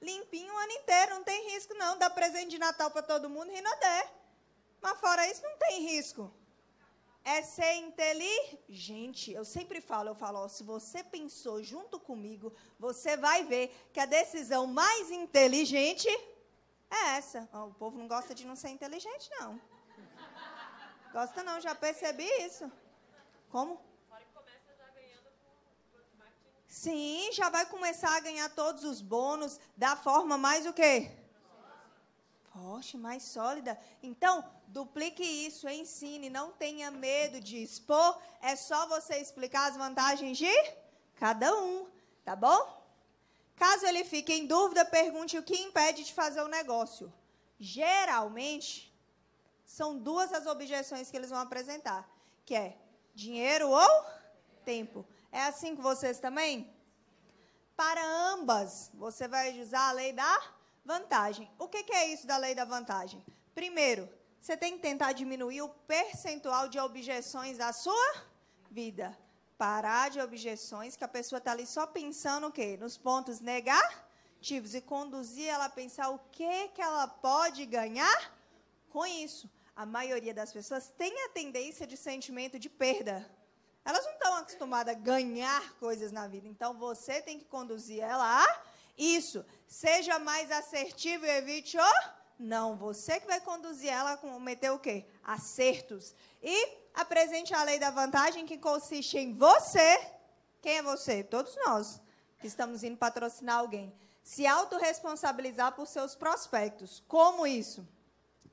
Limpinho 0.00 0.52
o 0.52 0.58
ano 0.58 0.72
inteiro. 0.72 1.14
Não 1.14 1.24
tem 1.24 1.52
risco, 1.52 1.74
não. 1.74 1.98
Dá 1.98 2.08
presente 2.08 2.50
de 2.50 2.58
Natal 2.58 2.90
para 2.90 3.02
todo 3.02 3.30
mundo, 3.30 3.50
Rinodé. 3.50 4.10
Mas 4.80 4.98
fora 5.00 5.28
isso, 5.30 5.42
não 5.42 5.56
tem 5.58 5.86
risco. 5.86 6.32
É 7.24 7.42
ser 7.42 7.74
inteligente. 7.74 9.32
Eu 9.32 9.44
sempre 9.44 9.80
falo, 9.80 10.10
eu 10.10 10.14
falo, 10.14 10.38
ó, 10.38 10.48
se 10.48 10.62
você 10.62 11.02
pensou 11.02 11.62
junto 11.62 11.98
comigo, 11.98 12.52
você 12.78 13.16
vai 13.16 13.44
ver 13.44 13.74
que 13.92 14.00
a 14.00 14.06
decisão 14.06 14.66
mais 14.66 15.10
inteligente 15.10 16.08
é 16.90 17.16
essa. 17.16 17.48
Ó, 17.52 17.66
o 17.66 17.74
povo 17.74 17.98
não 17.98 18.08
gosta 18.08 18.34
de 18.34 18.46
não 18.46 18.56
ser 18.56 18.68
inteligente, 18.68 19.28
não. 19.40 19.60
Gosta 21.12 21.42
não, 21.42 21.60
já 21.60 21.74
percebi 21.74 22.24
isso. 22.46 22.70
Como? 23.50 23.87
Sim, 26.68 27.30
já 27.32 27.48
vai 27.48 27.66
começar 27.66 28.14
a 28.14 28.20
ganhar 28.20 28.48
todos 28.50 28.84
os 28.84 29.00
bônus 29.00 29.58
da 29.76 29.96
forma 29.96 30.38
mais 30.38 30.66
o 30.66 30.72
quê? 30.72 31.10
forte, 32.58 32.96
mais 32.96 33.22
sólida. 33.22 33.78
Então, 34.02 34.44
duplique 34.66 35.22
isso, 35.22 35.68
ensine, 35.68 36.28
não 36.28 36.50
tenha 36.50 36.90
medo 36.90 37.40
de 37.40 37.62
expor. 37.62 38.18
É 38.42 38.56
só 38.56 38.86
você 38.88 39.16
explicar 39.16 39.68
as 39.68 39.76
vantagens 39.76 40.36
de 40.36 40.52
cada 41.16 41.54
um, 41.56 41.86
tá 42.24 42.34
bom? 42.34 42.76
Caso 43.56 43.86
ele 43.86 44.04
fique 44.04 44.32
em 44.32 44.46
dúvida, 44.46 44.84
pergunte 44.84 45.38
o 45.38 45.42
que 45.42 45.56
impede 45.56 46.04
de 46.04 46.12
fazer 46.12 46.42
o 46.42 46.48
negócio. 46.48 47.12
Geralmente, 47.58 48.92
são 49.64 49.98
duas 49.98 50.32
as 50.32 50.46
objeções 50.46 51.10
que 51.10 51.16
eles 51.16 51.30
vão 51.30 51.40
apresentar, 51.40 52.08
que 52.44 52.54
é 52.54 52.76
dinheiro 53.14 53.68
ou 53.68 54.04
tempo. 54.64 55.04
É 55.30 55.42
assim 55.42 55.76
com 55.76 55.82
vocês 55.82 56.18
também? 56.18 56.72
Para 57.76 58.04
ambas, 58.32 58.90
você 58.94 59.28
vai 59.28 59.60
usar 59.60 59.88
a 59.88 59.92
lei 59.92 60.12
da 60.12 60.58
Vantagem. 60.88 61.50
O 61.58 61.68
que, 61.68 61.84
é 61.92 62.08
isso 62.14 62.26
da 62.26 62.38
lei 62.38 62.54
da 62.54 62.64
vantagem? 62.64 63.22
Primeiro, 63.54 64.08
você 64.40 64.56
tem 64.56 64.72
que 64.72 64.78
tentar 64.80 65.12
diminuir 65.12 65.60
o 65.60 65.68
percentual 65.68 66.66
de 66.66 66.78
objeções 66.78 67.58
da 67.58 67.74
sua 67.74 68.24
vida. 68.70 69.14
Parar 69.58 70.08
de 70.08 70.18
objeções, 70.18 70.96
que 70.96 71.04
a 71.04 71.14
pessoa 71.16 71.36
está 71.36 71.52
ali 71.52 71.66
só 71.66 71.86
pensando 71.86 72.46
o 72.46 72.50
quê? 72.50 72.78
Nos 72.80 72.96
pontos 72.96 73.38
negativos 73.38 74.74
e 74.74 74.80
conduzir 74.80 75.48
ela 75.48 75.66
a 75.66 75.68
pensar 75.68 76.08
o 76.08 76.18
que, 76.32 76.68
que 76.68 76.80
ela 76.80 77.06
pode 77.06 77.66
ganhar 77.66 78.34
com 78.88 79.04
isso. 79.04 79.46
A 79.76 79.84
maioria 79.84 80.32
das 80.32 80.54
pessoas 80.54 80.88
tem 80.96 81.12
a 81.26 81.28
tendência 81.28 81.86
de 81.86 81.98
sentimento 81.98 82.58
de 82.58 82.70
perda. 82.70 83.30
Elas 83.88 84.04
não 84.04 84.12
estão 84.12 84.36
acostumadas 84.36 84.94
a 84.94 84.98
ganhar 84.98 85.72
coisas 85.80 86.12
na 86.12 86.28
vida. 86.28 86.46
Então, 86.46 86.74
você 86.74 87.22
tem 87.22 87.38
que 87.38 87.46
conduzir 87.46 88.00
ela 88.00 88.44
a 88.44 88.60
isso. 88.98 89.42
Seja 89.66 90.18
mais 90.18 90.50
assertivo 90.50 91.24
e 91.24 91.30
evite 91.30 91.78
o 91.78 92.10
não. 92.38 92.76
Você 92.76 93.18
que 93.18 93.26
vai 93.26 93.40
conduzir 93.40 93.88
ela 93.88 94.12
a 94.12 94.16
cometer 94.18 94.68
o 94.68 94.78
quê? 94.78 95.06
Acertos. 95.24 96.14
E 96.42 96.68
apresente 96.92 97.54
a 97.54 97.62
lei 97.62 97.78
da 97.78 97.90
vantagem 97.90 98.44
que 98.44 98.58
consiste 98.58 99.16
em 99.16 99.32
você. 99.32 100.06
Quem 100.60 100.76
é 100.76 100.82
você? 100.82 101.24
Todos 101.24 101.56
nós 101.64 101.98
que 102.40 102.46
estamos 102.46 102.84
indo 102.84 102.98
patrocinar 102.98 103.60
alguém. 103.60 103.90
Se 104.22 104.46
autorresponsabilizar 104.46 105.72
por 105.72 105.86
seus 105.86 106.14
prospectos. 106.14 107.02
Como 107.08 107.46
isso? 107.46 107.88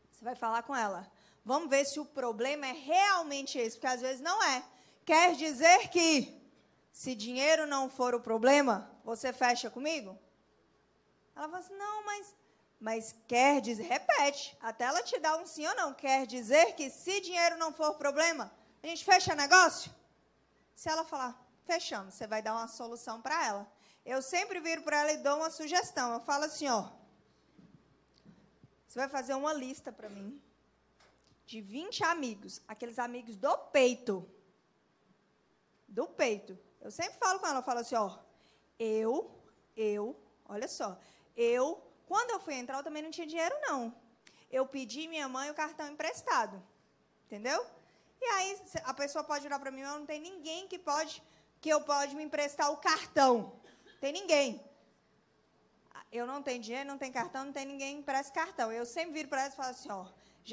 Você 0.10 0.24
vai 0.24 0.34
falar 0.34 0.64
com 0.64 0.74
ela. 0.74 1.06
Vamos 1.44 1.70
ver 1.70 1.84
se 1.84 2.00
o 2.00 2.06
problema 2.06 2.68
é 2.68 2.72
realmente 2.72 3.58
esse, 3.58 3.76
porque 3.76 3.88
às 3.88 4.00
vezes 4.00 4.22
não 4.22 4.42
é. 4.42 4.64
Quer 5.06 5.36
dizer 5.36 5.90
que 5.90 6.36
se 6.92 7.14
dinheiro 7.14 7.68
não 7.68 7.90
for 7.90 8.16
o 8.16 8.20
problema, 8.20 8.90
você 9.04 9.32
fecha 9.32 9.70
comigo? 9.70 10.18
Ela 11.36 11.48
fala 11.48 11.60
assim: 11.60 11.76
não, 11.76 12.06
mas, 12.06 12.36
mas 12.80 13.16
quer 13.28 13.62
dizer, 13.62 13.84
repete, 13.84 14.58
até 14.60 14.86
ela 14.86 15.04
te 15.04 15.20
dar 15.20 15.38
um 15.38 15.46
sim 15.46 15.68
ou 15.68 15.76
não. 15.76 15.94
Quer 15.94 16.26
dizer 16.26 16.74
que 16.74 16.90
se 16.90 17.22
dinheiro 17.22 17.56
não 17.58 17.72
for 17.72 17.94
problema, 17.96 18.52
a 18.82 18.88
gente 18.88 19.06
fecha 19.06 19.36
negócio? 19.36 19.94
Se 20.74 20.90
ela 20.90 21.06
falar, 21.06 21.40
fechamos, 21.66 22.16
você 22.16 22.26
vai 22.26 22.42
dar 22.42 22.54
uma 22.54 22.68
solução 22.68 23.22
para 23.22 23.46
ela. 23.46 23.72
Eu 24.04 24.22
sempre 24.22 24.60
viro 24.60 24.82
para 24.82 25.02
ela 25.02 25.12
e 25.12 25.18
dou 25.18 25.38
uma 25.38 25.52
sugestão. 25.52 26.14
Eu 26.14 26.20
falo 26.22 26.46
assim: 26.46 26.68
ó, 26.68 26.90
você 28.88 28.98
vai 28.98 29.10
fazer 29.10 29.36
uma 29.36 29.54
lista 29.54 29.92
para 29.92 30.10
mim 30.10 30.42
de 31.46 31.62
20 31.62 32.04
amigos, 32.06 32.62
aqueles 32.68 32.98
amigos 32.98 33.36
do 33.36 33.56
peito. 33.58 34.28
Do 35.88 36.08
peito. 36.08 36.58
Eu 36.82 36.92
sempre 36.92 37.18
falo 37.18 37.40
com 37.40 37.48
ela, 37.48 37.60
eu 37.60 37.64
falo 37.64 37.80
assim, 37.80 37.96
ó, 37.96 38.18
eu, 38.78 39.44
eu, 39.76 40.20
olha 40.46 40.68
só, 40.68 41.00
eu, 41.36 41.82
quando 42.06 42.32
eu 42.32 42.40
fui 42.40 42.54
entrar, 42.56 42.78
eu 42.78 42.84
também 42.84 43.02
não 43.02 43.12
tinha 43.12 43.26
dinheiro, 43.28 43.56
não. 43.62 43.96
Eu 44.52 44.66
pedi 44.66 45.08
minha 45.08 45.28
mãe 45.28 45.50
o 45.50 45.56
cartão 45.56 45.88
emprestado. 45.88 46.62
Entendeu? 47.26 47.66
E 48.22 48.26
aí 48.26 48.62
a 48.84 48.94
pessoa 48.94 49.24
pode 49.24 49.44
virar 49.44 49.60
para 49.60 49.72
mim, 49.72 49.82
eu 49.82 50.00
não 50.00 50.06
tem 50.06 50.22
ninguém 50.22 50.68
que 50.68 50.78
pode 50.78 51.22
que 51.60 51.70
eu 51.70 51.82
pode 51.82 52.16
me 52.16 52.24
emprestar 52.24 52.72
o 52.72 52.78
cartão. 52.78 53.60
tem 54.00 54.14
ninguém. 54.14 54.64
Eu 56.12 56.28
não 56.28 56.42
tenho 56.44 56.62
dinheiro, 56.62 56.88
não 56.88 56.98
tenho 56.98 57.12
cartão, 57.12 57.46
não 57.46 57.52
tem 57.52 57.66
ninguém 57.66 57.96
que 57.96 58.02
empresta 58.02 58.32
cartão. 58.32 58.72
Eu 58.72 58.86
sempre 58.86 59.14
viro 59.14 59.30
para 59.30 59.42
ela 59.42 59.54
e 59.54 59.56
falo 59.56 59.70
assim, 59.70 59.92
ó, 59.92 60.06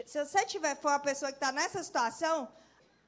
se 0.07 0.25
você 0.25 0.47
tiver, 0.47 0.75
for 0.77 0.89
a 0.89 0.99
pessoa 0.99 1.31
que 1.31 1.37
está 1.37 1.53
nessa 1.53 1.83
situação, 1.83 2.51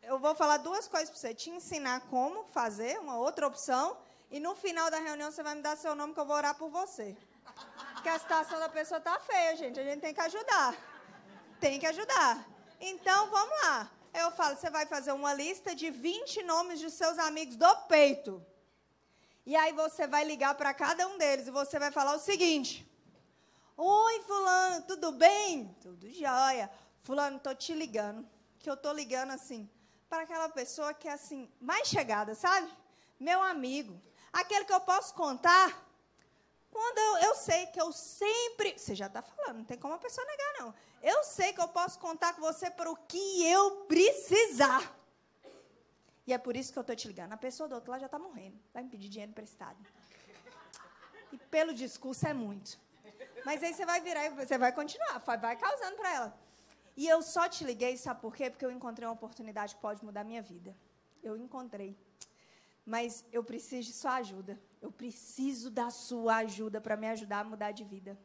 eu 0.06 0.18
vou 0.18 0.34
falar 0.34 0.58
duas 0.58 0.86
coisas 0.86 1.10
para 1.10 1.18
você. 1.18 1.34
Te 1.34 1.50
ensinar 1.50 2.00
como 2.02 2.44
fazer, 2.44 2.98
uma 2.98 3.16
outra 3.18 3.46
opção, 3.46 3.96
e 4.30 4.38
no 4.40 4.54
final 4.54 4.90
da 4.90 4.98
reunião 4.98 5.30
você 5.30 5.42
vai 5.42 5.54
me 5.54 5.62
dar 5.62 5.76
seu 5.76 5.94
nome 5.94 6.14
que 6.14 6.20
eu 6.20 6.26
vou 6.26 6.36
orar 6.36 6.54
por 6.54 6.70
você. 6.70 7.16
Porque 7.94 8.08
a 8.08 8.18
situação 8.18 8.58
da 8.58 8.68
pessoa 8.68 8.98
está 8.98 9.18
feia, 9.20 9.56
gente. 9.56 9.78
A 9.78 9.84
gente 9.84 10.00
tem 10.00 10.14
que 10.14 10.20
ajudar. 10.20 10.74
Tem 11.60 11.78
que 11.78 11.86
ajudar. 11.86 12.44
Então, 12.80 13.30
vamos 13.30 13.62
lá. 13.62 13.90
Eu 14.12 14.30
falo, 14.32 14.56
você 14.56 14.70
vai 14.70 14.86
fazer 14.86 15.12
uma 15.12 15.32
lista 15.32 15.74
de 15.74 15.90
20 15.90 16.42
nomes 16.42 16.80
dos 16.80 16.94
seus 16.94 17.18
amigos 17.18 17.56
do 17.56 17.76
peito. 17.88 18.44
E 19.46 19.54
aí 19.56 19.72
você 19.72 20.06
vai 20.06 20.24
ligar 20.24 20.54
para 20.54 20.72
cada 20.72 21.06
um 21.06 21.18
deles 21.18 21.46
e 21.46 21.50
você 21.50 21.78
vai 21.78 21.90
falar 21.90 22.14
o 22.14 22.18
seguinte: 22.18 22.88
Oi, 23.76 24.20
fulano, 24.22 24.82
tudo 24.82 25.12
bem? 25.12 25.76
Tudo 25.80 26.10
jóia. 26.10 26.70
Fulano, 27.02 27.38
tô 27.38 27.54
te 27.54 27.74
ligando. 27.74 28.26
Que 28.58 28.70
eu 28.70 28.76
tô 28.76 28.92
ligando 28.92 29.32
assim 29.32 29.68
para 30.14 30.22
aquela 30.22 30.48
pessoa 30.48 30.94
que 30.94 31.08
é 31.08 31.12
assim, 31.12 31.50
mais 31.60 31.88
chegada, 31.88 32.36
sabe? 32.36 32.70
Meu 33.18 33.42
amigo. 33.42 34.00
Aquele 34.32 34.64
que 34.64 34.72
eu 34.72 34.80
posso 34.80 35.12
contar 35.14 35.82
quando 36.70 36.98
eu, 36.98 37.28
eu 37.28 37.34
sei 37.34 37.66
que 37.66 37.80
eu 37.80 37.90
sempre. 37.92 38.78
Você 38.78 38.94
já 38.94 39.06
está 39.06 39.22
falando, 39.22 39.58
não 39.58 39.64
tem 39.64 39.76
como 39.76 39.94
a 39.94 39.98
pessoa 39.98 40.24
negar, 40.26 40.54
não. 40.60 40.74
Eu 41.02 41.24
sei 41.24 41.52
que 41.52 41.60
eu 41.60 41.66
posso 41.68 41.98
contar 41.98 42.32
com 42.34 42.40
você 42.40 42.70
para 42.70 42.90
o 42.90 42.96
que 42.96 43.44
eu 43.44 43.86
precisar. 43.86 44.82
E 46.26 46.32
é 46.32 46.38
por 46.38 46.56
isso 46.56 46.72
que 46.72 46.78
eu 46.78 46.82
estou 46.82 46.96
te 46.96 47.08
ligando. 47.08 47.32
A 47.32 47.36
pessoa 47.36 47.68
do 47.68 47.74
outro 47.74 47.90
lado 47.90 48.00
já 48.00 48.06
está 48.06 48.18
morrendo. 48.18 48.58
Vai 48.72 48.84
me 48.84 48.90
pedir 48.90 49.08
dinheiro 49.08 49.30
emprestado. 49.32 49.76
E 51.32 51.38
pelo 51.38 51.74
discurso 51.74 52.26
é 52.26 52.32
muito. 52.32 52.78
Mas 53.44 53.62
aí 53.62 53.74
você 53.74 53.84
vai 53.84 54.00
virar 54.00 54.24
e 54.26 54.30
você 54.30 54.56
vai 54.56 54.72
continuar, 54.72 55.18
vai 55.18 55.56
causando 55.56 55.96
para 55.96 56.14
ela. 56.14 56.43
E 56.96 57.08
eu 57.08 57.22
só 57.22 57.48
te 57.48 57.64
liguei, 57.64 57.96
sabe 57.96 58.20
por 58.20 58.34
quê? 58.34 58.50
Porque 58.50 58.64
eu 58.64 58.70
encontrei 58.70 59.06
uma 59.06 59.14
oportunidade 59.14 59.74
que 59.74 59.80
pode 59.80 60.04
mudar 60.04 60.20
a 60.20 60.24
minha 60.24 60.42
vida. 60.42 60.76
Eu 61.22 61.36
encontrei. 61.36 61.96
Mas 62.86 63.24
eu 63.32 63.42
preciso 63.42 63.88
de 63.88 63.94
sua 63.94 64.14
ajuda. 64.16 64.60
Eu 64.80 64.92
preciso 64.92 65.70
da 65.70 65.90
sua 65.90 66.36
ajuda 66.36 66.80
para 66.80 66.96
me 66.96 67.08
ajudar 67.08 67.40
a 67.40 67.44
mudar 67.44 67.72
de 67.72 67.82
vida. 67.82 68.18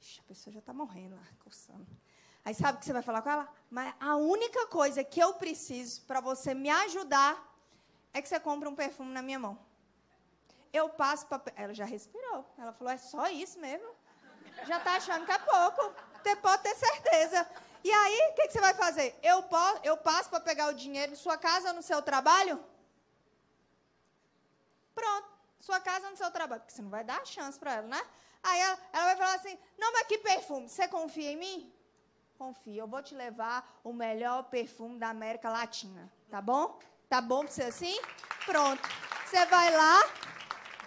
Ixi, 0.00 0.20
a 0.20 0.24
pessoa 0.24 0.52
já 0.52 0.60
está 0.60 0.72
morrendo 0.72 1.14
lá, 1.14 1.26
coçando. 1.44 1.86
Aí 2.44 2.54
sabe 2.54 2.76
o 2.76 2.80
que 2.80 2.86
você 2.86 2.92
vai 2.92 3.02
falar 3.02 3.22
com 3.22 3.30
ela? 3.30 3.48
Mas 3.70 3.94
a 4.00 4.16
única 4.16 4.66
coisa 4.66 5.04
que 5.04 5.20
eu 5.20 5.34
preciso 5.34 6.00
para 6.02 6.20
você 6.20 6.54
me 6.54 6.70
ajudar 6.70 7.32
é 8.12 8.20
que 8.20 8.28
você 8.28 8.40
compre 8.40 8.68
um 8.68 8.74
perfume 8.74 9.12
na 9.12 9.22
minha 9.22 9.38
mão. 9.38 9.58
Eu 10.72 10.88
passo 10.88 11.26
para. 11.26 11.40
Ela 11.54 11.72
já 11.72 11.84
respirou. 11.84 12.44
Ela 12.58 12.72
falou: 12.72 12.92
é 12.92 12.96
só 12.96 13.28
isso 13.28 13.60
mesmo? 13.60 13.88
Já 14.66 14.78
está 14.78 14.96
achando 14.96 15.24
que 15.24 15.32
é 15.32 15.38
pouco. 15.38 15.94
Você 16.22 16.34
pode 16.36 16.62
ter 16.62 16.74
certeza. 16.74 17.48
E 17.84 17.90
aí, 17.90 18.30
o 18.30 18.34
que, 18.34 18.46
que, 18.46 18.52
você 18.52 18.60
vai 18.60 18.74
fazer? 18.74 19.18
Eu, 19.22 19.42
posso, 19.44 19.80
eu 19.82 19.96
passo 19.96 20.30
para 20.30 20.40
pegar 20.40 20.68
o 20.68 20.74
dinheiro 20.74 21.12
em 21.12 21.16
sua 21.16 21.36
casa 21.36 21.68
ou 21.68 21.74
no 21.74 21.82
seu 21.82 22.00
trabalho? 22.00 22.62
Pronto. 24.94 25.28
Sua 25.60 25.80
casa 25.80 26.06
ou 26.06 26.10
no 26.12 26.16
seu 26.16 26.30
trabalho. 26.30 26.60
Porque 26.60 26.74
você 26.74 26.82
não 26.82 26.90
vai 26.90 27.04
dar 27.04 27.24
chance 27.26 27.58
para 27.58 27.74
ela, 27.74 27.86
né? 27.86 28.02
Aí 28.42 28.60
ela, 28.60 28.78
ela 28.92 29.04
vai 29.06 29.16
falar 29.16 29.34
assim: 29.34 29.58
não, 29.78 29.92
mas 29.92 30.06
que 30.06 30.18
perfume? 30.18 30.68
Você 30.68 30.88
confia 30.88 31.30
em 31.32 31.36
mim? 31.36 31.72
confia. 32.42 32.82
Eu 32.82 32.88
vou 32.88 33.00
te 33.00 33.14
levar 33.14 33.80
o 33.84 33.92
melhor 33.92 34.42
perfume 34.44 34.98
da 34.98 35.10
América 35.10 35.48
Latina. 35.48 36.12
Tá 36.28 36.40
bom? 36.40 36.76
Tá 37.08 37.20
bom 37.20 37.44
pra 37.44 37.52
você 37.52 37.62
assim? 37.62 37.96
Pronto. 38.44 38.82
Você 39.26 39.46
vai 39.46 39.70
lá, 39.70 40.02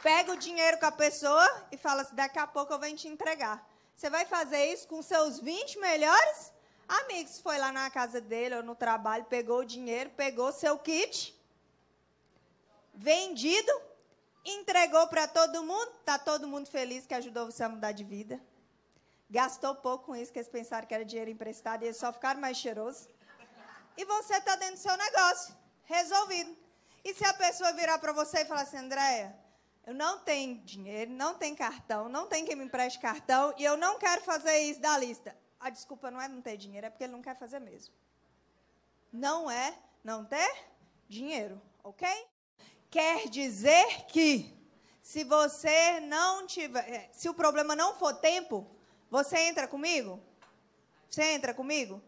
pega 0.03 0.33
o 0.33 0.37
dinheiro 0.37 0.77
com 0.77 0.85
a 0.85 0.91
pessoa 0.91 1.47
e 1.71 1.77
fala 1.77 2.01
assim: 2.01 2.15
daqui 2.15 2.39
a 2.39 2.45
pouco 2.45 2.73
eu 2.73 2.79
venho 2.79 2.97
te 2.97 3.07
entregar. 3.07 3.65
Você 3.95 4.09
vai 4.09 4.25
fazer 4.25 4.65
isso 4.73 4.85
com 4.89 5.01
seus 5.01 5.39
20 5.39 5.79
melhores 5.79 6.51
amigos. 6.87 7.39
Foi 7.39 7.57
lá 7.57 7.71
na 7.71 7.89
casa 7.89 8.21
dele 8.21 8.55
ou 8.55 8.63
no 8.63 8.75
trabalho, 8.75 9.25
pegou 9.25 9.59
o 9.59 9.65
dinheiro, 9.65 10.09
pegou 10.11 10.51
seu 10.51 10.77
kit, 10.77 11.35
vendido, 12.93 13.71
entregou 14.43 15.07
para 15.07 15.27
todo 15.27 15.63
mundo. 15.63 15.91
Tá 16.03 16.17
todo 16.17 16.47
mundo 16.47 16.69
feliz 16.69 17.05
que 17.05 17.13
ajudou 17.13 17.45
você 17.45 17.63
a 17.63 17.69
mudar 17.69 17.91
de 17.91 18.03
vida. 18.03 18.39
Gastou 19.29 19.75
pouco 19.75 20.05
com 20.05 20.15
isso, 20.15 20.31
que 20.31 20.39
eles 20.39 20.49
pensaram 20.49 20.87
que 20.87 20.93
era 20.93 21.03
dinheiro 21.03 21.31
emprestado 21.31 21.83
e 21.83 21.87
eles 21.87 21.97
só 21.97 22.13
ficaram 22.13 22.39
mais 22.39 22.57
cheirosos. 22.57 23.09
E 23.97 24.05
você 24.05 24.37
está 24.37 24.55
dentro 24.55 24.75
do 24.75 24.81
seu 24.81 24.95
negócio, 24.97 25.55
resolvido. 25.83 26.55
E 27.03 27.13
se 27.13 27.25
a 27.25 27.33
pessoa 27.33 27.71
virar 27.73 27.97
para 27.97 28.11
você 28.11 28.41
e 28.41 28.45
falar 28.45 28.61
assim, 28.61 28.77
Andréia, 28.77 29.35
eu 29.85 29.93
não 29.93 30.19
tenho 30.19 30.57
dinheiro, 30.61 31.11
não 31.11 31.35
tenho 31.35 31.55
cartão, 31.55 32.09
não 32.09 32.27
tem 32.27 32.43
quem 32.43 32.55
me 32.55 32.65
empreste 32.65 32.99
cartão 32.99 33.53
e 33.57 33.63
eu 33.63 33.77
não 33.77 33.99
quero 33.99 34.21
fazer 34.21 34.57
isso 34.59 34.79
da 34.79 34.97
lista. 34.97 35.35
A 35.65 35.71
desculpa 35.71 36.11
não 36.11 36.21
é 36.21 36.27
não 36.27 36.43
ter 36.43 36.57
dinheiro, 36.57 36.85
é 36.85 36.91
porque 36.91 37.05
ele 37.05 37.13
não 37.13 37.23
quer 37.23 37.35
fazer 37.35 37.57
mesmo. 37.57 37.91
Não 39.11 39.49
é 39.49 39.75
não 40.03 40.23
ter 40.23 40.63
dinheiro, 41.09 41.59
ok? 41.83 42.07
Quer 42.87 43.27
dizer 43.29 44.05
que 44.05 44.55
se 45.01 45.23
você 45.23 45.99
não 46.01 46.45
tiver, 46.45 46.87
é, 46.87 47.09
se 47.11 47.27
o 47.27 47.33
problema 47.33 47.75
não 47.75 47.95
for 47.95 48.13
tempo, 48.13 48.69
você 49.09 49.39
entra 49.39 49.67
comigo? 49.67 50.21
Você 51.09 51.23
entra 51.33 51.51
comigo? 51.51 51.99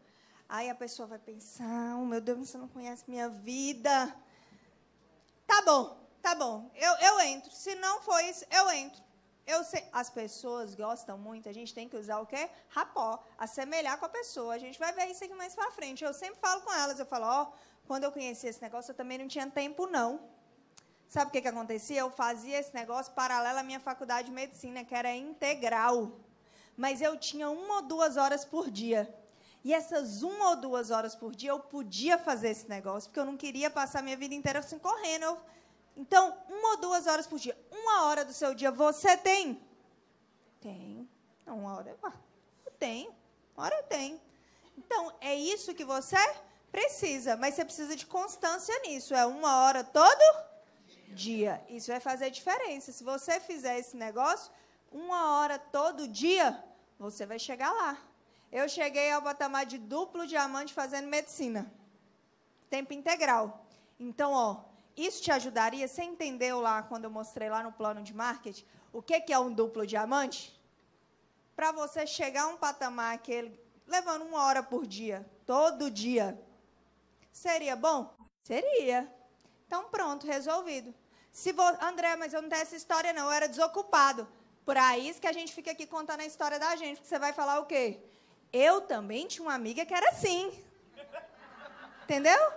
Aí 0.47 0.69
a 0.69 0.75
pessoa 0.75 1.07
vai 1.07 1.17
pensar: 1.17 1.95
oh, 1.97 2.05
meu 2.05 2.21
Deus, 2.21 2.37
você 2.37 2.59
não 2.59 2.67
conhece 2.67 3.05
minha 3.07 3.27
vida. 3.27 4.15
Tá 5.47 5.63
bom, 5.63 6.07
tá 6.21 6.35
bom. 6.35 6.69
Eu, 6.75 6.93
eu 6.97 7.19
entro. 7.21 7.49
Se 7.49 7.73
não 7.73 8.03
for 8.03 8.23
isso, 8.23 8.45
eu 8.51 8.69
entro. 8.69 9.06
Eu 9.47 9.63
sei, 9.63 9.83
as 9.91 10.09
pessoas 10.09 10.75
gostam 10.75 11.17
muito, 11.17 11.49
a 11.49 11.53
gente 11.53 11.73
tem 11.73 11.87
que 11.89 11.95
usar 11.95 12.19
o 12.19 12.25
quê? 12.25 12.49
Rapó, 12.69 13.23
assemelhar 13.37 13.97
com 13.97 14.05
a 14.05 14.09
pessoa. 14.09 14.53
A 14.53 14.57
gente 14.57 14.77
vai 14.77 14.91
ver 14.93 15.05
isso 15.07 15.23
aqui 15.23 15.33
mais 15.33 15.55
pra 15.55 15.71
frente. 15.71 16.03
Eu 16.03 16.13
sempre 16.13 16.39
falo 16.39 16.61
com 16.61 16.73
elas, 16.73 16.99
eu 16.99 17.05
falo, 17.05 17.25
ó, 17.25 17.43
oh, 17.43 17.53
quando 17.87 18.03
eu 18.03 18.11
conheci 18.11 18.45
esse 18.47 18.61
negócio, 18.61 18.91
eu 18.91 18.95
também 18.95 19.17
não 19.17 19.27
tinha 19.27 19.49
tempo, 19.49 19.87
não. 19.87 20.19
Sabe 21.07 21.29
o 21.29 21.31
que, 21.31 21.41
que 21.41 21.47
acontecia? 21.47 22.01
Eu 22.01 22.11
fazia 22.11 22.59
esse 22.59 22.73
negócio 22.75 23.13
paralelo 23.13 23.59
à 23.59 23.63
minha 23.63 23.79
faculdade 23.79 24.27
de 24.27 24.33
medicina, 24.33 24.83
que 24.83 24.93
era 24.93 25.15
integral 25.15 26.11
mas 26.77 27.01
eu 27.01 27.17
tinha 27.17 27.49
uma 27.49 27.77
ou 27.77 27.81
duas 27.81 28.15
horas 28.15 28.45
por 28.45 28.69
dia. 28.69 29.11
E 29.65 29.73
essas 29.73 30.21
uma 30.21 30.51
ou 30.51 30.55
duas 30.55 30.91
horas 30.91 31.15
por 31.15 31.35
dia 31.35 31.49
eu 31.49 31.59
podia 31.59 32.17
fazer 32.19 32.49
esse 32.49 32.69
negócio, 32.69 33.09
porque 33.09 33.19
eu 33.19 33.25
não 33.25 33.35
queria 33.35 33.69
passar 33.69 34.03
minha 34.03 34.15
vida 34.15 34.35
inteira 34.35 34.59
assim 34.59 34.77
correndo. 34.77 35.23
Eu... 35.23 35.37
Então, 35.97 36.37
uma 36.47 36.71
ou 36.71 36.77
duas 36.77 37.07
horas 37.07 37.25
por 37.25 37.39
dia. 37.39 37.57
Uma 37.71 38.05
hora 38.05 38.23
do 38.23 38.31
seu 38.31 38.53
dia 38.53 38.71
você 38.71 39.17
tem? 39.17 39.59
Tenho. 40.61 41.09
Não, 41.43 41.57
uma 41.59 41.75
hora 41.75 41.97
eu 42.65 42.71
tenho. 42.73 43.13
Uma 43.55 43.65
hora 43.65 43.75
eu 43.75 43.83
tenho. 43.83 44.21
Então, 44.77 45.11
é 45.19 45.33
isso 45.33 45.73
que 45.73 45.83
você 45.83 46.17
precisa, 46.71 47.35
mas 47.35 47.55
você 47.55 47.65
precisa 47.65 47.95
de 47.95 48.05
constância 48.05 48.77
nisso. 48.81 49.15
É 49.15 49.25
uma 49.25 49.63
hora 49.63 49.83
todo 49.83 50.45
dia. 51.09 51.65
Isso 51.67 51.87
vai 51.87 51.99
fazer 51.99 52.29
diferença. 52.29 52.91
Se 52.91 53.03
você 53.03 53.39
fizer 53.39 53.79
esse 53.79 53.97
negócio, 53.97 54.51
uma 54.91 55.39
hora 55.39 55.57
todo 55.57 56.07
dia, 56.07 56.63
você 56.99 57.25
vai 57.25 57.39
chegar 57.39 57.71
lá. 57.71 57.97
Eu 58.51 58.69
cheguei 58.69 59.11
ao 59.11 59.21
patamar 59.21 59.65
de 59.65 59.79
duplo 59.79 60.27
diamante 60.27 60.73
fazendo 60.73 61.07
medicina. 61.07 61.71
Tempo 62.69 62.93
integral. 62.93 63.65
Então, 63.99 64.31
ó, 64.31 64.66
isso 64.97 65.21
te 65.21 65.31
ajudaria? 65.31 65.87
Você 65.87 66.03
entendeu 66.03 66.59
lá, 66.59 66.81
quando 66.81 67.03
eu 67.03 67.11
mostrei 67.11 67.49
lá 67.49 67.61
no 67.61 67.71
plano 67.71 68.01
de 68.01 68.13
marketing, 68.13 68.65
o 68.91 69.01
que, 69.01 69.21
que 69.21 69.31
é 69.31 69.37
um 69.37 69.53
duplo 69.53 69.85
diamante? 69.85 70.59
Para 71.55 71.71
você 71.71 72.07
chegar 72.07 72.43
a 72.43 72.47
um 72.47 72.57
patamar 72.57 73.13
aquele, 73.13 73.59
levando 73.85 74.23
uma 74.23 74.43
hora 74.43 74.63
por 74.63 74.87
dia, 74.87 75.25
todo 75.45 75.91
dia, 75.91 76.39
seria 77.31 77.75
bom? 77.75 78.15
Seria. 78.43 79.11
Então, 79.65 79.85
pronto, 79.89 80.25
resolvido. 80.25 80.93
Se 81.31 81.51
vo... 81.51 81.61
André, 81.81 82.15
mas 82.15 82.33
eu 82.33 82.41
não 82.41 82.49
tenho 82.49 82.61
essa 82.61 82.75
história, 82.75 83.13
não. 83.13 83.25
Eu 83.25 83.31
era 83.31 83.47
desocupado. 83.47 84.27
Para 84.65 84.97
isso 84.97 85.21
que 85.21 85.27
a 85.27 85.33
gente 85.33 85.53
fica 85.53 85.71
aqui 85.71 85.85
contando 85.85 86.21
a 86.21 86.25
história 86.25 86.57
da 86.57 86.75
gente, 86.75 86.97
porque 86.97 87.07
você 87.07 87.19
vai 87.19 87.33
falar 87.33 87.59
o 87.59 87.65
quê? 87.65 87.99
Eu 88.51 88.81
também 88.81 89.27
tinha 89.27 89.45
uma 89.45 89.53
amiga 89.53 89.85
que 89.85 89.93
era 89.93 90.09
assim. 90.09 90.51
Entendeu? 92.03 92.51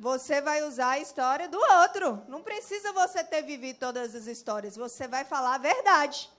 Você 0.00 0.40
vai 0.40 0.62
usar 0.62 0.92
a 0.92 0.98
história 0.98 1.46
do 1.46 1.58
outro. 1.58 2.22
Não 2.26 2.42
precisa 2.42 2.90
você 2.90 3.22
ter 3.22 3.42
vivido 3.42 3.78
todas 3.78 4.14
as 4.14 4.26
histórias. 4.26 4.74
Você 4.74 5.06
vai 5.06 5.26
falar 5.26 5.56
a 5.56 5.58
verdade. 5.58 6.30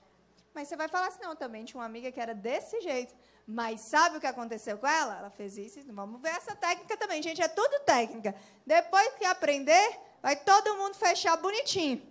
Mas 0.52 0.68
você 0.68 0.76
vai 0.76 0.88
falar 0.88 1.10
assim, 1.10 1.22
não, 1.22 1.36
também 1.36 1.64
tinha 1.64 1.80
uma 1.80 1.86
amiga 1.86 2.12
que 2.12 2.20
era 2.20 2.34
desse 2.34 2.82
jeito. 2.82 3.14
Mas 3.46 3.82
sabe 3.82 4.18
o 4.18 4.20
que 4.20 4.26
aconteceu 4.26 4.80
com 4.80 4.88
ela? 4.88 5.16
Ela 5.20 5.30
fez 5.30 5.60
isso. 5.60 5.80
Vamos 5.94 6.20
ver 6.20 6.30
essa 6.30 6.56
técnica 6.56 6.98
também, 6.98 7.22
gente. 7.22 7.40
É 7.40 7.48
tudo 7.48 7.82
técnica. 7.82 8.34
Depois 8.66 9.14
que 9.20 9.26
aprender, 9.26 10.00
vai 10.24 10.36
todo 10.36 10.78
mundo 10.78 10.96
fechar 10.96 11.38
bonitinho. 11.38 12.02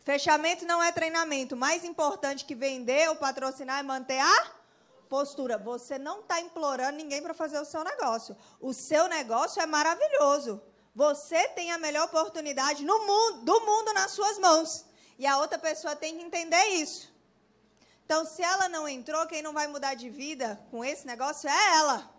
Fechamento 0.00 0.66
não 0.66 0.82
é 0.82 0.90
treinamento. 0.90 1.56
Mais 1.56 1.84
importante 1.84 2.44
que 2.44 2.56
vender 2.56 3.08
ou 3.08 3.14
patrocinar 3.14 3.78
é 3.78 3.82
manter 3.84 4.18
a 4.18 4.52
postura. 5.08 5.58
Você 5.58 5.96
não 5.96 6.22
está 6.22 6.40
implorando 6.40 6.96
ninguém 6.96 7.22
para 7.22 7.34
fazer 7.34 7.60
o 7.60 7.64
seu 7.64 7.84
negócio. 7.84 8.36
O 8.60 8.72
seu 8.72 9.06
negócio 9.06 9.62
é 9.62 9.66
maravilhoso. 9.66 10.60
Você 10.98 11.46
tem 11.50 11.70
a 11.70 11.78
melhor 11.78 12.06
oportunidade 12.06 12.84
no 12.84 12.98
mundo, 13.06 13.44
do 13.44 13.60
mundo 13.60 13.94
nas 13.94 14.10
suas 14.10 14.36
mãos. 14.36 14.84
E 15.16 15.28
a 15.28 15.38
outra 15.38 15.56
pessoa 15.56 15.94
tem 15.94 16.18
que 16.18 16.24
entender 16.24 16.64
isso. 16.70 17.08
Então, 18.04 18.24
se 18.24 18.42
ela 18.42 18.68
não 18.68 18.88
entrou, 18.88 19.24
quem 19.28 19.40
não 19.40 19.52
vai 19.52 19.68
mudar 19.68 19.94
de 19.94 20.10
vida 20.10 20.60
com 20.72 20.84
esse 20.84 21.06
negócio 21.06 21.48
é 21.48 21.76
ela. 21.76 22.10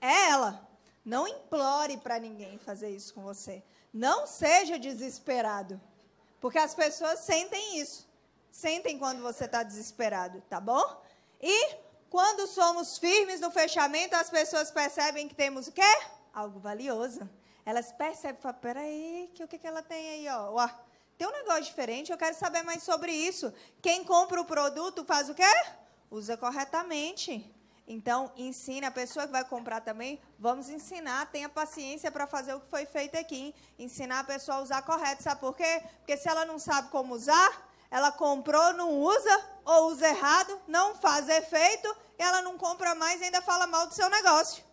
É 0.00 0.28
ela. 0.28 0.68
Não 1.04 1.26
implore 1.26 1.96
para 1.96 2.20
ninguém 2.20 2.60
fazer 2.60 2.90
isso 2.90 3.12
com 3.12 3.24
você. 3.24 3.60
Não 3.92 4.24
seja 4.24 4.78
desesperado. 4.78 5.80
Porque 6.40 6.58
as 6.58 6.76
pessoas 6.76 7.18
sentem 7.18 7.80
isso. 7.80 8.08
Sentem 8.52 9.00
quando 9.00 9.20
você 9.20 9.46
está 9.46 9.64
desesperado, 9.64 10.40
tá 10.48 10.60
bom? 10.60 11.02
E 11.40 11.74
quando 12.08 12.46
somos 12.46 12.98
firmes 12.98 13.40
no 13.40 13.50
fechamento, 13.50 14.14
as 14.14 14.30
pessoas 14.30 14.70
percebem 14.70 15.26
que 15.26 15.34
temos 15.34 15.66
o 15.66 15.72
quê? 15.72 15.82
Algo 16.32 16.60
valioso. 16.60 17.28
Elas 17.66 17.90
percebem, 17.90 18.40
falam, 18.40 18.60
peraí, 18.60 19.28
que, 19.34 19.42
o 19.42 19.48
que, 19.48 19.58
que 19.58 19.66
ela 19.66 19.82
tem 19.82 20.08
aí, 20.08 20.28
ó? 20.28 20.52
Ué, 20.52 20.72
tem 21.18 21.26
um 21.26 21.32
negócio 21.32 21.64
diferente, 21.64 22.12
eu 22.12 22.16
quero 22.16 22.36
saber 22.36 22.62
mais 22.62 22.84
sobre 22.84 23.10
isso. 23.10 23.52
Quem 23.82 24.04
compra 24.04 24.40
o 24.40 24.44
produto 24.44 25.04
faz 25.04 25.28
o 25.28 25.34
quê? 25.34 25.42
Usa 26.08 26.36
corretamente. 26.36 27.52
Então, 27.88 28.32
ensine 28.36 28.86
a 28.86 28.90
pessoa 28.92 29.26
que 29.26 29.32
vai 29.32 29.44
comprar 29.44 29.80
também. 29.80 30.20
Vamos 30.38 30.68
ensinar, 30.68 31.26
tenha 31.32 31.48
paciência 31.48 32.08
para 32.08 32.28
fazer 32.28 32.54
o 32.54 32.60
que 32.60 32.70
foi 32.70 32.86
feito 32.86 33.16
aqui. 33.18 33.52
Ensinar 33.76 34.20
a 34.20 34.24
pessoa 34.24 34.58
a 34.58 34.60
usar 34.60 34.82
correto. 34.82 35.24
Sabe 35.24 35.40
por 35.40 35.56
quê? 35.56 35.82
Porque 35.98 36.16
se 36.16 36.28
ela 36.28 36.44
não 36.44 36.60
sabe 36.60 36.88
como 36.90 37.14
usar, 37.14 37.68
ela 37.90 38.12
comprou, 38.12 38.74
não 38.74 38.90
usa, 39.00 39.44
ou 39.64 39.90
usa 39.90 40.08
errado, 40.08 40.60
não 40.68 40.94
faz 40.94 41.28
efeito, 41.28 41.96
e 42.16 42.22
ela 42.22 42.42
não 42.42 42.56
compra 42.56 42.94
mais 42.94 43.20
e 43.20 43.24
ainda 43.24 43.42
fala 43.42 43.66
mal 43.66 43.88
do 43.88 43.94
seu 43.94 44.08
negócio. 44.08 44.64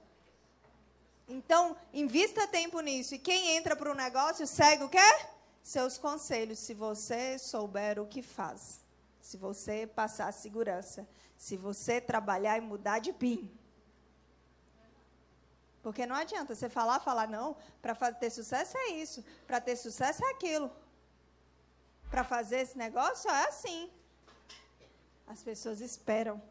Então, 1.28 1.76
invista 1.94 2.48
tempo 2.48 2.80
nisso. 2.82 3.16
E 3.16 3.20
quem 3.20 3.56
entra 3.56 3.76
para 3.76 3.92
o 3.92 3.96
negócio 3.96 4.46
segue 4.46 4.84
o 4.84 4.90
quê? 4.90 4.98
Seus 5.62 5.98
conselhos, 5.98 6.60
se 6.60 6.74
você 6.74 7.38
souber 7.38 8.00
o 8.00 8.06
que 8.06 8.22
faz. 8.22 8.82
Se 9.22 9.38
você 9.38 9.88
passar 9.88 10.32
segurança. 10.34 11.08
Se 11.38 11.56
você 11.56 12.02
trabalhar 12.02 12.58
e 12.58 12.62
mudar 12.62 13.00
de 13.00 13.14
PIN. 13.14 13.50
Porque 15.82 16.06
não 16.06 16.16
adianta 16.16 16.56
você 16.56 16.70
falar, 16.70 17.02
falar, 17.02 17.28
não, 17.28 17.58
para 17.82 18.14
ter 18.14 18.30
sucesso 18.30 18.78
é 18.78 18.92
isso, 18.92 19.24
para 19.46 19.60
ter 19.60 19.76
sucesso 19.76 20.24
é 20.24 20.30
aquilo. 20.32 20.72
Para 22.10 22.24
fazer 22.24 22.60
esse 22.62 22.78
negócio 22.78 23.30
é 23.30 23.48
assim. 23.48 23.92
As 25.28 25.44
pessoas 25.44 25.82
esperam. 25.82 26.42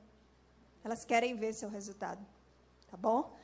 Elas 0.85 1.05
querem 1.05 1.35
ver 1.35 1.55
seu 1.55 1.71
resultado. 1.71 2.21
Tá 2.91 2.97
bom? 2.97 3.35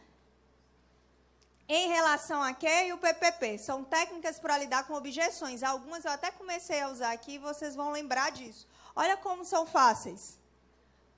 Em 1.70 1.88
relação 1.88 2.42
a 2.42 2.54
que 2.54 2.66
e 2.66 2.94
o 2.94 2.98
PPP, 2.98 3.58
são 3.58 3.84
técnicas 3.84 4.38
para 4.38 4.56
lidar 4.56 4.86
com 4.86 4.94
objeções. 4.94 5.62
Algumas 5.62 6.02
eu 6.02 6.10
até 6.10 6.30
comecei 6.30 6.80
a 6.80 6.88
usar 6.88 7.12
aqui 7.12 7.32
e 7.32 7.38
vocês 7.38 7.76
vão 7.76 7.90
lembrar 7.90 8.32
disso. 8.32 8.66
Olha 8.96 9.18
como 9.18 9.44
são 9.44 9.66
fáceis. 9.66 10.38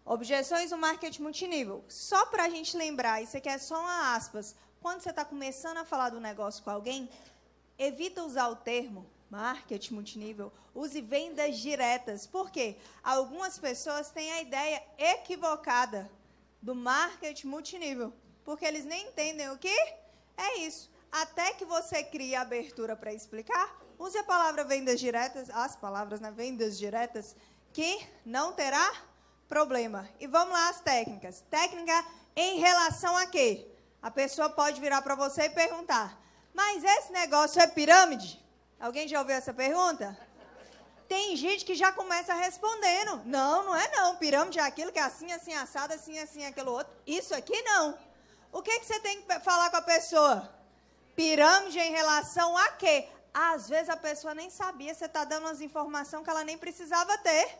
Objeções 0.05 0.73
no 0.73 0.79
marketing 0.79 1.23
multinível. 1.23 1.85
Só 1.89 2.27
para 2.27 2.45
a 2.45 2.49
gente 2.49 2.77
lembrar, 2.77 3.23
isso 3.23 3.37
aqui 3.37 3.49
é 3.49 3.59
só 3.59 3.79
uma 3.79 4.17
aspas. 4.17 4.57
Quando 4.81 5.01
você 5.01 5.11
está 5.11 5.25
começando 5.25 5.77
a 5.77 5.85
falar 5.85 6.09
do 6.09 6.19
negócio 6.19 6.65
com 6.65 6.71
alguém, 6.71 7.09
evita 7.79 8.25
usar 8.25 8.49
o 8.49 8.57
termo 8.57 9.07
marketing 9.31 9.95
multinível, 9.95 10.53
use 10.75 11.01
vendas 11.01 11.59
diretas. 11.59 12.27
Por 12.27 12.51
quê? 12.51 12.77
Algumas 13.05 13.57
pessoas 13.57 14.11
têm 14.11 14.33
a 14.33 14.43
ideia 14.43 14.83
equivocada 14.99 16.11
do 16.61 16.75
marketing 16.75 17.47
multinível, 17.47 18.13
porque 18.45 18.65
eles 18.65 18.85
nem 18.85 19.07
entendem 19.07 19.49
o 19.51 19.57
que 19.57 20.00
é 20.41 20.59
isso. 20.59 20.91
Até 21.11 21.53
que 21.55 21.65
você 21.65 22.05
crie 22.05 22.35
a 22.35 22.43
abertura 22.43 22.95
para 22.95 23.13
explicar, 23.13 23.77
use 23.99 24.17
a 24.17 24.25
palavra 24.25 24.65
vendas 24.65 25.01
diretas, 25.01 25.51
as 25.51 25.75
palavras, 25.77 26.21
né, 26.21 26.31
vendas 26.31 26.79
diretas, 26.79 27.35
que 27.73 28.07
não 28.25 28.53
terá 28.53 28.93
problema. 29.49 30.09
E 30.21 30.27
vamos 30.27 30.53
lá 30.53 30.69
as 30.69 30.81
técnicas. 30.81 31.45
Técnica 31.51 32.05
em 32.37 32.59
relação 32.61 33.17
a 33.17 33.27
quê? 33.27 33.67
A 34.01 34.11
pessoa 34.11 34.49
pode 34.49 34.81
virar 34.81 35.03
para 35.03 35.15
você 35.15 35.43
e 35.43 35.51
perguntar: 35.51 36.19
"Mas 36.55 36.83
esse 36.85 37.13
negócio 37.13 37.61
é 37.61 37.67
pirâmide?" 37.67 38.41
Alguém 38.79 39.07
já 39.07 39.19
ouviu 39.19 39.37
essa 39.37 39.53
pergunta? 39.53 40.17
Tem 41.07 41.37
gente 41.37 41.65
que 41.65 41.75
já 41.75 41.93
começa 41.93 42.33
respondendo. 42.33 43.23
Não, 43.27 43.65
não 43.65 43.77
é 43.77 43.91
não. 43.97 44.17
Pirâmide 44.17 44.61
é 44.61 44.63
aquilo 44.63 44.93
que 44.93 44.99
é 44.99 45.03
assim, 45.03 45.33
assim, 45.33 45.53
assado, 45.53 45.93
assim, 45.93 46.19
assim, 46.19 46.47
aquilo 46.47 46.71
outro. 46.71 46.93
Isso 47.05 47.35
aqui 47.35 47.61
não. 47.63 47.99
O 48.53 48.63
que, 48.63 48.81
que 48.81 48.87
você 48.87 49.01
tem 49.01 49.23
que 49.23 49.41
falar 49.41 49.71
com 49.71 49.77
a 49.77 49.83
pessoa? 49.83 50.53
Pirâmide 51.15 51.79
em 51.79 51.93
relação 51.93 52.57
a 52.57 52.69
quê? 52.73 53.09
Às 53.33 53.69
vezes 53.69 53.89
a 53.89 53.97
pessoa 53.97 54.35
nem 54.35 54.51
sabia, 54.51 54.95
você 54.95 55.05
está 55.05 55.25
dando 55.25 55.45
umas 55.45 55.61
informações 55.61 56.25
que 56.25 56.31
ela 56.31 56.45
nem 56.45 56.59
precisava 56.59 57.17
ter. 57.19 57.59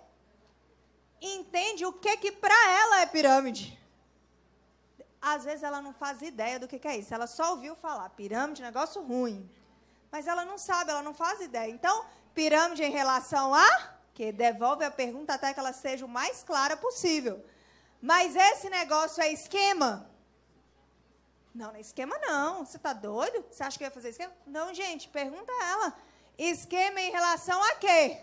Entende 1.21 1.85
o 1.85 1.93
que 1.93 2.17
que 2.17 2.33
para 2.33 2.71
ela 2.71 3.01
é 3.03 3.07
pirâmide. 3.07 3.79
Às 5.21 5.45
vezes 5.45 5.63
ela 5.63 5.83
não 5.83 5.93
faz 5.93 6.23
ideia 6.23 6.59
do 6.59 6.67
que, 6.67 6.79
que 6.79 6.89
é 6.89 6.97
isso. 6.97 7.15
Ela 7.15 7.27
só 7.27 7.51
ouviu 7.51 7.77
falar 7.77 8.09
pirâmide, 8.11 8.63
negócio 8.63 9.03
ruim 9.03 9.49
mas 10.11 10.27
ela 10.27 10.45
não 10.45 10.59
sabe, 10.59 10.91
ela 10.91 11.03
não 11.03 11.15
faz 11.15 11.41
ideia. 11.41 11.71
Então, 11.71 12.05
pirâmide 12.35 12.83
em 12.83 12.91
relação 12.91 13.55
a 13.55 13.95
que 14.13 14.33
devolve 14.33 14.85
a 14.85 14.91
pergunta 14.91 15.35
até 15.35 15.55
que 15.55 15.61
ela 15.61 15.73
seja 15.73 16.05
o 16.05 16.09
mais 16.09 16.43
clara 16.43 16.77
possível. 16.77 17.45
Mas 18.03 18.35
esse 18.35 18.69
negócio 18.69 19.23
é 19.23 19.33
esquema? 19.33 20.11
Não, 21.55 21.69
não 21.69 21.75
é 21.75 21.81
esquema 21.81 22.17
não. 22.19 22.65
Você 22.65 22.77
está 22.77 22.93
doido? 22.93 23.45
Você 23.51 23.63
acha 23.63 23.77
que 23.77 23.85
eu 23.85 23.89
ia 23.89 23.93
fazer 23.93 24.11
esquema? 24.11 24.33
Não, 24.47 24.73
gente, 24.73 25.09
pergunta 25.09 25.53
ela. 25.63 25.97
Esquema 26.39 27.01
em 27.01 27.11
relação 27.11 27.63
a 27.63 27.75
quê? 27.75 28.19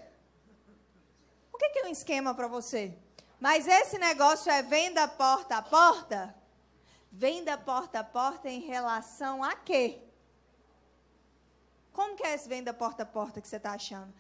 O 1.51 1.57
que 1.57 1.79
é 1.79 1.85
um 1.85 1.91
esquema 1.91 2.33
para 2.33 2.47
você? 2.47 2.95
Mas 3.39 3.67
esse 3.67 3.97
negócio 3.97 4.51
é 4.51 4.61
venda 4.61 5.07
porta 5.07 5.57
a 5.57 5.61
porta? 5.61 6.35
Venda 7.11 7.57
porta 7.57 7.99
a 7.99 8.03
porta 8.03 8.49
em 8.49 8.61
relação 8.61 9.43
a 9.43 9.55
quê? 9.55 10.01
Como 11.91 12.15
que 12.15 12.23
é 12.23 12.33
esse 12.33 12.47
venda 12.47 12.73
porta 12.73 13.03
a 13.03 13.05
porta 13.05 13.41
que 13.41 13.47
você 13.47 13.57
está 13.57 13.73
achando? 13.73 14.13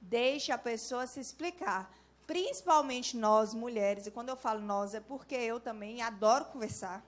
Deixe 0.00 0.50
a 0.50 0.58
pessoa 0.58 1.06
se 1.06 1.20
explicar. 1.20 1.92
Principalmente 2.26 3.16
nós, 3.16 3.54
mulheres, 3.54 4.06
e 4.06 4.10
quando 4.10 4.28
eu 4.28 4.36
falo 4.36 4.60
nós, 4.60 4.94
é 4.94 5.00
porque 5.00 5.34
eu 5.34 5.60
também 5.60 6.02
adoro 6.02 6.44
conversar. 6.46 7.04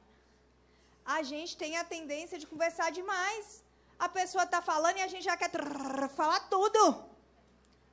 A 1.05 1.23
gente 1.23 1.57
tem 1.57 1.77
a 1.77 1.85
tendência 1.85 2.39
de 2.39 2.47
conversar 2.47 2.91
demais. 2.91 3.65
A 3.99 4.09
pessoa 4.09 4.45
está 4.45 4.61
falando 4.63 4.97
e 4.99 5.03
a 5.03 5.09
gente 5.09 5.25
já 5.25 5.37
quer 5.37 5.51
falar 6.15 6.41
tudo. 6.49 7.05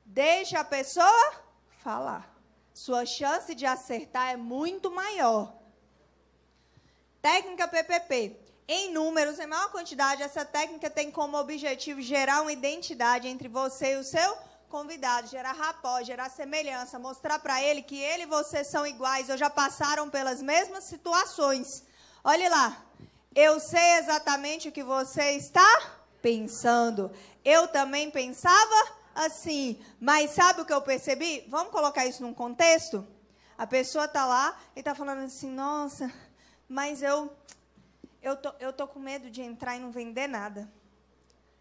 Deixe 0.04 0.56
a 0.56 0.64
pessoa 0.64 1.32
falar. 1.82 2.34
Sua 2.72 3.04
chance 3.04 3.54
de 3.54 3.66
acertar 3.66 4.30
é 4.30 4.36
muito 4.36 4.90
maior. 4.90 5.54
Técnica 7.20 7.68
PPP 7.68 8.40
em 8.72 8.92
números, 8.92 9.40
em 9.40 9.48
maior 9.48 9.68
quantidade, 9.72 10.22
essa 10.22 10.44
técnica 10.44 10.88
tem 10.88 11.10
como 11.10 11.36
objetivo 11.36 12.00
gerar 12.00 12.42
uma 12.42 12.52
identidade 12.52 13.26
entre 13.26 13.48
você 13.48 13.94
e 13.94 13.96
o 13.96 14.04
seu 14.04 14.38
convidado, 14.68 15.26
gerar 15.26 15.50
rapó, 15.50 16.00
gerar 16.04 16.30
semelhança, 16.30 16.96
mostrar 16.96 17.40
para 17.40 17.60
ele 17.60 17.82
que 17.82 18.00
ele 18.00 18.22
e 18.22 18.26
você 18.26 18.62
são 18.62 18.86
iguais 18.86 19.28
ou 19.28 19.36
já 19.36 19.50
passaram 19.50 20.08
pelas 20.08 20.40
mesmas 20.40 20.84
situações. 20.84 21.84
Olhe 22.22 22.48
lá, 22.50 22.84
eu 23.34 23.58
sei 23.58 23.98
exatamente 23.98 24.68
o 24.68 24.72
que 24.72 24.82
você 24.82 25.32
está 25.32 25.64
pensando. 26.20 27.10
Eu 27.42 27.66
também 27.68 28.10
pensava 28.10 28.74
assim, 29.14 29.80
mas 29.98 30.32
sabe 30.32 30.60
o 30.60 30.66
que 30.66 30.72
eu 30.72 30.82
percebi? 30.82 31.46
Vamos 31.48 31.72
colocar 31.72 32.04
isso 32.04 32.22
num 32.22 32.34
contexto? 32.34 33.06
A 33.56 33.66
pessoa 33.66 34.04
está 34.04 34.26
lá 34.26 34.58
e 34.76 34.80
está 34.80 34.94
falando 34.94 35.20
assim, 35.20 35.50
nossa, 35.50 36.12
mas 36.68 37.02
eu 37.02 37.34
eu 38.22 38.36
tô, 38.36 38.52
eu 38.60 38.70
tô 38.70 38.86
com 38.86 38.98
medo 38.98 39.30
de 39.30 39.40
entrar 39.40 39.76
e 39.76 39.80
não 39.80 39.90
vender 39.90 40.26
nada. 40.26 40.70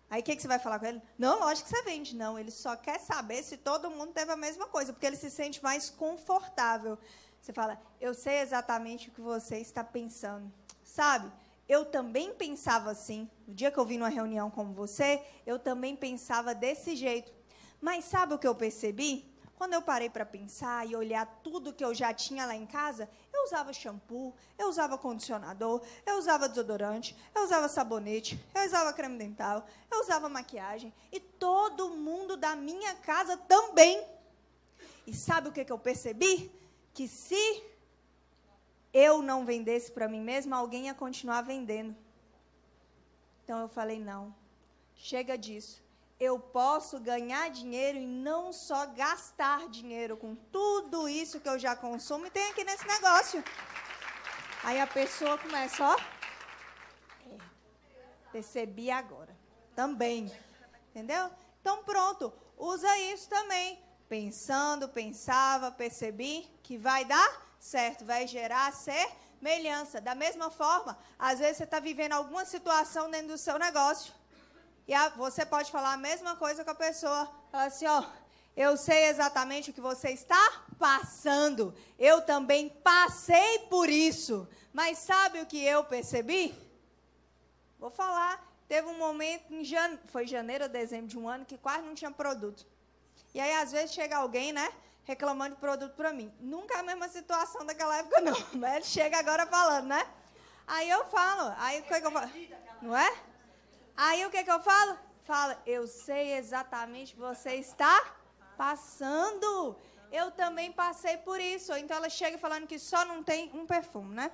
Aí 0.10 0.22
o 0.22 0.24
que, 0.24 0.36
que 0.36 0.42
você 0.42 0.48
vai 0.48 0.60
falar 0.60 0.78
com 0.80 0.88
ele? 0.88 1.02
Não, 1.18 1.40
lógico 1.40 1.70
que 1.70 1.78
você 1.78 1.84
vende. 1.84 2.16
Não, 2.16 2.38
ele 2.38 2.52
só 2.52 2.76
quer 2.76 3.00
saber 3.00 3.44
se 3.44 3.56
todo 3.56 3.90
mundo 3.90 4.12
teve 4.12 4.32
a 4.32 4.36
mesma 4.36 4.68
coisa, 4.68 4.92
porque 4.92 5.06
ele 5.06 5.16
se 5.16 5.30
sente 5.30 5.64
mais 5.64 5.90
confortável. 5.90 6.98
Você 7.42 7.54
fala, 7.54 7.80
eu 8.00 8.14
sei 8.14 8.40
exatamente 8.40 9.10
o 9.10 9.12
que 9.12 9.22
você 9.22 9.58
está 9.58 9.84
pensando. 9.84 10.52
Sabe, 10.84 11.32
eu 11.68 11.86
também 11.86 12.34
pensava 12.34 12.92
assim. 12.92 13.30
No 13.48 13.54
dia 13.54 13.72
que 13.72 13.78
eu 13.78 13.86
vim 13.86 13.98
numa 13.98 14.10
reunião 14.10 14.50
como 14.50 14.74
você, 14.74 15.24
eu 15.46 15.60
também 15.60 15.96
pensava 15.96 16.54
desse 16.56 16.96
jeito. 16.96 17.32
Mas 17.80 18.06
sabe 18.06 18.34
o 18.34 18.40
que 18.40 18.48
eu 18.48 18.56
percebi? 18.56 19.30
Quando 19.56 19.74
eu 19.74 19.82
parei 19.82 20.10
para 20.10 20.26
pensar 20.26 20.88
e 20.88 20.96
olhar 20.96 21.26
tudo 21.44 21.74
que 21.74 21.84
eu 21.84 21.94
já 21.94 22.14
tinha 22.14 22.46
lá 22.46 22.56
em 22.56 22.66
casa, 22.66 23.10
eu 23.34 23.44
usava 23.44 23.74
shampoo, 23.74 24.34
eu 24.58 24.70
usava 24.70 24.98
condicionador, 24.98 25.82
eu 26.06 26.18
usava 26.18 26.48
desodorante, 26.48 27.14
eu 27.36 27.44
usava 27.44 27.68
sabonete, 27.68 28.42
eu 28.56 28.66
usava 28.66 28.94
creme 28.94 29.18
dental, 29.18 29.68
eu 29.92 30.00
usava 30.00 30.30
maquiagem 30.30 30.94
e 31.12 31.20
todo 31.20 31.90
mundo 31.90 32.38
da 32.38 32.56
minha 32.56 32.96
casa 32.96 33.36
também. 33.36 34.02
E 35.06 35.14
sabe 35.14 35.50
o 35.50 35.52
que, 35.52 35.66
que 35.66 35.72
eu 35.74 35.80
percebi? 35.80 36.50
Que 37.00 37.08
se 37.08 37.64
eu 38.94 39.22
não 39.22 39.46
vendesse 39.46 39.90
para 39.90 40.06
mim 40.10 40.20
mesma, 40.20 40.58
alguém 40.58 40.88
ia 40.88 40.94
continuar 40.94 41.42
vendendo. 41.44 41.96
Então 43.42 43.58
eu 43.58 43.70
falei: 43.70 43.98
não, 43.98 44.36
chega 44.94 45.38
disso. 45.38 45.82
eu 46.20 46.38
posso 46.38 47.00
ganhar 47.00 47.50
dinheiro 47.52 47.98
e 47.98 48.06
não 48.06 48.52
só 48.52 48.86
gastar 48.88 49.70
dinheiro 49.70 50.18
com 50.18 50.36
tudo 50.36 51.08
isso 51.08 51.40
que 51.40 51.48
eu 51.48 51.58
já 51.58 51.74
consumo 51.74 52.26
e 52.26 52.30
tem 52.30 52.50
aqui 52.50 52.66
nesse 52.66 52.86
negócio. 52.86 53.42
Aí 54.62 54.82
a 54.82 54.86
pessoa 54.86 55.38
começa, 55.38 55.82
ó. 55.82 55.98
É, 57.32 57.38
percebi 58.30 58.92
agora. 58.92 59.34
Também. 59.74 60.30
Entendeu? 60.90 61.32
Então 61.62 61.82
pronto, 61.86 62.34
usa 62.58 62.94
isso 62.98 63.30
também. 63.30 63.82
Pensando, 64.10 64.90
pensava, 64.90 65.72
percebi 65.72 66.59
que 66.70 66.78
vai 66.78 67.04
dar 67.04 67.30
certo, 67.60 68.06
vai 68.06 68.28
gerar 68.28 68.72
semelhança. 68.72 70.00
Da 70.00 70.14
mesma 70.14 70.52
forma, 70.52 70.96
às 71.18 71.40
vezes 71.40 71.58
você 71.58 71.64
está 71.64 71.80
vivendo 71.80 72.14
alguma 72.14 72.46
situação 72.46 73.10
dentro 73.10 73.30
do 73.30 73.40
seu 73.40 73.58
negócio 73.58 74.14
e 74.88 74.94
a, 74.94 75.10
você 75.10 75.44
pode 75.44 75.72
falar 75.72 75.94
a 75.94 75.98
mesma 75.98 76.36
coisa 76.36 76.64
com 76.64 76.70
a 76.70 76.76
pessoa. 76.76 77.28
Fala 77.52 77.64
assim, 77.64 77.88
ó, 77.88 78.04
eu 78.56 78.78
sei 78.78 79.06
exatamente 79.06 79.72
o 79.72 79.74
que 79.74 79.82
você 79.82 80.10
está 80.12 80.64
passando. 80.78 81.74
Eu 81.98 82.22
também 82.22 82.70
passei 82.70 83.58
por 83.68 83.90
isso. 83.90 84.48
Mas 84.72 85.00
sabe 85.00 85.42
o 85.42 85.48
que 85.48 85.60
eu 85.60 85.84
percebi? 85.84 86.54
Vou 87.80 87.90
falar. 87.90 88.48
Teve 88.68 88.88
um 88.88 88.98
momento, 89.00 89.52
em 89.52 89.64
jane... 89.64 89.98
foi 90.06 90.28
janeiro 90.28 90.66
ou 90.66 90.70
dezembro 90.70 91.08
de 91.08 91.18
um 91.18 91.28
ano, 91.28 91.46
que 91.46 91.58
quase 91.58 91.82
não 91.82 91.96
tinha 91.96 92.12
produto. 92.12 92.64
E 93.34 93.40
aí, 93.40 93.54
às 93.54 93.72
vezes, 93.72 93.92
chega 93.92 94.18
alguém, 94.18 94.52
né? 94.54 94.72
Reclamando 95.10 95.56
de 95.56 95.60
produto 95.60 95.96
para 95.96 96.14
mim. 96.14 96.32
Nunca 96.40 96.76
é 96.76 96.80
a 96.82 96.84
mesma 96.84 97.08
situação 97.08 97.66
daquela 97.66 97.98
época, 97.98 98.22
não. 98.30 98.38
Mas 98.54 98.76
ele 98.76 98.86
chega 98.86 99.18
agora 99.18 99.44
falando, 99.48 99.88
né? 99.88 100.08
Aí 100.68 100.88
eu 100.88 101.04
falo. 101.06 101.52
Aí 101.58 101.80
o 101.80 101.84
que, 101.84 101.94
é 101.96 102.00
que 102.00 102.06
eu 102.06 102.12
falo? 102.12 102.32
Não 102.80 102.96
é? 102.96 103.12
Aí 103.98 104.24
o 104.28 104.30
que, 104.30 104.44
que 104.44 104.52
eu 104.52 104.60
falo? 104.60 105.00
Fala, 105.24 105.60
eu 105.66 105.88
sei 105.88 106.34
exatamente 106.34 107.16
que 107.16 107.20
você 107.20 107.56
está 107.56 107.96
passando. 108.56 109.76
Eu 110.12 110.30
também 110.30 110.72
passei 110.72 111.18
por 111.18 111.42
isso. 111.42 111.74
Então 111.74 111.98
ela 111.98 112.10
chega 112.10 112.38
falando 112.38 112.68
que 112.68 112.78
só 112.78 113.04
não 113.04 113.24
tem 113.24 113.50
um 113.56 113.66
perfume, 113.66 114.14
né? 114.14 114.32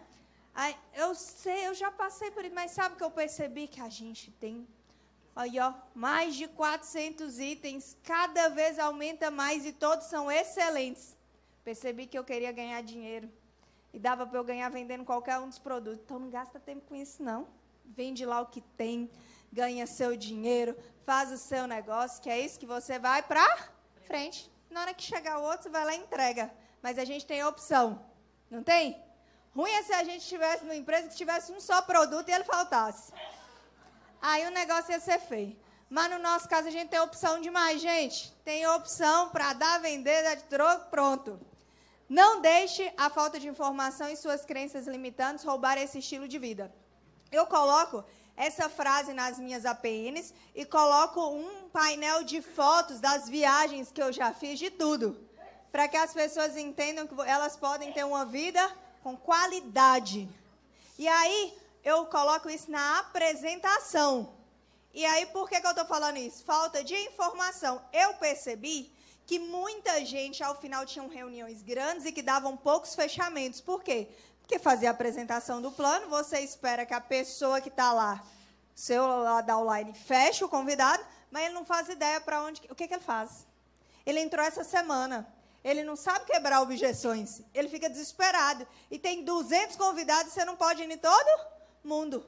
Aí, 0.53 0.75
eu 0.93 1.15
sei, 1.15 1.67
eu 1.67 1.73
já 1.73 1.89
passei 1.89 2.31
por 2.31 2.43
isso, 2.43 2.53
mas 2.53 2.71
sabe 2.71 2.95
o 2.95 2.97
que 2.97 3.03
eu 3.03 3.11
percebi? 3.11 3.65
Que 3.65 3.79
a 3.79 3.87
gente 3.87 4.29
tem, 4.31 4.67
aí, 5.35 5.59
ó, 5.59 5.73
mais 5.93 6.35
de 6.35 6.47
400 6.47 7.39
itens, 7.39 7.97
cada 8.03 8.49
vez 8.49 8.79
aumenta 8.79 9.29
mais 9.29 9.65
e 9.65 9.73
todos 9.73 10.07
são 10.07 10.31
excelentes. 10.31 11.15
Percebi 11.63 12.07
que 12.07 12.17
eu 12.17 12.23
queria 12.23 12.51
ganhar 12.51 12.81
dinheiro. 12.81 13.29
E 13.93 13.99
dava 13.99 14.25
para 14.25 14.37
eu 14.37 14.43
ganhar 14.43 14.69
vendendo 14.69 15.03
qualquer 15.03 15.39
um 15.39 15.47
dos 15.47 15.59
produtos. 15.59 16.01
Então 16.03 16.19
não 16.19 16.29
gasta 16.29 16.59
tempo 16.59 16.85
com 16.87 16.95
isso, 16.95 17.23
não. 17.23 17.47
Vende 17.85 18.25
lá 18.25 18.41
o 18.41 18.45
que 18.45 18.61
tem 18.61 19.09
ganha 19.55 19.87
seu 19.87 20.17
dinheiro, 20.17 20.75
faz 21.05 21.31
o 21.31 21.37
seu 21.37 21.65
negócio, 21.65 22.21
que 22.21 22.29
é 22.29 22.37
isso 22.37 22.59
que 22.59 22.65
você 22.65 22.99
vai 22.99 23.23
para 23.23 23.47
frente. 24.03 24.51
Na 24.69 24.81
hora 24.81 24.93
que 24.93 25.01
chegar 25.01 25.39
o 25.39 25.43
outro, 25.43 25.63
você 25.63 25.69
vai 25.69 25.85
lá 25.85 25.95
e 25.95 25.99
entrega. 25.99 26.51
Mas 26.81 26.99
a 26.99 27.05
gente 27.05 27.25
tem 27.25 27.41
opção, 27.41 28.05
não 28.51 28.61
tem? 28.61 29.01
Ruim 29.55 29.71
é 29.71 29.83
se 29.83 29.93
a 29.93 30.03
gente 30.03 30.27
tivesse 30.27 30.65
numa 30.65 30.75
empresa 30.75 31.07
que 31.07 31.15
tivesse 31.15 31.53
um 31.53 31.61
só 31.61 31.81
produto 31.81 32.27
e 32.27 32.33
ele 32.33 32.43
faltasse. 32.43 33.13
Aí 34.27 34.43
o 34.47 34.49
negócio 34.49 34.91
ia 34.91 34.99
ser 34.99 35.19
feio. 35.19 35.55
Mas 35.87 36.09
no 36.09 36.17
nosso 36.17 36.49
caso 36.49 36.67
a 36.67 36.71
gente 36.71 36.89
tem 36.89 36.99
opção 36.99 37.39
demais, 37.39 37.79
gente. 37.79 38.33
Tem 38.43 38.65
opção 38.65 39.29
para 39.29 39.53
dar, 39.53 39.79
vender, 39.79 40.23
dar 40.23 40.33
de 40.33 40.43
troco, 40.45 40.89
pronto. 40.89 41.39
Não 42.09 42.41
deixe 42.41 42.91
a 42.97 43.07
falta 43.07 43.39
de 43.39 43.47
informação 43.47 44.09
e 44.09 44.17
suas 44.17 44.43
crenças 44.43 44.87
limitantes 44.87 45.45
roubar 45.45 45.77
esse 45.77 45.99
estilo 45.99 46.27
de 46.27 46.39
vida. 46.39 46.73
Eu 47.31 47.45
coloco 47.45 48.03
essa 48.35 48.67
frase 48.67 49.13
nas 49.13 49.37
minhas 49.37 49.63
APNs 49.63 50.33
e 50.55 50.65
coloco 50.65 51.21
um 51.29 51.69
painel 51.69 52.23
de 52.23 52.41
fotos 52.41 52.99
das 52.99 53.29
viagens 53.29 53.91
que 53.91 54.01
eu 54.01 54.11
já 54.11 54.33
fiz 54.33 54.57
de 54.57 54.71
tudo, 54.71 55.19
para 55.71 55.87
que 55.87 55.97
as 55.97 56.13
pessoas 56.13 56.57
entendam 56.57 57.05
que 57.05 57.13
elas 57.21 57.55
podem 57.55 57.93
ter 57.93 58.03
uma 58.03 58.25
vida 58.25 58.75
com 59.03 59.15
qualidade. 59.15 60.27
E 60.97 61.07
aí 61.07 61.53
eu 61.85 62.07
coloco 62.07 62.49
isso 62.49 62.69
na 62.71 62.99
apresentação. 62.99 64.33
E 64.91 65.05
aí 65.05 65.27
por 65.27 65.47
que, 65.47 65.61
que 65.61 65.67
eu 65.67 65.71
estou 65.71 65.85
falando 65.85 66.17
isso? 66.17 66.43
Falta 66.43 66.83
de 66.83 66.95
informação. 66.95 67.79
Eu 67.93 68.15
percebi 68.15 68.91
que 69.27 69.37
muita 69.37 70.03
gente 70.03 70.43
ao 70.43 70.55
final 70.55 70.83
tinham 70.83 71.07
reuniões 71.07 71.61
grandes 71.61 72.05
e 72.05 72.11
que 72.11 72.23
davam 72.23 72.57
poucos 72.57 72.95
fechamentos. 72.95 73.61
Por 73.61 73.83
quê? 73.83 74.07
Porque 74.41 74.57
fazer 74.57 74.87
a 74.87 74.91
apresentação 74.91 75.61
do 75.61 75.71
plano, 75.71 76.09
você 76.09 76.39
espera 76.39 76.87
que 76.87 76.93
a 76.93 77.01
pessoa 77.01 77.61
que 77.61 77.69
está 77.69 77.93
lá, 77.93 78.23
seu 78.73 79.05
lá 79.05 79.41
da 79.41 79.57
online, 79.57 79.93
feche 79.93 80.43
o 80.43 80.49
convidado, 80.49 81.03
mas 81.29 81.45
ele 81.45 81.53
não 81.53 81.65
faz 81.65 81.87
ideia 81.87 82.19
para 82.19 82.41
onde. 82.41 82.61
O 82.69 82.75
que, 82.75 82.87
que 82.87 82.93
ele 82.95 83.03
faz? 83.03 83.45
Ele 84.05 84.19
entrou 84.19 84.43
essa 84.43 84.63
semana. 84.63 85.31
Ele 85.63 85.83
não 85.83 85.95
sabe 85.95 86.25
quebrar 86.25 86.61
objeções. 86.61 87.41
Ele 87.53 87.69
fica 87.69 87.89
desesperado. 87.89 88.67
E 88.89 88.97
tem 88.97 89.23
200 89.23 89.75
convidados, 89.75 90.33
você 90.33 90.45
não 90.45 90.55
pode 90.55 90.81
ir 90.81 90.91
em 90.91 90.97
todo 90.97 91.54
mundo. 91.87 92.25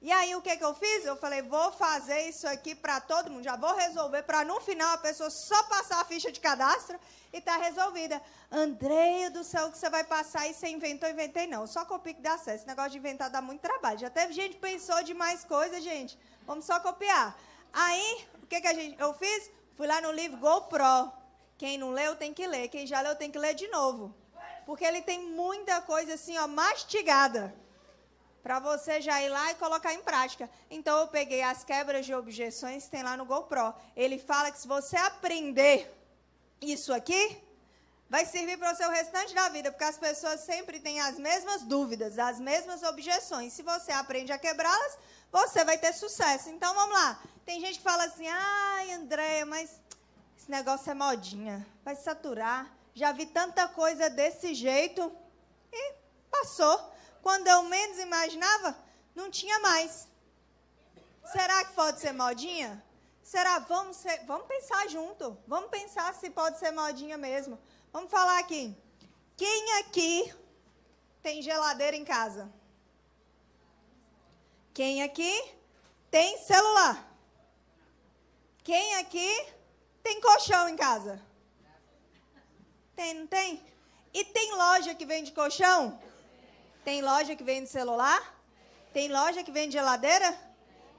E 0.00 0.12
aí 0.12 0.36
o 0.36 0.42
que, 0.42 0.56
que 0.56 0.64
eu 0.64 0.74
fiz? 0.74 1.04
Eu 1.04 1.16
falei, 1.16 1.42
vou 1.42 1.72
fazer 1.72 2.28
isso 2.28 2.46
aqui 2.46 2.74
para 2.74 3.00
todo 3.00 3.30
mundo, 3.30 3.42
já 3.42 3.56
vou 3.56 3.74
resolver, 3.74 4.22
para 4.22 4.44
no 4.44 4.60
final 4.60 4.94
a 4.94 4.98
pessoa 4.98 5.30
só 5.30 5.62
passar 5.64 6.00
a 6.00 6.04
ficha 6.04 6.30
de 6.30 6.38
cadastro 6.38 6.98
e 7.32 7.40
tá 7.40 7.56
resolvida. 7.56 8.20
Andreia 8.50 9.30
do 9.30 9.42
céu, 9.42 9.70
que 9.70 9.78
você 9.78 9.88
vai 9.88 10.04
passar 10.04 10.48
e 10.48 10.54
você 10.54 10.68
inventou, 10.68 11.08
inventei 11.08 11.46
não. 11.46 11.66
Só 11.66 11.84
copia 11.84 12.14
que 12.14 12.20
dá 12.20 12.34
acesso. 12.34 12.58
Esse 12.58 12.66
negócio 12.66 12.92
de 12.92 12.98
inventar 12.98 13.30
dá 13.30 13.40
muito 13.40 13.62
trabalho. 13.62 13.98
Já 13.98 14.10
teve 14.10 14.32
gente 14.32 14.54
que 14.54 14.60
pensou 14.60 15.02
de 15.02 15.14
mais 15.14 15.44
coisas, 15.44 15.82
gente. 15.82 16.16
Vamos 16.46 16.66
só 16.66 16.78
copiar. 16.78 17.36
Aí, 17.72 18.26
o 18.42 18.46
que, 18.46 18.60
que 18.60 18.68
a 18.68 18.74
gente, 18.74 19.00
eu 19.00 19.12
fiz? 19.14 19.50
Fui 19.76 19.86
lá 19.86 20.00
no 20.00 20.12
livro 20.12 20.38
GoPro. 20.38 21.12
Quem 21.58 21.78
não 21.78 21.90
leu 21.90 22.14
tem 22.14 22.32
que 22.32 22.46
ler. 22.46 22.68
Quem 22.68 22.86
já 22.86 23.00
leu 23.00 23.16
tem 23.16 23.30
que 23.30 23.38
ler 23.38 23.54
de 23.54 23.66
novo. 23.68 24.14
Porque 24.64 24.84
ele 24.84 25.02
tem 25.02 25.20
muita 25.30 25.80
coisa 25.80 26.14
assim, 26.14 26.38
ó, 26.38 26.46
mastigada 26.46 27.65
para 28.46 28.60
você 28.60 29.00
já 29.00 29.20
ir 29.20 29.28
lá 29.28 29.50
e 29.50 29.56
colocar 29.56 29.92
em 29.92 30.00
prática. 30.00 30.48
Então 30.70 31.00
eu 31.00 31.08
peguei 31.08 31.42
as 31.42 31.64
quebras 31.64 32.06
de 32.06 32.14
objeções 32.14 32.86
tem 32.86 33.02
lá 33.02 33.16
no 33.16 33.24
GoPro. 33.24 33.74
Ele 33.96 34.20
fala 34.20 34.52
que 34.52 34.60
se 34.60 34.68
você 34.68 34.96
aprender 34.96 35.92
isso 36.60 36.94
aqui, 36.94 37.42
vai 38.08 38.24
servir 38.24 38.56
para 38.56 38.72
o 38.72 38.76
seu 38.76 38.88
restante 38.88 39.34
da 39.34 39.48
vida, 39.48 39.72
porque 39.72 39.82
as 39.82 39.98
pessoas 39.98 40.42
sempre 40.42 40.78
têm 40.78 41.00
as 41.00 41.18
mesmas 41.18 41.62
dúvidas, 41.62 42.20
as 42.20 42.38
mesmas 42.38 42.84
objeções. 42.84 43.52
Se 43.52 43.64
você 43.64 43.90
aprende 43.90 44.30
a 44.30 44.38
quebrá-las, 44.38 44.96
você 45.32 45.64
vai 45.64 45.76
ter 45.76 45.92
sucesso. 45.92 46.48
Então 46.48 46.72
vamos 46.72 46.94
lá. 46.94 47.20
Tem 47.44 47.60
gente 47.60 47.78
que 47.78 47.84
fala 47.84 48.04
assim: 48.04 48.28
"Ai, 48.28 48.92
Andréia, 48.92 49.44
mas 49.44 49.80
esse 50.38 50.48
negócio 50.48 50.88
é 50.88 50.94
modinha, 50.94 51.66
vai 51.84 51.96
saturar. 51.96 52.72
Já 52.94 53.10
vi 53.10 53.26
tanta 53.26 53.66
coisa 53.66 54.08
desse 54.08 54.54
jeito 54.54 55.10
e 55.72 55.94
passou 56.30 56.94
quando 57.26 57.48
eu 57.48 57.64
menos 57.64 57.98
imaginava, 57.98 58.78
não 59.12 59.28
tinha 59.28 59.58
mais. 59.58 60.06
Será 61.32 61.64
que 61.64 61.72
pode 61.72 61.98
ser 61.98 62.12
modinha? 62.12 62.80
Será? 63.20 63.58
Vamos, 63.58 63.96
ser, 63.96 64.24
vamos 64.26 64.46
pensar 64.46 64.88
junto. 64.88 65.36
Vamos 65.44 65.68
pensar 65.68 66.14
se 66.14 66.30
pode 66.30 66.56
ser 66.60 66.70
modinha 66.70 67.18
mesmo. 67.18 67.58
Vamos 67.92 68.12
falar 68.12 68.38
aqui. 68.38 68.72
Quem 69.36 69.78
aqui 69.80 70.32
tem 71.20 71.42
geladeira 71.42 71.96
em 71.96 72.04
casa? 72.04 72.48
Quem 74.72 75.02
aqui 75.02 75.34
tem 76.12 76.38
celular? 76.38 77.12
Quem 78.62 78.94
aqui 78.98 79.46
tem 80.00 80.20
colchão 80.20 80.68
em 80.68 80.76
casa? 80.76 81.20
Tem, 82.94 83.14
não 83.14 83.26
tem? 83.26 83.60
E 84.14 84.24
tem 84.24 84.54
loja 84.54 84.94
que 84.94 85.04
vende 85.04 85.32
colchão? 85.32 86.00
Tem 86.86 87.02
loja 87.02 87.34
que 87.34 87.42
vende 87.42 87.68
celular? 87.68 88.20
Tem 88.92 89.08
loja 89.08 89.42
que 89.42 89.50
vende 89.50 89.72
geladeira? 89.72 90.28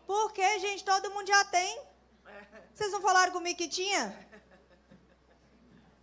Porque, 0.05 0.59
gente, 0.59 0.83
todo 0.83 1.09
mundo 1.11 1.25
já 1.25 1.45
tem. 1.45 1.81
Vocês 2.75 2.91
não 2.91 2.99
falaram 2.99 3.31
comigo 3.31 3.57
que 3.57 3.69
tinha? 3.69 4.03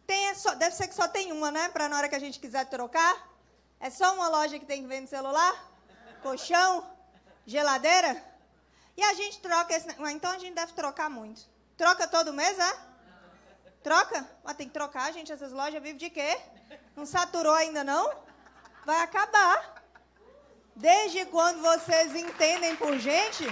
Tem, 0.06 0.28
é 0.28 0.34
só, 0.34 0.54
deve 0.54 0.74
ser 0.74 0.88
que 0.88 0.94
só 0.94 1.06
tem 1.06 1.32
uma, 1.32 1.50
né? 1.50 1.68
Para 1.68 1.86
na 1.86 1.98
hora 1.98 2.08
que 2.08 2.14
a 2.14 2.18
gente 2.18 2.40
quiser 2.40 2.64
trocar. 2.70 3.28
É 3.78 3.90
só 3.90 4.14
uma 4.14 4.26
loja 4.28 4.58
que 4.58 4.64
tem 4.64 4.80
que 4.80 4.88
vender 4.88 5.06
celular? 5.06 5.54
Colchão? 6.22 6.90
Geladeira? 7.44 8.24
E 8.96 9.02
a 9.02 9.12
gente 9.12 9.38
troca 9.40 9.74
esse. 9.76 9.86
Então 10.14 10.30
a 10.32 10.38
gente 10.38 10.54
deve 10.54 10.72
trocar 10.72 11.10
muito. 11.10 11.42
Troca 11.76 12.08
todo 12.08 12.32
mês, 12.32 12.58
é? 12.58 12.72
Troca? 13.82 14.26
Mas 14.42 14.56
tem 14.56 14.66
que 14.66 14.72
trocar, 14.72 15.12
gente. 15.12 15.30
Essas 15.30 15.52
lojas 15.52 15.82
vivem 15.82 15.98
de 15.98 16.08
quê? 16.08 16.40
Não 16.96 17.04
saturou 17.04 17.52
ainda, 17.52 17.84
não? 17.84 18.23
Vai 18.84 19.00
acabar. 19.00 19.82
Desde 20.76 21.24
quando 21.26 21.62
vocês 21.62 22.14
entendem 22.14 22.76
por 22.76 22.98
gente, 22.98 23.44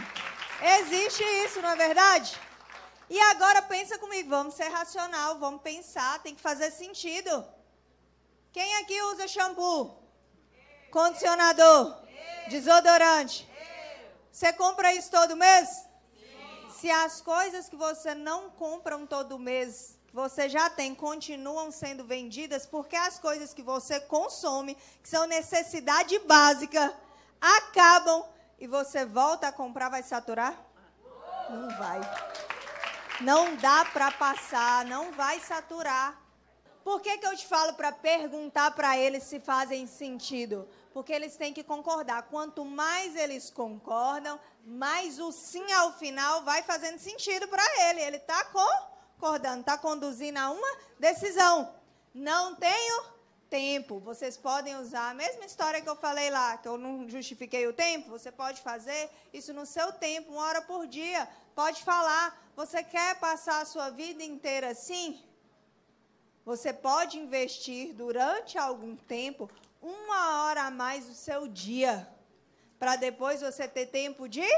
existe 0.81 1.23
isso, 1.45 1.63
não 1.63 1.71
é 1.71 1.77
verdade? 1.77 2.39
E 3.09 3.21
agora 3.21 3.63
pensa 3.63 3.99
comigo, 3.99 4.29
vamos 4.29 4.55
ser 4.55 4.69
racional, 4.69 5.39
vamos 5.39 5.63
pensar, 5.63 6.23
tem 6.23 6.35
que 6.35 6.41
fazer 6.41 6.71
sentido. 6.71 7.47
Quem 8.53 8.77
aqui 8.77 9.01
usa 9.03 9.29
shampoo? 9.29 9.97
Condicionador? 10.91 11.97
Desodorante? 12.49 13.49
Você 14.31 14.53
compra 14.53 14.93
isso 14.93 15.11
todo 15.11 15.37
mês? 15.37 15.87
Se 16.79 16.91
as 16.91 17.21
coisas 17.21 17.69
que 17.69 17.77
você 17.77 18.15
não 18.15 18.51
compram 18.51 19.07
todo 19.07 19.39
mês, 19.39 19.99
você 20.13 20.49
já 20.49 20.69
tem, 20.69 20.95
continuam 20.95 21.71
sendo 21.71 22.05
vendidas, 22.05 22.67
porque 22.67 22.95
as 22.95 23.19
coisas 23.19 23.55
que 23.55 23.63
você 23.63 23.99
consome, 23.99 24.77
que 25.03 25.09
são 25.09 25.27
necessidade 25.27 26.19
básica, 26.21 26.95
acabam 27.41 28.25
e 28.59 28.67
você 28.67 29.07
volta 29.07 29.49
a 29.49 29.53
comprar, 29.53 29.89
vai 29.89 30.03
saturar? 30.03 30.55
Não 31.49 31.69
vai. 31.79 32.01
Não 33.23 33.57
dá 33.57 33.85
para 33.87 34.11
passar, 34.13 34.85
não 34.85 35.13
vai 35.13 35.41
saturar. 35.41 36.21
Por 36.85 37.01
que, 37.01 37.17
que 37.19 37.27
eu 37.27 37.37
te 37.37 37.47
falo 37.47 37.75
para 37.75 37.93
perguntar 37.93 38.73
para 38.73 38.99
eles 38.99 39.23
se 39.23 39.39
fazem 39.41 39.87
sentido? 39.87 40.69
Porque 40.93 41.13
eles 41.13 41.37
têm 41.37 41.55
que 41.55 41.63
concordar. 41.63 42.25
Quanto 42.25 42.65
mais 42.65 43.15
eles 43.15 43.51
concordam, 43.51 44.39
mais 44.65 45.21
o 45.21 45.31
sim 45.31 45.73
ao 45.73 45.93
final 45.93 46.43
vai 46.43 46.63
fazendo 46.63 46.99
sentido 46.99 47.47
para 47.49 47.65
ele. 47.89 48.01
Ele 48.01 48.17
está 48.17 48.45
concordando, 49.23 49.61
está 49.61 49.79
conduzindo 49.79 50.37
a 50.37 50.51
uma 50.51 50.77
decisão. 50.99 51.73
Não 52.13 52.57
tenho 52.57 53.05
tempo. 53.49 54.01
Vocês 54.01 54.37
podem 54.37 54.75
usar 54.77 55.11
a 55.11 55.15
mesma 55.15 55.45
história 55.45 55.81
que 55.81 55.89
eu 55.89 55.95
falei 55.95 56.29
lá, 56.29 56.57
que 56.57 56.67
eu 56.67 56.77
não 56.77 57.09
justifiquei 57.09 57.65
o 57.69 57.73
tempo. 57.73 58.11
Você 58.11 58.33
pode 58.33 58.61
fazer 58.61 59.09
isso 59.33 59.55
no 59.55 59.65
seu 59.65 59.93
tempo, 59.93 60.33
uma 60.33 60.43
hora 60.43 60.63
por 60.63 60.89
dia. 60.89 61.29
Pode 61.55 61.85
falar. 61.85 62.37
Você 62.57 62.83
quer 62.83 63.21
passar 63.21 63.63
a 63.63 63.65
sua 63.65 63.91
vida 63.91 64.25
inteira 64.25 64.71
assim? 64.71 65.23
Você 66.45 66.73
pode 66.73 67.17
investir 67.17 67.95
durante 67.95 68.59
algum 68.59 68.97
tempo 68.97 69.49
uma 69.81 70.43
hora 70.43 70.63
a 70.63 70.71
mais 70.71 71.07
do 71.07 71.15
seu 71.15 71.47
dia, 71.47 72.09
para 72.77 72.97
depois 72.97 73.41
você 73.41 73.69
ter 73.69 73.87
tempo 73.87 74.29
de 74.29 74.49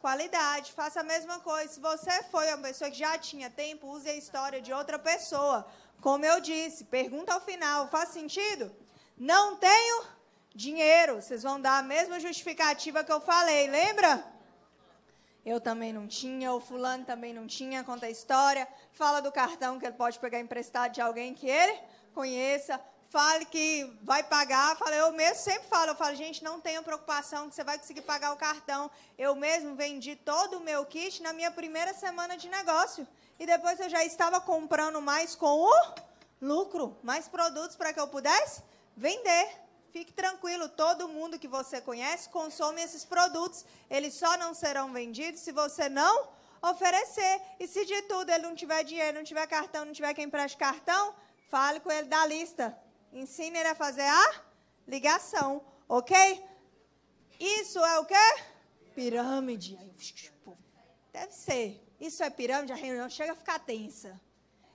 qualidade. 0.00 0.72
Faça 0.72 1.00
a 1.00 1.04
mesma 1.04 1.38
coisa. 1.40 1.72
Se 1.72 1.80
você 1.80 2.22
foi 2.24 2.48
uma 2.48 2.58
pessoa 2.68 2.90
que 2.90 2.98
já 2.98 3.16
tinha 3.18 3.50
tempo, 3.50 3.86
use 3.86 4.08
a 4.08 4.14
história 4.14 4.60
de 4.60 4.72
outra 4.72 4.98
pessoa. 4.98 5.66
Como 6.00 6.24
eu 6.24 6.40
disse, 6.40 6.84
pergunta 6.84 7.34
ao 7.34 7.40
final: 7.40 7.88
faz 7.88 8.08
sentido? 8.10 8.74
Não 9.16 9.56
tenho 9.56 10.04
dinheiro. 10.54 11.20
Vocês 11.20 11.42
vão 11.42 11.60
dar 11.60 11.78
a 11.78 11.82
mesma 11.82 12.18
justificativa 12.18 13.04
que 13.04 13.12
eu 13.12 13.20
falei, 13.20 13.68
lembra? 13.68 14.24
Eu 15.44 15.60
também 15.60 15.92
não 15.92 16.06
tinha, 16.06 16.52
o 16.52 16.60
fulano 16.60 17.04
também 17.04 17.32
não 17.32 17.46
tinha, 17.46 17.82
conta 17.82 18.06
a 18.06 18.10
história, 18.10 18.68
fala 18.92 19.20
do 19.20 19.32
cartão 19.32 19.78
que 19.78 19.86
ele 19.86 19.94
pode 19.94 20.18
pegar 20.18 20.38
emprestado 20.38 20.92
de 20.92 21.00
alguém 21.00 21.32
que 21.32 21.48
ele 21.48 21.78
conheça, 22.12 22.78
fale 23.10 23.44
que 23.44 23.92
vai 24.02 24.22
pagar, 24.22 24.76
fala, 24.76 24.94
eu 24.94 25.12
mesmo 25.12 25.42
sempre 25.42 25.68
falo, 25.68 25.90
eu 25.90 25.96
falo, 25.96 26.14
gente, 26.14 26.44
não 26.44 26.60
tenha 26.60 26.80
preocupação 26.80 27.48
que 27.48 27.56
você 27.56 27.64
vai 27.64 27.76
conseguir 27.76 28.02
pagar 28.02 28.32
o 28.32 28.36
cartão. 28.36 28.88
Eu 29.18 29.34
mesmo 29.34 29.74
vendi 29.74 30.14
todo 30.14 30.58
o 30.58 30.60
meu 30.60 30.86
kit 30.86 31.20
na 31.20 31.32
minha 31.32 31.50
primeira 31.50 31.92
semana 31.92 32.36
de 32.36 32.48
negócio. 32.48 33.06
E 33.38 33.44
depois 33.44 33.80
eu 33.80 33.90
já 33.90 34.04
estava 34.04 34.40
comprando 34.40 35.00
mais 35.02 35.34
com 35.34 35.46
o 35.46 35.94
lucro, 36.40 36.96
mais 37.02 37.26
produtos 37.26 37.74
para 37.74 37.92
que 37.92 37.98
eu 37.98 38.06
pudesse 38.06 38.62
vender. 38.96 39.58
Fique 39.92 40.12
tranquilo, 40.12 40.68
todo 40.68 41.08
mundo 41.08 41.36
que 41.36 41.48
você 41.48 41.80
conhece 41.80 42.28
consome 42.28 42.80
esses 42.80 43.04
produtos. 43.04 43.64
Eles 43.90 44.14
só 44.14 44.36
não 44.36 44.54
serão 44.54 44.92
vendidos 44.92 45.40
se 45.40 45.50
você 45.50 45.88
não 45.88 46.28
oferecer. 46.62 47.42
E 47.58 47.66
se 47.66 47.84
de 47.84 48.02
tudo 48.02 48.30
ele 48.30 48.44
não 48.44 48.54
tiver 48.54 48.84
dinheiro, 48.84 49.18
não 49.18 49.24
tiver 49.24 49.48
cartão, 49.48 49.84
não 49.84 49.92
tiver 49.92 50.14
quem 50.14 50.30
preste 50.30 50.56
cartão, 50.56 51.12
fale 51.48 51.80
com 51.80 51.90
ele 51.90 52.06
da 52.06 52.24
lista. 52.24 52.78
Ensine 53.12 53.58
ele 53.58 53.68
a 53.68 53.74
fazer 53.74 54.06
a 54.06 54.42
ligação, 54.86 55.64
ok? 55.88 56.44
Isso 57.38 57.78
é 57.84 57.98
o 57.98 58.04
quê? 58.04 58.14
Pirâmide. 58.94 59.78
Deve 61.12 61.32
ser. 61.32 61.86
Isso 62.00 62.22
é 62.22 62.30
pirâmide, 62.30 62.72
a 62.72 62.76
reunião 62.76 63.08
chega 63.08 63.32
a 63.32 63.36
ficar 63.36 63.58
tensa. 63.58 64.20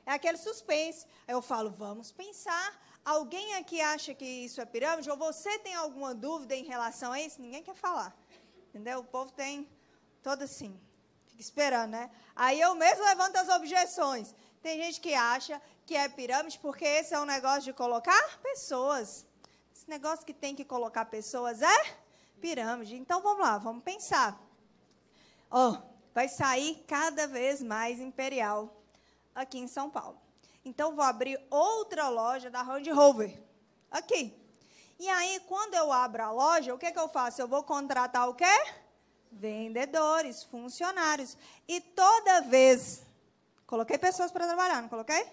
É 0.06 0.12
aquele 0.12 0.38
suspense. 0.38 1.06
Aí 1.28 1.34
eu 1.34 1.42
falo, 1.42 1.72
vamos 1.72 2.12
pensar 2.12 2.80
Alguém 3.06 3.54
aqui 3.54 3.80
acha 3.80 4.16
que 4.16 4.26
isso 4.26 4.60
é 4.60 4.66
pirâmide? 4.66 5.12
Ou 5.12 5.16
você 5.16 5.60
tem 5.60 5.76
alguma 5.76 6.16
dúvida 6.16 6.56
em 6.56 6.64
relação 6.64 7.12
a 7.12 7.22
isso? 7.22 7.40
Ninguém 7.40 7.62
quer 7.62 7.76
falar. 7.76 8.18
Entendeu? 8.70 9.02
O 9.02 9.04
povo 9.04 9.32
tem 9.32 9.70
todo 10.24 10.42
assim. 10.42 10.76
Fica 11.28 11.40
esperando, 11.40 11.92
né? 11.92 12.10
Aí 12.36 12.60
eu 12.60 12.74
mesmo 12.74 13.06
levanto 13.06 13.36
as 13.36 13.48
objeções. 13.50 14.34
Tem 14.66 14.82
gente 14.82 15.00
que 15.00 15.14
acha 15.14 15.62
que 15.86 15.96
é 15.96 16.10
pirâmide 16.10 16.58
porque 16.58 16.84
esse 16.84 17.14
é 17.14 17.20
um 17.20 17.26
negócio 17.26 17.62
de 17.62 17.72
colocar 17.72 18.40
pessoas. 18.42 19.24
Esse 19.72 19.88
negócio 19.88 20.26
que 20.26 20.34
tem 20.34 20.56
que 20.56 20.66
colocar 20.66 21.06
pessoas 21.06 21.62
é 21.62 21.96
pirâmide. 22.42 22.96
Então 22.96 23.22
vamos 23.22 23.46
lá, 23.46 23.60
vamos 23.60 23.84
pensar. 23.84 24.42
Ó, 25.52 25.70
oh, 25.70 25.78
vai 26.16 26.28
sair 26.28 26.84
cada 26.88 27.28
vez 27.28 27.62
mais 27.62 28.00
imperial 28.00 28.76
aqui 29.36 29.60
em 29.60 29.68
São 29.68 29.88
Paulo. 29.88 30.20
Então, 30.66 30.96
vou 30.96 31.06
abrir 31.06 31.40
outra 31.52 32.10
loja 32.10 32.50
da 32.50 32.64
Range 32.64 32.90
Rover. 32.90 33.40
Aqui. 33.92 34.36
E 34.98 35.08
aí, 35.08 35.42
quando 35.42 35.76
eu 35.76 35.92
abro 35.92 36.24
a 36.24 36.32
loja, 36.32 36.74
o 36.74 36.80
que, 36.80 36.92
que 36.92 37.00
eu 37.00 37.08
faço? 37.08 37.40
Eu 37.40 37.48
vou 37.48 37.62
contratar 37.62 38.28
o 38.28 38.34
quê? 38.34 38.66
Vendedores, 39.32 40.44
funcionários. 40.44 41.38
E 41.68 41.80
toda 41.80 42.42
vez. 42.42 43.06
Coloquei 43.68 43.98
pessoas 43.98 44.32
para 44.32 44.46
trabalhar, 44.46 44.82
não 44.82 44.90
coloquei? 44.90 45.26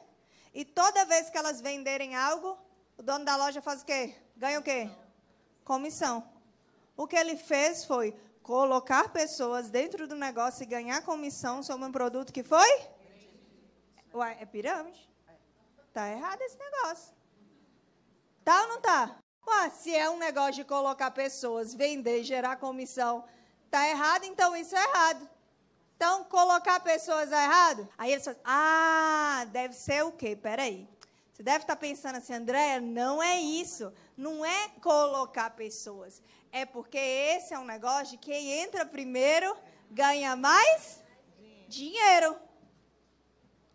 E 0.54 0.64
toda 0.64 1.04
vez 1.04 1.28
que 1.30 1.36
elas 1.36 1.60
venderem 1.60 2.14
algo, 2.14 2.58
o 2.96 3.02
dono 3.02 3.24
da 3.24 3.36
loja 3.36 3.60
faz 3.60 3.82
o 3.82 3.84
quê? 3.84 4.14
Ganha 4.36 4.58
o 4.58 4.62
quê? 4.62 4.90
Comissão. 5.64 6.26
O 6.96 7.06
que 7.06 7.16
ele 7.16 7.36
fez 7.36 7.84
foi 7.84 8.16
colocar 8.42 9.10
pessoas 9.10 9.70
dentro 9.70 10.06
do 10.06 10.16
negócio 10.16 10.62
e 10.62 10.66
ganhar 10.66 11.02
comissão 11.02 11.62
sobre 11.62 11.86
um 11.86 11.92
produto 11.92 12.32
que 12.32 12.42
foi? 12.42 12.68
Ué, 14.14 14.36
é 14.40 14.46
pirâmide. 14.46 15.08
Tá 15.92 16.08
errado 16.08 16.40
esse 16.42 16.58
negócio. 16.58 17.14
Tá 18.44 18.62
ou 18.62 18.68
não 18.68 18.80
tá? 18.80 19.16
Ué, 19.46 19.70
se 19.70 19.94
é 19.94 20.08
um 20.10 20.18
negócio 20.18 20.54
de 20.54 20.64
colocar 20.64 21.10
pessoas, 21.10 21.74
vender, 21.74 22.24
gerar 22.24 22.56
comissão, 22.56 23.24
tá 23.70 23.88
errado, 23.88 24.24
então 24.24 24.56
isso 24.56 24.74
é 24.74 24.82
errado. 24.82 25.28
Então, 26.02 26.24
colocar 26.24 26.80
pessoas 26.80 27.30
errado? 27.30 27.88
Aí 27.96 28.10
eles 28.10 28.24
falam, 28.24 28.40
ah, 28.44 29.46
deve 29.52 29.72
ser 29.72 30.02
o 30.02 30.10
quê? 30.10 30.34
Peraí. 30.34 30.88
Você 31.32 31.44
deve 31.44 31.58
estar 31.58 31.76
pensando 31.76 32.16
assim, 32.16 32.34
Andréia, 32.34 32.80
não 32.80 33.22
é 33.22 33.40
isso. 33.40 33.92
Não 34.16 34.44
é 34.44 34.68
colocar 34.80 35.50
pessoas. 35.50 36.20
É 36.50 36.66
porque 36.66 36.98
esse 36.98 37.54
é 37.54 37.58
um 37.60 37.64
negócio 37.64 38.16
de 38.16 38.16
quem 38.16 38.50
entra 38.50 38.84
primeiro 38.84 39.56
ganha 39.88 40.34
mais 40.34 41.00
dinheiro. 41.68 42.36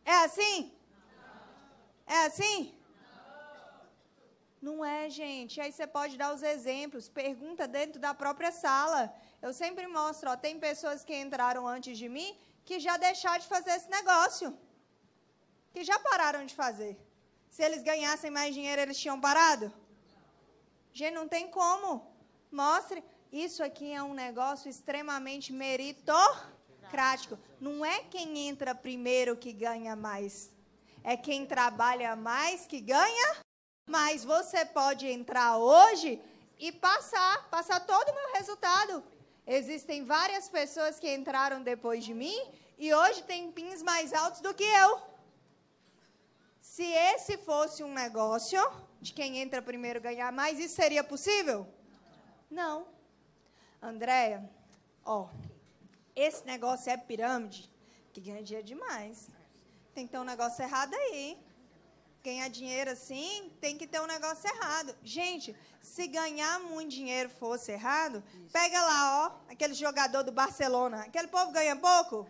É 0.03 0.25
assim? 0.25 0.73
É 2.05 2.25
assim? 2.25 2.78
Não 4.61 4.84
é, 4.84 5.09
gente. 5.09 5.61
Aí 5.61 5.71
você 5.71 5.88
pode 5.88 6.17
dar 6.17 6.34
os 6.34 6.43
exemplos. 6.43 7.07
Pergunta 7.07 7.65
dentro 7.69 8.01
da 8.01 8.13
própria 8.13 8.51
sala. 8.51 9.15
Eu 9.41 9.53
sempre 9.53 9.85
mostro, 9.88 10.29
ó, 10.31 10.35
tem 10.35 10.59
pessoas 10.59 11.03
que 11.03 11.15
entraram 11.15 11.67
antes 11.67 11.97
de 11.97 12.09
mim 12.09 12.38
que 12.65 12.79
já 12.79 12.97
deixaram 12.97 13.39
de 13.39 13.47
fazer 13.47 13.71
esse 13.71 13.89
negócio. 13.89 14.57
Que 15.73 15.83
já 15.83 15.97
pararam 15.99 16.45
de 16.45 16.55
fazer. 16.55 16.97
Se 17.49 17.63
eles 17.63 17.83
ganhassem 17.83 18.31
mais 18.31 18.53
dinheiro, 18.53 18.81
eles 18.81 18.99
tinham 18.99 19.19
parado? 19.19 19.71
Gente, 20.91 21.13
não 21.13 21.27
tem 21.27 21.47
como. 21.49 22.05
Mostre. 22.51 23.03
Isso 23.31 23.61
aqui 23.63 23.91
é 23.91 24.01
um 24.01 24.13
negócio 24.13 24.69
extremamente 24.69 25.51
meritocrático. 25.53 27.38
Não 27.59 27.85
é 27.85 27.99
quem 28.03 28.47
entra 28.47 28.73
primeiro 28.73 29.35
que 29.35 29.51
ganha 29.51 29.95
mais 29.95 30.51
é 31.07 31.15
quem 31.15 31.45
trabalha 31.45 32.17
mais 32.17 32.67
que 32.67 32.81
ganha 32.81 33.38
mais. 33.85 34.25
Você 34.25 34.65
pode 34.65 35.07
entrar 35.07 35.57
hoje 35.57 36.21
e 36.59 36.69
passar, 36.69 37.49
passar 37.49 37.79
todo 37.79 38.09
o 38.09 38.13
meu 38.13 38.33
resultado. 38.33 39.01
Existem 39.47 40.03
várias 40.03 40.49
pessoas 40.49 40.99
que 40.99 41.11
entraram 41.11 41.63
depois 41.63 42.03
de 42.03 42.13
mim 42.13 42.37
e 42.77 42.93
hoje 42.93 43.23
têm 43.23 43.51
pins 43.51 43.81
mais 43.81 44.13
altos 44.13 44.41
do 44.41 44.53
que 44.53 44.63
eu. 44.63 45.01
Se 46.59 46.83
esse 46.83 47.37
fosse 47.37 47.83
um 47.83 47.93
negócio 47.93 48.61
de 49.01 49.13
quem 49.13 49.37
entra 49.39 49.61
primeiro 49.61 50.01
ganhar 50.01 50.31
mais, 50.31 50.59
isso 50.59 50.75
seria 50.75 51.03
possível? 51.03 51.65
Não. 52.51 52.87
Andréia, 53.81 54.49
ó, 55.05 55.29
esse 56.15 56.45
negócio 56.45 56.91
é 56.91 56.97
pirâmide 56.97 57.71
que 58.11 58.19
ganha 58.19 58.43
dinheiro 58.43 58.67
demais 58.67 59.29
tem 59.97 60.05
que 60.05 60.11
ter 60.11 60.19
um 60.19 60.23
negócio 60.23 60.63
errado 60.63 60.93
aí. 60.93 61.35
Ganhar 62.28 62.49
dinheiro 62.49 62.91
assim, 62.91 63.49
tem 63.61 63.78
que 63.78 63.88
ter 63.88 64.01
um 64.01 64.05
negócio 64.05 64.45
errado. 64.53 64.93
Gente, 65.01 65.55
se 65.80 66.07
ganhar 66.07 66.59
muito 66.59 66.91
dinheiro 66.91 67.30
fosse 67.30 67.71
errado, 67.71 68.21
pega 68.51 68.82
lá, 68.82 69.01
ó, 69.23 69.51
aquele 69.53 69.73
jogador 69.73 70.23
do 70.23 70.32
Barcelona. 70.34 71.03
Aquele 71.03 71.30
povo 71.30 71.53
ganha 71.53 71.78
pouco? 71.78 72.28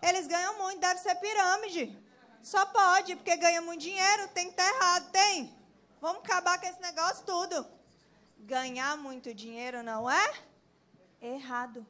Eles 0.00 0.28
ganham 0.28 0.56
muito, 0.58 0.78
deve 0.78 1.00
ser 1.00 1.16
pirâmide. 1.16 1.98
Só 2.40 2.64
pode, 2.66 3.16
porque 3.16 3.36
ganha 3.36 3.60
muito 3.60 3.80
dinheiro, 3.80 4.28
tem 4.28 4.44
que 4.44 4.52
estar 4.52 4.68
errado, 4.72 5.10
tem. 5.10 5.52
Vamos 6.00 6.22
acabar 6.22 6.60
com 6.60 6.66
esse 6.66 6.80
negócio 6.80 7.26
tudo. 7.26 7.66
Ganhar 8.38 8.96
muito 8.96 9.34
dinheiro 9.34 9.82
não 9.82 10.08
é 10.08 10.32
errado. 11.20 11.84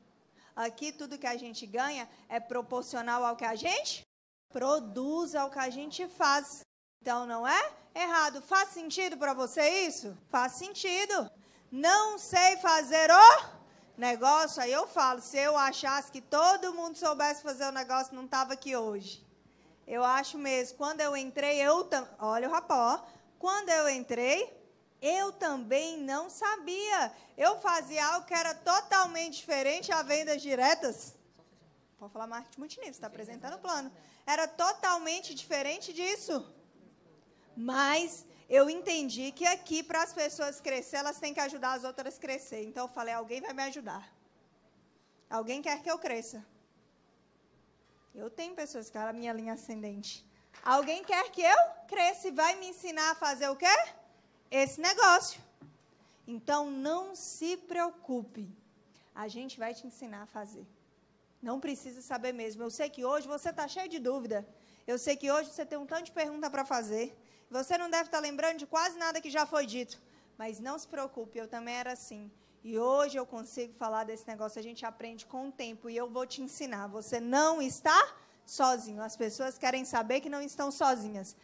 Aqui 0.56 0.92
tudo 0.92 1.18
que 1.18 1.26
a 1.26 1.36
gente 1.36 1.66
ganha 1.66 2.08
é 2.26 2.40
proporcional 2.40 3.22
ao 3.22 3.36
que 3.36 3.44
a 3.44 3.54
gente 3.54 4.02
produz, 4.48 5.34
ao 5.34 5.50
que 5.50 5.58
a 5.58 5.68
gente 5.68 6.08
faz. 6.08 6.66
Então 7.00 7.26
não 7.26 7.46
é 7.46 7.72
errado. 7.94 8.42
Faz 8.42 8.70
sentido 8.70 9.16
para 9.16 9.34
você 9.34 9.86
isso? 9.86 10.16
Faz 10.30 10.52
sentido. 10.52 11.30
Não 11.70 12.18
sei 12.18 12.56
fazer 12.58 13.10
o 13.10 13.58
negócio, 13.96 14.62
aí 14.62 14.72
eu 14.72 14.86
falo, 14.86 15.20
se 15.20 15.36
eu 15.36 15.56
achasse 15.56 16.10
que 16.10 16.20
todo 16.20 16.72
mundo 16.72 16.96
soubesse 16.96 17.42
fazer 17.42 17.64
o 17.64 17.72
negócio, 17.72 18.14
não 18.14 18.24
estava 18.24 18.52
aqui 18.52 18.74
hoje. 18.76 19.26
Eu 19.86 20.04
acho 20.04 20.38
mesmo. 20.38 20.76
Quando 20.76 21.00
eu 21.00 21.16
entrei, 21.16 21.60
eu 21.60 21.84
tam... 21.84 22.06
olha 22.18 22.48
o 22.48 22.52
rapó. 22.52 23.06
Quando 23.38 23.70
eu 23.70 23.88
entrei, 23.88 24.54
eu 25.00 25.32
também 25.32 25.98
não 25.98 26.28
sabia. 26.28 27.12
Eu 27.36 27.58
fazia 27.60 28.04
algo 28.06 28.26
que 28.26 28.34
era 28.34 28.54
totalmente 28.54 29.36
diferente 29.36 29.92
a 29.92 30.02
vendas 30.02 30.42
diretas. 30.42 31.14
Pode 31.98 32.12
falar 32.12 32.26
marketing 32.26 32.60
multinível, 32.60 32.92
você 32.92 32.98
está 32.98 33.06
apresentando 33.08 33.54
o 33.54 33.58
plano. 33.58 33.90
Era 34.26 34.46
totalmente 34.46 35.34
diferente 35.34 35.92
disso. 35.92 36.46
Mas 37.60 38.24
eu 38.48 38.70
entendi 38.70 39.32
que 39.32 39.44
aqui, 39.44 39.82
para 39.82 40.00
as 40.00 40.12
pessoas 40.12 40.60
crescer, 40.60 40.98
elas 40.98 41.18
têm 41.18 41.34
que 41.34 41.40
ajudar 41.40 41.72
as 41.72 41.82
outras 41.82 42.16
a 42.16 42.20
crescer. 42.20 42.62
Então 42.62 42.84
eu 42.84 42.88
falei, 42.88 43.12
alguém 43.12 43.40
vai 43.40 43.52
me 43.52 43.64
ajudar. 43.64 44.08
Alguém 45.28 45.60
quer 45.60 45.82
que 45.82 45.90
eu 45.90 45.98
cresça. 45.98 46.46
Eu 48.14 48.30
tenho 48.30 48.54
pessoas 48.54 48.88
que 48.88 48.96
eram 48.96 49.10
a 49.10 49.12
minha 49.12 49.32
linha 49.32 49.54
ascendente. 49.54 50.24
Alguém 50.62 51.02
quer 51.02 51.32
que 51.32 51.42
eu 51.42 51.58
cresça 51.88 52.28
e 52.28 52.30
vai 52.30 52.54
me 52.60 52.68
ensinar 52.68 53.10
a 53.10 53.16
fazer 53.16 53.48
o 53.48 53.56
quê? 53.56 53.76
Esse 54.48 54.80
negócio. 54.80 55.40
Então 56.28 56.70
não 56.70 57.16
se 57.16 57.56
preocupe. 57.56 58.48
A 59.12 59.26
gente 59.26 59.58
vai 59.58 59.74
te 59.74 59.84
ensinar 59.84 60.22
a 60.22 60.26
fazer. 60.26 60.64
Não 61.40 61.60
precisa 61.60 62.02
saber 62.02 62.32
mesmo. 62.32 62.62
Eu 62.62 62.70
sei 62.70 62.90
que 62.90 63.04
hoje 63.04 63.28
você 63.28 63.50
está 63.50 63.68
cheio 63.68 63.88
de 63.88 63.98
dúvida. 63.98 64.46
Eu 64.86 64.98
sei 64.98 65.16
que 65.16 65.30
hoje 65.30 65.50
você 65.50 65.64
tem 65.64 65.78
um 65.78 65.86
tanto 65.86 66.04
de 66.04 66.12
pergunta 66.12 66.50
para 66.50 66.64
fazer. 66.64 67.16
Você 67.50 67.78
não 67.78 67.88
deve 67.88 68.04
estar 68.04 68.18
lembrando 68.18 68.58
de 68.58 68.66
quase 68.66 68.98
nada 68.98 69.20
que 69.20 69.30
já 69.30 69.46
foi 69.46 69.64
dito. 69.66 70.00
Mas 70.36 70.60
não 70.60 70.78
se 70.78 70.86
preocupe, 70.86 71.38
eu 71.38 71.48
também 71.48 71.74
era 71.74 71.92
assim. 71.92 72.30
E 72.62 72.78
hoje 72.78 73.16
eu 73.16 73.24
consigo 73.24 73.72
falar 73.74 74.04
desse 74.04 74.26
negócio. 74.26 74.58
A 74.58 74.62
gente 74.62 74.84
aprende 74.84 75.24
com 75.26 75.48
o 75.48 75.52
tempo 75.52 75.88
e 75.88 75.96
eu 75.96 76.10
vou 76.10 76.26
te 76.26 76.42
ensinar. 76.42 76.86
Você 76.88 77.20
não 77.20 77.62
está 77.62 78.14
sozinho. 78.44 79.02
As 79.02 79.16
pessoas 79.16 79.56
querem 79.56 79.84
saber 79.84 80.20
que 80.20 80.28
não 80.28 80.42
estão 80.42 80.70
sozinhas. 80.70 81.36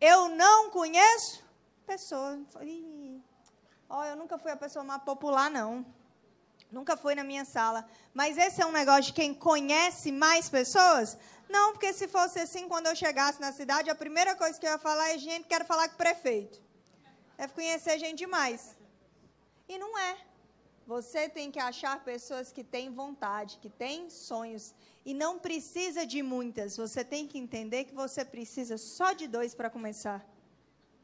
Eu 0.00 0.28
não 0.28 0.70
conheço 0.70 1.42
pessoa. 1.86 2.38
Oh, 3.88 4.04
eu 4.04 4.16
nunca 4.16 4.38
fui 4.38 4.50
a 4.50 4.56
pessoa 4.56 4.84
mais 4.84 5.02
popular, 5.02 5.50
não. 5.50 5.84
Nunca 6.70 6.96
foi 6.96 7.14
na 7.14 7.24
minha 7.24 7.44
sala. 7.44 7.88
Mas 8.12 8.36
esse 8.36 8.60
é 8.60 8.66
um 8.66 8.72
negócio 8.72 9.04
de 9.04 9.12
quem 9.14 9.32
conhece 9.32 10.12
mais 10.12 10.48
pessoas? 10.48 11.16
Não, 11.48 11.72
porque 11.72 11.92
se 11.92 12.06
fosse 12.06 12.38
assim, 12.38 12.68
quando 12.68 12.86
eu 12.86 12.96
chegasse 12.96 13.40
na 13.40 13.52
cidade, 13.52 13.88
a 13.88 13.94
primeira 13.94 14.36
coisa 14.36 14.58
que 14.58 14.66
eu 14.66 14.72
ia 14.72 14.78
falar 14.78 15.10
é: 15.10 15.18
gente, 15.18 15.48
quero 15.48 15.64
falar 15.64 15.88
com 15.88 15.94
o 15.94 15.98
prefeito. 15.98 16.60
Deve 17.36 17.52
conhecer 17.54 17.98
gente 17.98 18.18
demais. 18.18 18.76
E 19.68 19.78
não 19.78 19.96
é. 19.98 20.18
Você 20.86 21.28
tem 21.28 21.50
que 21.50 21.58
achar 21.58 22.02
pessoas 22.02 22.50
que 22.50 22.64
têm 22.64 22.90
vontade, 22.90 23.58
que 23.60 23.68
têm 23.68 24.08
sonhos. 24.08 24.74
E 25.04 25.12
não 25.14 25.38
precisa 25.38 26.06
de 26.06 26.22
muitas. 26.22 26.76
Você 26.76 27.04
tem 27.04 27.26
que 27.26 27.38
entender 27.38 27.84
que 27.84 27.94
você 27.94 28.24
precisa 28.24 28.78
só 28.78 29.12
de 29.12 29.26
dois 29.26 29.54
para 29.54 29.70
começar. 29.70 30.26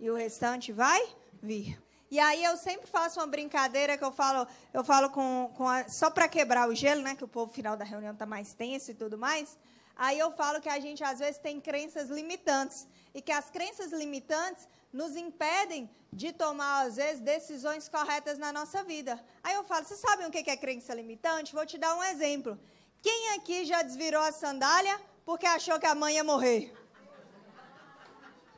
E 0.00 0.10
o 0.10 0.14
restante 0.14 0.72
vai 0.72 1.00
vir. 1.42 1.83
E 2.14 2.20
aí 2.20 2.44
eu 2.44 2.56
sempre 2.56 2.86
faço 2.86 3.18
uma 3.18 3.26
brincadeira 3.26 3.98
que 3.98 4.04
eu 4.04 4.12
falo, 4.12 4.46
eu 4.72 4.84
falo 4.84 5.10
com, 5.10 5.52
com 5.56 5.68
a, 5.68 5.88
só 5.88 6.08
para 6.08 6.28
quebrar 6.28 6.68
o 6.68 6.72
gelo, 6.72 7.02
né? 7.02 7.16
Que 7.16 7.24
o 7.24 7.26
povo 7.36 7.52
final 7.52 7.76
da 7.76 7.84
reunião 7.84 8.12
está 8.12 8.24
mais 8.24 8.54
tenso 8.54 8.92
e 8.92 8.94
tudo 8.94 9.18
mais. 9.18 9.58
Aí 9.96 10.16
eu 10.16 10.30
falo 10.30 10.60
que 10.60 10.68
a 10.68 10.78
gente 10.78 11.02
às 11.02 11.18
vezes 11.18 11.38
tem 11.38 11.60
crenças 11.60 12.08
limitantes 12.08 12.86
e 13.12 13.20
que 13.20 13.32
as 13.32 13.50
crenças 13.50 13.90
limitantes 13.92 14.68
nos 14.92 15.16
impedem 15.16 15.90
de 16.12 16.32
tomar 16.32 16.86
às 16.86 16.94
vezes 16.94 17.20
decisões 17.20 17.88
corretas 17.88 18.38
na 18.38 18.52
nossa 18.52 18.84
vida. 18.84 19.20
Aí 19.42 19.56
eu 19.56 19.64
falo, 19.64 19.84
vocês 19.84 19.98
sabem 19.98 20.24
o 20.24 20.30
que 20.30 20.48
é 20.48 20.56
crença 20.56 20.94
limitante? 20.94 21.52
Vou 21.52 21.66
te 21.66 21.76
dar 21.78 21.96
um 21.96 22.04
exemplo. 22.04 22.56
Quem 23.02 23.32
aqui 23.32 23.64
já 23.64 23.82
desvirou 23.82 24.22
a 24.22 24.30
sandália 24.30 25.00
porque 25.26 25.46
achou 25.46 25.80
que 25.80 25.86
a 25.86 25.96
mãe 25.96 26.14
ia 26.14 26.22
morrer? 26.22 26.72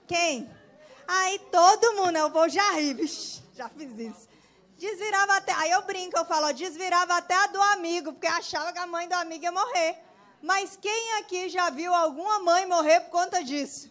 Quem? 0.07 0.47
Aí 1.09 1.39
todo 1.51 1.95
mundo, 1.95 2.17
eu 2.19 2.29
vou 2.29 2.51
já 2.51 2.73
rir, 2.73 2.93
já 3.57 3.69
fiz 3.71 3.99
isso. 3.99 4.29
Desvirava 4.77 5.37
até, 5.37 5.53
aí 5.53 5.71
eu 5.71 5.83
brinco, 5.83 6.19
eu 6.19 6.27
falo, 6.27 6.53
desvirava 6.53 7.17
até 7.17 7.35
a 7.35 7.47
do 7.47 7.61
amigo, 7.63 8.13
porque 8.13 8.27
achava 8.27 8.73
que 8.73 8.79
a 8.79 8.87
mãe 8.87 9.09
do 9.09 9.15
amigo 9.15 9.45
ia 9.45 9.53
morrer. 9.53 9.97
Mas 10.43 10.77
quem 10.77 11.15
aqui 11.15 11.49
já 11.49 11.71
viu 11.71 11.95
alguma 11.95 12.39
mãe 12.41 12.67
morrer 12.67 13.01
por 13.01 13.11
conta 13.11 13.43
disso? 13.43 13.91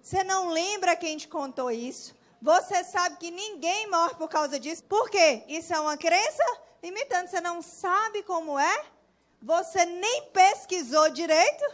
Você 0.00 0.22
não 0.22 0.50
lembra 0.50 0.94
quem 0.94 1.16
te 1.16 1.26
contou 1.26 1.70
isso? 1.70 2.14
Você 2.40 2.84
sabe 2.84 3.16
que 3.16 3.30
ninguém 3.32 3.90
morre 3.90 4.14
por 4.14 4.28
causa 4.28 4.58
disso. 4.58 4.84
Por 4.84 5.10
quê? 5.10 5.44
Isso 5.48 5.74
é 5.74 5.80
uma 5.80 5.96
crença 5.96 6.44
limitante. 6.80 7.30
Você 7.30 7.40
não 7.40 7.60
sabe 7.60 8.22
como 8.22 8.58
é, 8.58 8.84
você 9.42 9.84
nem 9.84 10.30
pesquisou 10.30 11.10
direito 11.10 11.64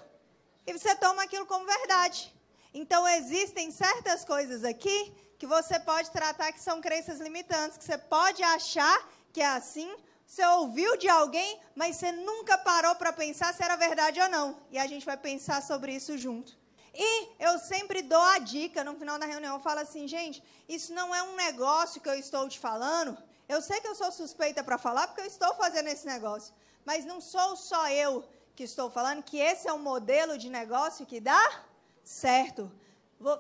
e 0.67 0.73
você 0.73 0.95
toma 0.97 1.23
aquilo 1.23 1.45
como 1.45 1.67
verdade. 1.67 2.35
Então, 2.73 3.07
existem 3.07 3.71
certas 3.71 4.25
coisas 4.25 4.65
aqui 4.65 5.15
que 5.39 5.47
você 5.47 5.79
pode 5.79 6.11
tratar 6.11 6.53
que 6.53 6.61
são 6.61 6.81
crenças 6.81 7.21
limitantes, 7.21 7.77
que 7.77 7.85
você 7.85 7.99
pode 7.99 8.43
achar 8.43 9.09
que 9.33 9.41
é 9.41 9.47
assim, 9.47 9.95
você 10.27 10.45
ouviu 10.47 10.97
de 10.97 11.09
alguém, 11.09 11.61
mas 11.75 11.97
você 11.97 12.11
nunca 12.11 12.59
parou 12.59 12.95
para 12.97 13.13
pensar 13.13 13.55
se 13.55 13.63
era 13.63 13.77
verdade 13.77 14.21
ou 14.21 14.29
não. 14.29 14.59
E 14.71 14.79
a 14.79 14.87
gente 14.87 15.07
vai 15.07 15.17
pensar 15.17 15.63
sobre 15.63 15.95
isso 15.95 16.17
junto. 16.19 16.57
E 16.95 17.29
eu 17.39 17.59
sempre 17.59 18.01
dou 18.01 18.21
a 18.21 18.39
dica 18.39 18.83
no 18.83 18.97
final 18.97 19.19
da 19.19 19.27
reunião, 19.27 19.57
eu 19.57 19.63
falo 19.63 19.81
assim, 19.81 20.09
gente, 20.09 20.43
isso 20.67 20.95
não 20.95 21.15
é 21.15 21.23
um 21.23 21.37
negócio 21.37 22.01
que 22.01 22.09
eu 22.09 22.15
estou 22.15 22.49
te 22.49 22.59
falando. 22.59 23.17
Eu 23.49 23.61
sei 23.61 23.81
que 23.81 23.87
eu 23.87 23.95
sou 23.95 24.11
suspeita 24.11 24.65
para 24.65 24.79
falar 24.79 25.07
porque 25.07 25.21
eu 25.21 25.27
estou 25.27 25.55
fazendo 25.55 25.89
esse 25.89 26.07
negócio, 26.07 26.55
mas 26.85 27.05
não 27.05 27.21
sou 27.21 27.55
só 27.55 27.89
eu 27.91 28.27
que 28.57 28.65
estou 28.65 28.91
falando 28.91 29.23
que 29.23 29.39
esse 29.39 29.69
é 29.69 29.73
um 29.73 29.79
modelo 29.79 30.39
de 30.39 30.49
negócio 30.49 31.05
que 31.05 31.21
dá 31.21 31.65
certo. 32.03 32.73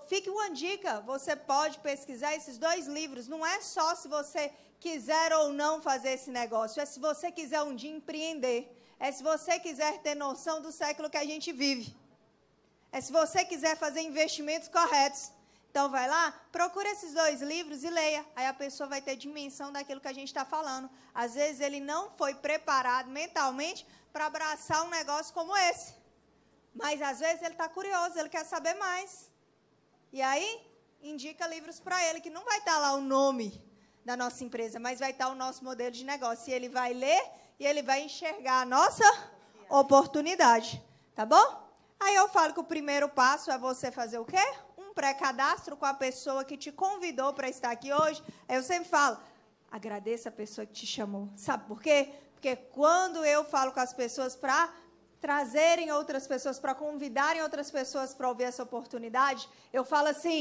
Fique 0.06 0.30
uma 0.30 0.50
dica, 0.50 1.00
você 1.00 1.36
pode 1.36 1.78
pesquisar 1.80 2.34
esses 2.34 2.56
dois 2.56 2.86
livros. 2.86 3.28
Não 3.28 3.44
é 3.44 3.60
só 3.60 3.94
se 3.94 4.08
você 4.08 4.52
quiser 4.80 5.32
ou 5.34 5.52
não 5.52 5.82
fazer 5.82 6.10
esse 6.10 6.30
negócio, 6.30 6.80
é 6.80 6.86
se 6.86 6.98
você 6.98 7.30
quiser 7.30 7.62
um 7.62 7.74
dia 7.74 7.90
empreender. 7.90 8.72
É 8.98 9.12
se 9.12 9.22
você 9.22 9.58
quiser 9.60 9.98
ter 9.98 10.14
noção 10.14 10.60
do 10.62 10.72
século 10.72 11.10
que 11.10 11.18
a 11.18 11.24
gente 11.24 11.52
vive. 11.52 11.94
É 12.90 13.00
se 13.00 13.12
você 13.12 13.44
quiser 13.44 13.76
fazer 13.76 14.00
investimentos 14.00 14.68
corretos. 14.68 15.30
Então 15.70 15.90
vai 15.90 16.08
lá, 16.08 16.32
procura 16.50 16.88
esses 16.88 17.12
dois 17.12 17.42
livros 17.42 17.84
e 17.84 17.90
leia. 17.90 18.24
Aí 18.34 18.46
a 18.46 18.54
pessoa 18.54 18.88
vai 18.88 19.02
ter 19.02 19.14
dimensão 19.14 19.70
daquilo 19.70 20.00
que 20.00 20.08
a 20.08 20.14
gente 20.14 20.28
está 20.28 20.46
falando. 20.46 20.88
Às 21.14 21.34
vezes 21.34 21.60
ele 21.60 21.80
não 21.80 22.10
foi 22.16 22.34
preparado 22.34 23.10
mentalmente 23.10 23.86
para 24.10 24.24
abraçar 24.24 24.82
um 24.86 24.88
negócio 24.88 25.34
como 25.34 25.54
esse. 25.54 25.94
Mas 26.74 27.02
às 27.02 27.18
vezes 27.18 27.42
ele 27.42 27.52
está 27.52 27.68
curioso, 27.68 28.18
ele 28.18 28.30
quer 28.30 28.46
saber 28.46 28.72
mais. 28.74 29.30
E 30.16 30.22
aí, 30.22 30.66
indica 31.02 31.46
livros 31.46 31.78
para 31.78 32.02
ele, 32.08 32.22
que 32.22 32.30
não 32.30 32.42
vai 32.42 32.56
estar 32.56 32.72
tá 32.72 32.78
lá 32.78 32.94
o 32.94 33.02
nome 33.02 33.62
da 34.02 34.16
nossa 34.16 34.42
empresa, 34.42 34.80
mas 34.80 34.98
vai 34.98 35.10
estar 35.10 35.26
tá 35.26 35.30
o 35.30 35.34
nosso 35.34 35.62
modelo 35.62 35.90
de 35.90 36.06
negócio. 36.06 36.50
E 36.50 36.54
ele 36.54 36.70
vai 36.70 36.94
ler 36.94 37.22
e 37.60 37.66
ele 37.66 37.82
vai 37.82 38.00
enxergar 38.00 38.62
a 38.62 38.64
nossa 38.64 39.04
oportunidade. 39.68 40.82
Tá 41.14 41.26
bom? 41.26 41.46
Aí 42.00 42.14
eu 42.14 42.30
falo 42.30 42.54
que 42.54 42.60
o 42.60 42.64
primeiro 42.64 43.10
passo 43.10 43.50
é 43.50 43.58
você 43.58 43.92
fazer 43.92 44.18
o 44.18 44.24
quê? 44.24 44.42
Um 44.78 44.94
pré-cadastro 44.94 45.76
com 45.76 45.84
a 45.84 45.92
pessoa 45.92 46.46
que 46.46 46.56
te 46.56 46.72
convidou 46.72 47.34
para 47.34 47.50
estar 47.50 47.70
aqui 47.70 47.92
hoje. 47.92 48.22
Eu 48.48 48.62
sempre 48.62 48.88
falo, 48.88 49.18
agradeça 49.70 50.30
a 50.30 50.32
pessoa 50.32 50.64
que 50.66 50.72
te 50.72 50.86
chamou. 50.86 51.28
Sabe 51.36 51.66
por 51.66 51.82
quê? 51.82 52.08
Porque 52.32 52.56
quando 52.56 53.22
eu 53.22 53.44
falo 53.44 53.70
com 53.70 53.80
as 53.80 53.92
pessoas 53.92 54.34
para 54.34 54.72
trazerem 55.26 55.90
outras 55.90 56.24
pessoas, 56.24 56.56
para 56.56 56.72
convidarem 56.72 57.42
outras 57.42 57.68
pessoas 57.68 58.14
para 58.14 58.28
ouvir 58.28 58.44
essa 58.44 58.62
oportunidade, 58.62 59.48
eu 59.72 59.84
falo 59.84 60.06
assim, 60.06 60.40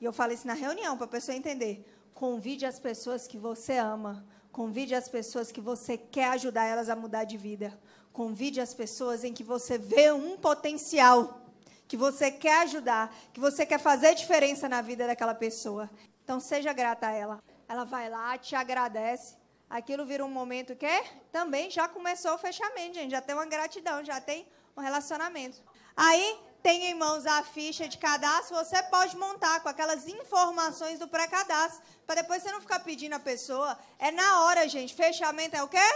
e 0.00 0.04
eu 0.04 0.12
falo 0.12 0.32
isso 0.32 0.44
na 0.44 0.54
reunião 0.54 0.96
para 0.96 1.04
a 1.04 1.14
pessoa 1.16 1.36
entender. 1.36 1.88
Convide 2.12 2.66
as 2.66 2.80
pessoas 2.80 3.28
que 3.28 3.38
você 3.38 3.74
ama, 3.76 4.26
convide 4.50 4.92
as 4.92 5.08
pessoas 5.08 5.52
que 5.52 5.60
você 5.60 5.96
quer 5.96 6.30
ajudar 6.30 6.64
elas 6.64 6.88
a 6.88 6.96
mudar 6.96 7.22
de 7.22 7.36
vida. 7.36 7.78
Convide 8.12 8.60
as 8.60 8.74
pessoas 8.74 9.22
em 9.22 9.32
que 9.32 9.44
você 9.44 9.78
vê 9.78 10.10
um 10.10 10.36
potencial, 10.36 11.40
que 11.86 11.96
você 11.96 12.28
quer 12.28 12.62
ajudar, 12.62 13.14
que 13.32 13.38
você 13.38 13.64
quer 13.64 13.78
fazer 13.78 14.16
diferença 14.16 14.68
na 14.68 14.82
vida 14.82 15.06
daquela 15.06 15.36
pessoa. 15.36 15.88
Então 16.24 16.40
seja 16.40 16.72
grata 16.72 17.06
a 17.06 17.12
ela. 17.12 17.38
Ela 17.68 17.84
vai 17.84 18.10
lá, 18.10 18.36
te 18.36 18.56
agradece, 18.56 19.36
aquilo 19.76 20.06
vira 20.06 20.24
um 20.24 20.30
momento 20.30 20.76
que 20.76 21.04
também 21.32 21.68
já 21.68 21.88
começou 21.88 22.34
o 22.34 22.38
fechamento, 22.38 22.94
gente. 22.94 23.10
Já 23.10 23.20
tem 23.20 23.34
uma 23.34 23.44
gratidão, 23.44 24.04
já 24.04 24.20
tem 24.20 24.46
um 24.76 24.80
relacionamento. 24.80 25.60
Aí 25.96 26.38
tem 26.62 26.86
em 26.86 26.94
mãos 26.94 27.26
a 27.26 27.42
ficha 27.42 27.88
de 27.88 27.98
cadastro, 27.98 28.56
você 28.56 28.80
pode 28.84 29.16
montar 29.16 29.60
com 29.60 29.68
aquelas 29.68 30.06
informações 30.06 30.98
do 31.00 31.08
pré-cadastro, 31.08 31.82
para 32.06 32.22
depois 32.22 32.42
você 32.42 32.52
não 32.52 32.60
ficar 32.60 32.80
pedindo 32.80 33.14
a 33.14 33.18
pessoa. 33.18 33.76
É 33.98 34.12
na 34.12 34.44
hora, 34.44 34.68
gente. 34.68 34.94
Fechamento 34.94 35.56
é 35.56 35.62
o 35.62 35.68
quê? 35.68 35.90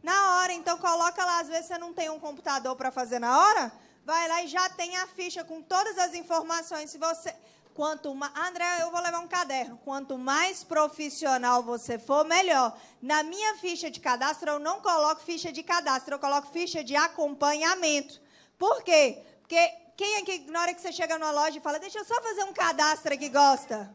Na 0.00 0.36
hora, 0.36 0.52
então 0.52 0.78
coloca 0.78 1.24
lá, 1.24 1.40
às 1.40 1.48
vezes 1.48 1.66
você 1.66 1.76
não 1.76 1.92
tem 1.92 2.10
um 2.10 2.20
computador 2.20 2.76
para 2.76 2.92
fazer 2.92 3.18
na 3.18 3.36
hora, 3.36 3.72
vai 4.04 4.28
lá 4.28 4.42
e 4.44 4.46
já 4.46 4.68
tem 4.68 4.96
a 4.96 5.08
ficha 5.08 5.42
com 5.42 5.60
todas 5.60 5.98
as 5.98 6.14
informações. 6.14 6.90
Se 6.90 6.98
você 6.98 7.34
quanto 7.74 8.14
mais, 8.14 8.32
André, 8.36 8.82
eu 8.82 8.90
vou 8.90 9.00
levar 9.02 9.18
um 9.18 9.28
caderno. 9.28 9.78
Quanto 9.84 10.16
mais 10.16 10.62
profissional 10.62 11.62
você 11.62 11.98
for, 11.98 12.24
melhor. 12.24 12.76
Na 13.02 13.22
minha 13.22 13.56
ficha 13.56 13.90
de 13.90 14.00
cadastro 14.00 14.50
eu 14.50 14.58
não 14.58 14.80
coloco 14.80 15.20
ficha 15.20 15.52
de 15.52 15.62
cadastro, 15.62 16.14
eu 16.14 16.18
coloco 16.18 16.48
ficha 16.52 16.82
de 16.82 16.94
acompanhamento. 16.94 18.20
Por 18.56 18.82
quê? 18.82 19.22
Porque 19.40 19.68
quem 19.96 20.18
aqui, 20.18 20.50
na 20.50 20.62
hora 20.62 20.74
que 20.74 20.80
você 20.80 20.92
chega 20.92 21.18
numa 21.18 21.32
loja 21.32 21.58
e 21.58 21.60
fala, 21.60 21.78
deixa 21.78 21.98
eu 21.98 22.04
só 22.04 22.20
fazer 22.22 22.44
um 22.44 22.52
cadastro 22.52 23.12
aqui, 23.12 23.28
gosta? 23.28 23.94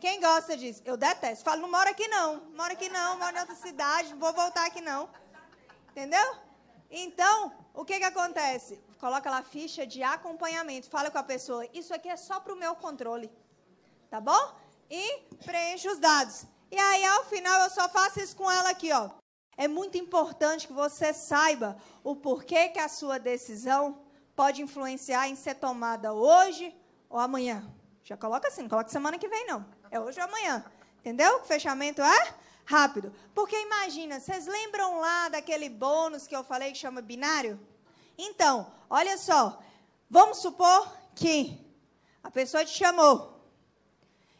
Quem 0.00 0.20
gosta 0.20 0.56
disso? 0.56 0.82
Eu 0.84 0.96
detesto. 0.96 1.44
Falo, 1.44 1.62
não 1.62 1.70
moro 1.70 1.88
aqui 1.88 2.08
não. 2.08 2.42
Moro 2.56 2.72
aqui 2.72 2.88
não, 2.88 3.18
moro 3.18 3.36
em 3.36 3.40
outra 3.40 3.54
cidade, 3.54 4.10
não 4.10 4.18
vou 4.18 4.32
voltar 4.32 4.66
aqui 4.66 4.80
não. 4.80 5.08
Entendeu? 5.90 6.36
Então, 6.90 7.52
o 7.74 7.84
que, 7.84 7.98
que 7.98 8.04
acontece? 8.04 8.78
Coloca 9.00 9.30
lá 9.30 9.42
ficha 9.42 9.86
de 9.86 10.02
acompanhamento. 10.02 10.88
Fala 10.88 11.10
com 11.10 11.18
a 11.18 11.22
pessoa, 11.22 11.66
isso 11.72 11.94
aqui 11.94 12.08
é 12.08 12.16
só 12.16 12.38
para 12.38 12.52
o 12.52 12.56
meu 12.56 12.74
controle. 12.74 13.30
Tá 14.10 14.20
bom? 14.20 14.54
E 14.90 15.20
preenche 15.44 15.88
os 15.88 15.98
dados. 15.98 16.44
E 16.70 16.78
aí, 16.78 17.04
ao 17.04 17.24
final, 17.24 17.62
eu 17.62 17.70
só 17.70 17.88
faço 17.88 18.20
isso 18.20 18.36
com 18.36 18.50
ela 18.50 18.70
aqui, 18.70 18.92
ó. 18.92 19.10
É 19.56 19.68
muito 19.68 19.98
importante 19.98 20.66
que 20.66 20.72
você 20.72 21.12
saiba 21.12 21.76
o 22.02 22.16
porquê 22.16 22.68
que 22.68 22.78
a 22.78 22.88
sua 22.88 23.18
decisão 23.18 24.00
pode 24.34 24.62
influenciar 24.62 25.28
em 25.28 25.36
ser 25.36 25.54
tomada 25.54 26.12
hoje 26.12 26.74
ou 27.08 27.18
amanhã. 27.18 27.62
Já 28.04 28.16
coloca 28.16 28.48
assim, 28.48 28.62
não 28.62 28.68
coloca 28.68 28.88
semana 28.88 29.18
que 29.18 29.28
vem, 29.28 29.46
não. 29.46 29.64
É 29.90 30.00
hoje 30.00 30.18
ou 30.20 30.26
amanhã. 30.26 30.64
Entendeu? 31.00 31.40
O 31.40 31.44
fechamento 31.44 32.00
é 32.00 32.34
rápido. 32.64 33.12
Porque 33.34 33.56
imagina, 33.56 34.20
vocês 34.20 34.46
lembram 34.46 35.00
lá 35.00 35.28
daquele 35.28 35.68
bônus 35.68 36.26
que 36.26 36.36
eu 36.36 36.44
falei 36.44 36.72
que 36.72 36.78
chama 36.78 37.00
binário? 37.00 37.60
Então, 38.16 38.72
olha 38.88 39.16
só. 39.18 39.60
Vamos 40.08 40.38
supor 40.38 40.92
que 41.14 41.58
a 42.22 42.30
pessoa 42.30 42.64
te 42.64 42.76
chamou. 42.76 43.40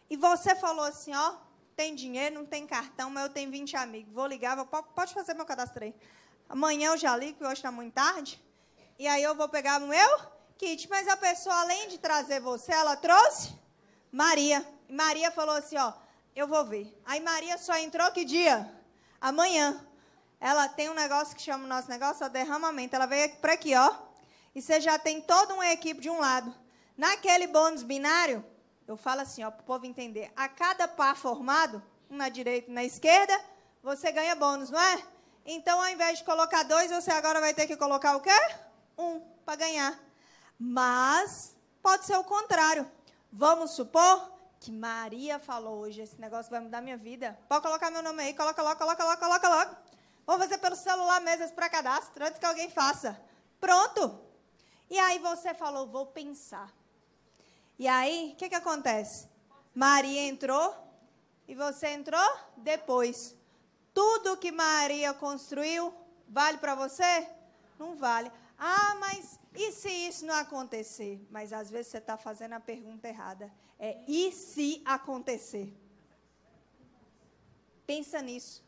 E 0.08 0.16
você 0.16 0.54
falou 0.54 0.84
assim, 0.84 1.14
ó, 1.14 1.36
tem 1.74 1.94
dinheiro, 1.94 2.34
não 2.34 2.46
tem 2.46 2.66
cartão, 2.66 3.08
mas 3.10 3.24
eu 3.24 3.30
tenho 3.30 3.50
20 3.50 3.76
amigos. 3.76 4.12
Vou 4.12 4.26
ligar, 4.26 4.54
vou, 4.54 4.66
pode 4.66 5.14
fazer 5.14 5.34
meu 5.34 5.46
cadastro 5.46 5.84
aí. 5.84 5.94
Amanhã 6.48 6.90
eu 6.90 6.98
já 6.98 7.16
ligo, 7.16 7.38
porque 7.38 7.44
hoje 7.44 7.54
está 7.54 7.72
muito 7.72 7.94
tarde. 7.94 8.40
E 8.98 9.08
aí 9.08 9.22
eu 9.22 9.34
vou 9.34 9.48
pegar 9.48 9.80
o 9.80 9.86
meu 9.86 10.20
kit. 10.58 10.88
Mas 10.88 11.08
a 11.08 11.16
pessoa, 11.16 11.54
além 11.62 11.88
de 11.88 11.98
trazer 11.98 12.40
você, 12.40 12.72
ela 12.72 12.94
trouxe 12.94 13.54
Maria. 14.12 14.66
Maria 14.88 15.30
falou 15.30 15.54
assim, 15.54 15.78
ó, 15.78 15.94
eu 16.34 16.46
vou 16.46 16.64
ver. 16.64 16.92
Aí 17.04 17.20
Maria 17.20 17.58
só 17.58 17.76
entrou 17.76 18.10
que 18.12 18.24
dia? 18.24 18.70
Amanhã. 19.20 19.86
Ela 20.40 20.68
tem 20.68 20.90
um 20.90 20.94
negócio 20.94 21.36
que 21.36 21.42
chama 21.42 21.64
o 21.64 21.68
nosso 21.68 21.88
negócio, 21.88 22.26
o 22.26 22.28
derramamento. 22.28 22.96
Ela 22.96 23.06
veio 23.06 23.36
para 23.36 23.52
aqui, 23.52 23.74
ó. 23.76 23.94
E 24.54 24.60
você 24.60 24.80
já 24.80 24.98
tem 24.98 25.20
toda 25.20 25.54
uma 25.54 25.68
equipe 25.68 26.00
de 26.00 26.10
um 26.10 26.18
lado. 26.18 26.52
Naquele 26.96 27.46
bônus 27.46 27.82
binário, 27.82 28.44
eu 28.86 28.96
falo 28.96 29.20
assim, 29.20 29.44
ó, 29.44 29.50
para 29.50 29.60
o 29.62 29.64
povo 29.64 29.86
entender. 29.86 30.32
A 30.34 30.48
cada 30.48 30.88
par 30.88 31.16
formado, 31.16 31.82
um 32.10 32.16
na 32.16 32.28
direita 32.28 32.70
e 32.70 32.74
na 32.74 32.84
esquerda, 32.84 33.38
você 33.82 34.10
ganha 34.10 34.34
bônus, 34.34 34.70
não 34.70 34.80
é? 34.80 35.02
Então, 35.46 35.80
ao 35.80 35.88
invés 35.88 36.18
de 36.18 36.24
colocar 36.24 36.62
dois, 36.64 36.90
você 36.90 37.10
agora 37.10 37.40
vai 37.40 37.54
ter 37.54 37.66
que 37.66 37.76
colocar 37.76 38.16
o 38.16 38.20
quê? 38.20 38.30
Um, 38.98 39.20
para 39.44 39.56
ganhar. 39.56 39.98
Mas, 40.58 41.56
pode 41.82 42.04
ser 42.04 42.16
o 42.16 42.24
contrário. 42.24 42.90
Vamos 43.32 43.72
supor 43.72 44.31
que 44.62 44.70
Maria 44.70 45.40
falou 45.40 45.80
hoje, 45.80 46.02
esse 46.02 46.20
negócio 46.20 46.48
vai 46.48 46.60
mudar 46.60 46.80
minha 46.80 46.96
vida. 46.96 47.36
Pode 47.48 47.62
colocar 47.62 47.90
meu 47.90 48.00
nome 48.00 48.22
aí, 48.22 48.32
coloca 48.32 48.62
logo, 48.62 48.78
coloca 48.78 49.04
logo, 49.04 49.18
coloca 49.18 49.48
logo. 49.48 49.76
Vou 50.24 50.38
fazer 50.38 50.58
pelo 50.58 50.76
celular 50.76 51.20
mesmo 51.20 51.50
para 51.50 51.68
cadastro, 51.68 52.24
antes 52.24 52.38
que 52.38 52.46
alguém 52.46 52.70
faça. 52.70 53.20
Pronto. 53.60 54.20
E 54.88 54.96
aí 55.00 55.18
você 55.18 55.52
falou, 55.52 55.88
vou 55.88 56.06
pensar. 56.06 56.72
E 57.76 57.88
aí, 57.88 58.30
o 58.32 58.36
que, 58.36 58.48
que 58.48 58.54
acontece? 58.54 59.28
Maria 59.74 60.28
entrou 60.28 60.76
e 61.48 61.56
você 61.56 61.88
entrou 61.88 62.36
depois. 62.56 63.34
Tudo 63.92 64.36
que 64.36 64.52
Maria 64.52 65.12
construiu 65.12 65.92
vale 66.28 66.58
para 66.58 66.76
você? 66.76 67.26
Não 67.80 67.96
vale. 67.96 68.30
Ah, 68.64 68.94
mas 69.00 69.40
e 69.56 69.72
se 69.72 69.90
isso 69.90 70.24
não 70.24 70.36
acontecer? 70.36 71.20
Mas 71.28 71.52
às 71.52 71.68
vezes 71.68 71.88
você 71.88 71.98
está 71.98 72.16
fazendo 72.16 72.52
a 72.52 72.60
pergunta 72.60 73.08
errada. 73.08 73.52
É 73.76 74.00
e 74.06 74.30
se 74.30 74.80
acontecer? 74.84 75.76
Pensa 77.84 78.22
nisso. 78.22 78.64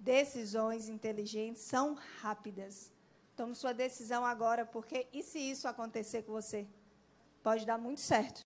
Decisões 0.00 0.88
inteligentes 0.88 1.62
são 1.62 1.94
rápidas. 2.20 2.90
Tome 3.36 3.54
sua 3.54 3.72
decisão 3.72 4.26
agora, 4.26 4.66
porque 4.66 5.06
e 5.12 5.22
se 5.22 5.38
isso 5.38 5.68
acontecer 5.68 6.24
com 6.24 6.32
você? 6.32 6.66
Pode 7.44 7.64
dar 7.64 7.78
muito 7.78 8.00
certo. 8.00 8.34